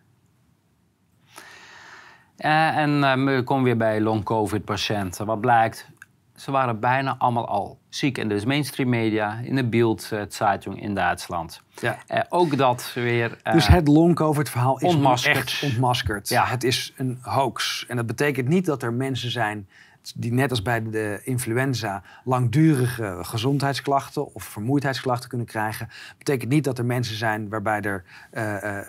[2.46, 5.26] Uh, en we komen weer bij long-covid-patiënten.
[5.26, 5.90] Wat blijkt?
[6.36, 8.18] Ze waren bijna allemaal al ziek.
[8.18, 11.62] En dus mainstream media, in de Bild-Zeitung in Duitsland.
[11.82, 12.26] Ja.
[12.30, 13.38] ook dat weer...
[13.44, 15.38] dus het long-covid-verhaal is ontmaskerd.
[15.38, 16.30] echt ontmaskerd.
[16.30, 16.46] Ja.
[16.46, 17.86] Het is een hoax.
[17.88, 19.68] En dat betekent niet dat er mensen zijn
[20.16, 25.90] die net als bij de influenza langdurige gezondheidsklachten of vermoeidheidsklachten kunnen krijgen.
[26.18, 28.04] Betekent niet dat er mensen zijn waarbij er
[28.34, 28.80] uh, uh,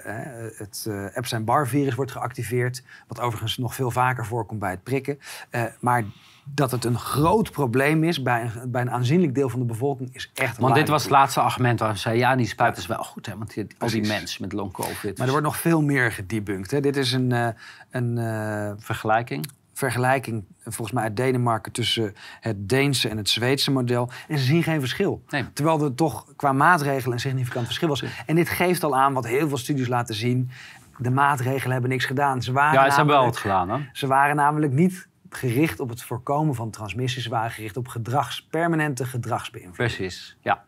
[0.56, 5.18] het uh, Epstein-Barr-virus wordt geactiveerd, wat overigens nog veel vaker voorkomt bij het prikken.
[5.80, 6.04] maar
[6.54, 10.14] dat het een groot probleem is bij een, bij een aanzienlijk deel van de bevolking
[10.14, 12.24] is echt Want dit was het laatste argument waar we zeiden...
[12.24, 15.18] ja, die spuit is wel goed, hè, want die, al die mensen met long-covid...
[15.18, 16.70] Maar er wordt nog veel meer gedebunked.
[16.70, 16.80] Hè.
[16.80, 17.54] Dit is een...
[17.90, 18.18] een
[18.78, 19.46] Vergelijking?
[19.80, 24.10] Vergelijking, volgens mij uit Denemarken, tussen het Deense en het Zweedse model.
[24.28, 25.24] En ze zien geen verschil.
[25.52, 28.04] Terwijl er toch qua maatregelen een significant verschil was.
[28.26, 30.50] En dit geeft al aan wat heel veel studies laten zien.
[30.98, 32.42] De maatregelen hebben niks gedaan.
[32.42, 33.70] Ze waren ja, ze hebben wel wat gedaan.
[33.70, 33.78] Hè?
[33.92, 37.22] Ze waren namelijk niet gericht op het voorkomen van transmissies.
[37.22, 39.96] Ze waren gericht op gedrags, permanente gedragsbeïnvloeding.
[39.96, 40.64] Precies, ja.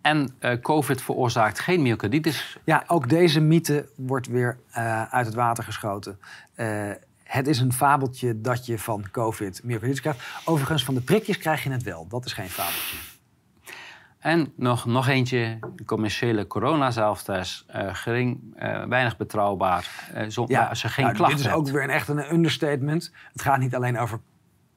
[0.00, 2.58] En uh, COVID veroorzaakt geen myocarditis.
[2.64, 6.18] Ja, ook deze mythe wordt weer uh, uit het water geschoten.
[6.56, 6.90] Uh,
[7.32, 10.20] het is een fabeltje dat je van COVID myocarditis krijgt.
[10.44, 12.06] Overigens, van de prikjes krijg je het wel.
[12.08, 12.96] Dat is geen fabeltje.
[14.18, 17.64] En nog, nog eentje, de commerciële corona-zelftest.
[17.74, 20.10] Uh, gering, uh, weinig betrouwbaar.
[20.14, 22.32] Uh, zon, ja, als je geen nou, klachten Dit is ook weer een, echt een
[22.32, 23.12] understatement.
[23.32, 24.20] Het gaat niet alleen over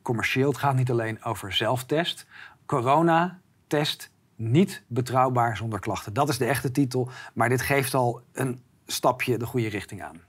[0.01, 2.25] commercieel, het gaat niet alleen over zelftest.
[2.65, 6.13] Corona-test niet betrouwbaar zonder klachten.
[6.13, 10.21] Dat is de echte titel, maar dit geeft al een stapje de goede richting aan.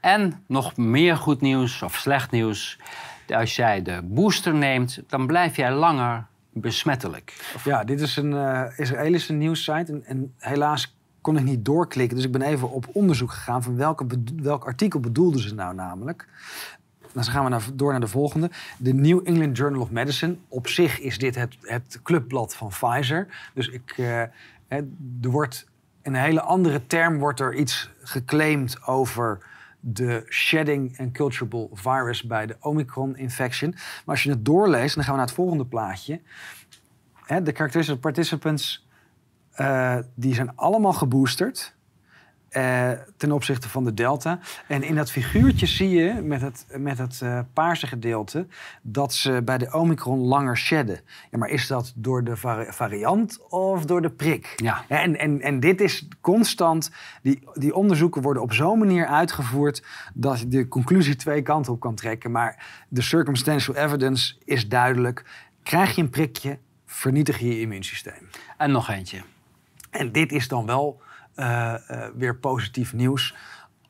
[0.00, 2.78] En nog meer goed nieuws of slecht nieuws.
[3.28, 7.54] Als jij de booster neemt, dan blijf jij langer besmettelijk.
[7.64, 12.16] Ja, dit is een uh, Israëlische nieuwssite en, en helaas kon ik niet doorklikken.
[12.16, 14.06] Dus ik ben even op onderzoek gegaan van welke,
[14.36, 16.28] welk artikel bedoelden ze nou namelijk.
[17.12, 18.50] Dan gaan we naar, door naar de volgende.
[18.78, 20.36] De New England Journal of Medicine.
[20.48, 23.26] Op zich is dit het, het clubblad van Pfizer.
[23.54, 24.20] Dus ik, uh,
[24.68, 25.66] er wordt
[26.02, 29.38] een hele andere term wordt er iets geclaimd over
[29.80, 33.70] de shedding and culturable virus bij de Omicron-infection.
[33.70, 36.20] Maar als je het doorleest, dan gaan we naar het volgende plaatje.
[37.26, 38.86] de characteristic participants
[39.60, 41.76] uh, die zijn allemaal geboosterd.
[42.52, 44.38] Uh, ten opzichte van de delta.
[44.66, 48.46] En in dat figuurtje zie je met het, met het uh, paarse gedeelte
[48.82, 51.00] dat ze bij de omicron langer shedden.
[51.30, 54.52] Ja, maar is dat door de vari variant of door de prik?
[54.56, 54.84] Ja.
[54.88, 56.90] En, en, en dit is constant,
[57.22, 59.84] die, die onderzoeken worden op zo'n manier uitgevoerd
[60.14, 62.30] dat je de conclusie twee kanten op kan trekken.
[62.30, 65.24] Maar de circumstantial evidence is duidelijk.
[65.62, 68.28] Krijg je een prikje, vernietig je je immuunsysteem.
[68.56, 69.22] En nog eentje.
[69.90, 71.00] En dit is dan wel
[71.38, 73.34] uh, uh, weer positief nieuws.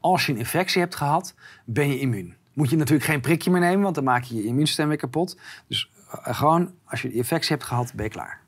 [0.00, 1.34] Als je een infectie hebt gehad,
[1.64, 2.36] ben je immuun.
[2.52, 5.38] Moet je natuurlijk geen prikje meer nemen, want dan maak je je immuunsysteem weer kapot.
[5.66, 8.40] Dus uh, gewoon, als je de infectie hebt gehad, ben je klaar.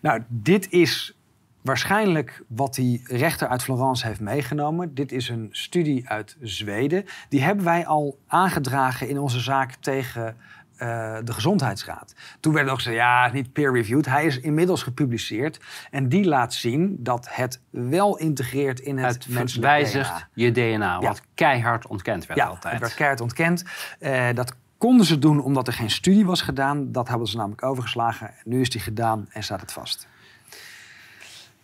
[0.00, 1.18] Nou, dit is
[1.62, 4.94] waarschijnlijk wat die rechter uit Florence heeft meegenomen.
[4.94, 7.04] Dit is een studie uit Zweden.
[7.28, 10.36] Die hebben wij al aangedragen in onze zaak tegen
[10.78, 12.14] uh, de Gezondheidsraad.
[12.40, 14.06] Toen werd nog gezegd, ja, niet peer-reviewed.
[14.06, 15.60] Hij is inmiddels gepubliceerd.
[15.90, 20.28] En die laat zien dat het wel integreert in het, het menselijk wijzigt DNA.
[20.34, 21.22] je DNA, wat ja.
[21.34, 22.72] keihard ontkend werd ja, altijd.
[22.72, 23.64] het werd keihard ontkend.
[24.00, 26.92] Uh, dat konden ze doen omdat er geen studie was gedaan.
[26.92, 28.30] Dat hebben ze namelijk overgeslagen.
[28.44, 30.08] Nu is die gedaan en staat het vast.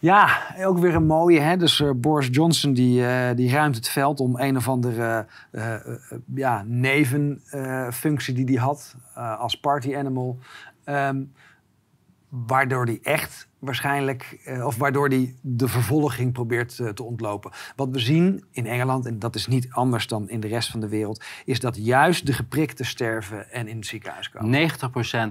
[0.02, 1.40] Ja, ook weer een mooie.
[1.40, 1.56] Hè?
[1.56, 5.74] Dus uh, Boris Johnson die, uh, die ruimt het veld om een of andere uh,
[6.34, 8.96] ja, nevenfunctie die hij had
[9.38, 10.38] als party animal.
[10.84, 11.32] Um,
[12.28, 17.50] waardoor hij echt waarschijnlijk, of waardoor hij de vervolging probeert te ontlopen.
[17.76, 20.80] Wat we zien in Engeland, en dat is niet anders dan in de rest van
[20.80, 24.70] de wereld, is dat juist de geprikte sterven en in het ziekenhuis komen.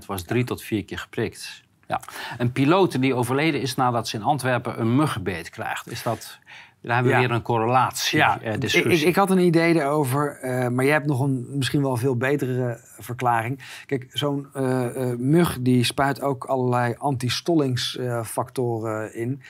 [0.03, 1.69] 90% was drie tot vier keer geprikt.
[1.91, 1.99] Ja.
[2.38, 5.91] Een piloot die overleden is nadat ze in Antwerpen een muggenbeet krijgt.
[5.91, 6.39] Is dat...
[6.81, 7.27] Daar hebben we ja.
[7.27, 8.18] weer een correlatie.
[8.18, 11.81] Ja, uh, ik, ik, had een idee erover, uh, maar jij hebt nog een misschien
[11.81, 13.84] wel veel betere verklaring.
[13.85, 14.85] Kijk, zo'n uh,
[15.18, 19.41] mug die spuit ook allerlei antistollingsfactoren in.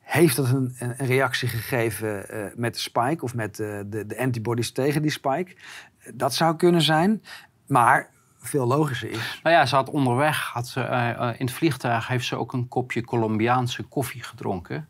[0.00, 2.24] heeft dat een, een, reactie gegeven
[2.54, 5.56] met de spike of met de, de antibodies tegen die spike?
[6.14, 7.22] Dat zou kunnen zijn.
[7.66, 8.10] Maar
[8.40, 9.40] veel logischer is.
[9.42, 12.68] Nou ja, ze had onderweg, had ze, uh, in het vliegtuig heeft ze ook een
[12.68, 14.88] kopje Colombiaanse koffie gedronken.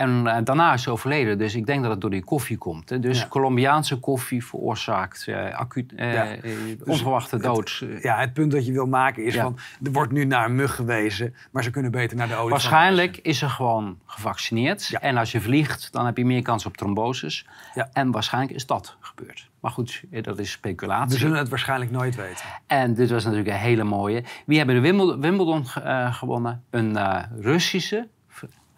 [0.00, 2.88] En uh, daarna is ze overleden, dus ik denk dat het door die koffie komt.
[2.88, 2.98] Hè.
[2.98, 3.26] Dus ja.
[3.28, 6.36] Colombiaanse koffie veroorzaakt uh, acuut, ja.
[6.84, 7.84] onverwachte dus dood.
[8.02, 9.42] ja, het punt dat je wil maken is ja.
[9.42, 9.58] van...
[9.82, 12.50] er wordt nu naar een mug gewezen, maar ze kunnen beter naar de olie.
[12.50, 14.96] Waarschijnlijk is ze gewoon gevaccineerd.
[15.00, 17.46] En als je vliegt, dan heb je meer kans op tromboses.
[17.92, 19.48] En waarschijnlijk is dat gebeurd.
[19.60, 21.12] Maar goed, dat is speculatie.
[21.12, 22.44] We zullen het waarschijnlijk nooit weten.
[22.66, 24.24] En dit was natuurlijk een hele mooie.
[24.46, 25.66] Wie hebben de Wimbledon, Wimbledon
[26.12, 26.64] gewonnen?
[26.70, 26.98] Een
[27.40, 28.08] Russische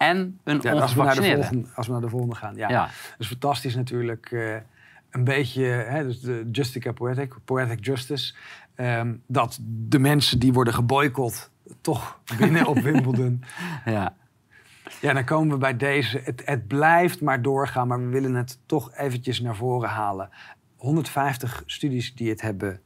[0.02, 2.56] en een ja, als we, naar de volgende, als we naar de volgende gaan.
[2.56, 2.68] Ja.
[2.68, 2.82] ja.
[2.84, 4.30] Dat is fantastisch natuurlijk.
[4.30, 4.54] Uh,
[5.10, 8.34] een beetje, hè, dus de Justica Poetic, Poetic Justice.
[8.76, 11.50] Um, dat de mensen die worden geboycott
[11.80, 13.44] toch winnen op Wimbledon.
[13.84, 14.14] Ja.
[15.00, 16.20] Ja, dan komen we bij deze.
[16.24, 20.30] Het, het blijft maar doorgaan, maar we willen het toch eventjes naar voren halen.
[20.76, 22.80] 150 studies die het hebben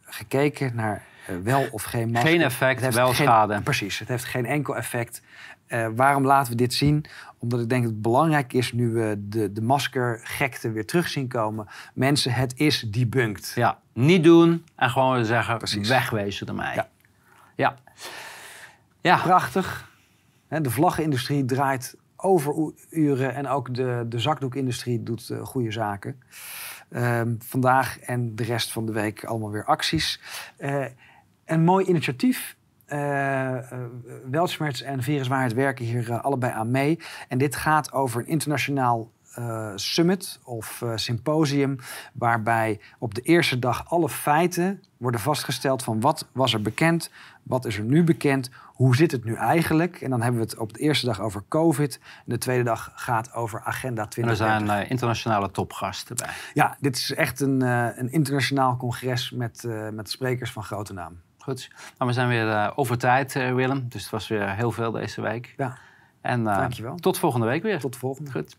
[0.00, 2.30] gekeken naar uh, wel of geen masker.
[2.30, 3.60] Geen effect, wel geen, schade.
[3.60, 5.22] Precies, het heeft geen enkel effect.
[5.68, 7.04] Uh, waarom laten we dit zien?
[7.38, 11.28] Omdat ik denk dat het belangrijk is nu we de, de maskergekte weer terug zien
[11.28, 11.66] komen.
[11.94, 13.52] Mensen, het is debunked.
[13.54, 15.88] Ja, niet doen en gewoon zeggen Precies.
[15.88, 16.74] wegwezen ermee.
[16.74, 16.88] Ja.
[17.56, 17.76] ja.
[19.00, 19.16] ja.
[19.16, 19.90] Prachtig.
[20.48, 26.22] De vlaggenindustrie draait overuren en ook de, de zakdoekindustrie doet uh, goede zaken.
[26.90, 30.20] Um, vandaag en de rest van de week allemaal weer acties.
[30.58, 30.84] Uh,
[31.44, 32.56] een mooi initiatief
[34.30, 36.98] Weltschmerz en Viruswaarheid werken hier allebei aan mee.
[37.28, 41.76] En dit gaat over een internationaal uh, summit of uh, symposium,
[42.12, 47.10] waarbij op de eerste dag alle feiten worden vastgesteld van wat was er bekend,
[47.42, 50.00] wat is er nu bekend, hoe zit het nu eigenlijk?
[50.00, 52.00] En dan hebben we het op de eerste dag over COVID.
[52.02, 54.46] En de tweede dag gaat over Agenda 2030.
[54.46, 56.30] En er zijn uh, internationale topgasten bij.
[56.54, 57.60] Ja, dit is echt een,
[58.00, 61.20] een internationaal congres met, met sprekers van grote naam.
[61.48, 61.68] Goed.
[61.98, 63.86] Nou, we zijn weer over tijd, Willem.
[63.88, 65.54] Dus het was weer heel veel deze week.
[65.56, 65.78] Ja.
[66.20, 66.96] En Dankjewel.
[66.96, 67.80] tot volgende week weer.
[67.80, 68.30] Tot de volgende.
[68.30, 68.56] Goed.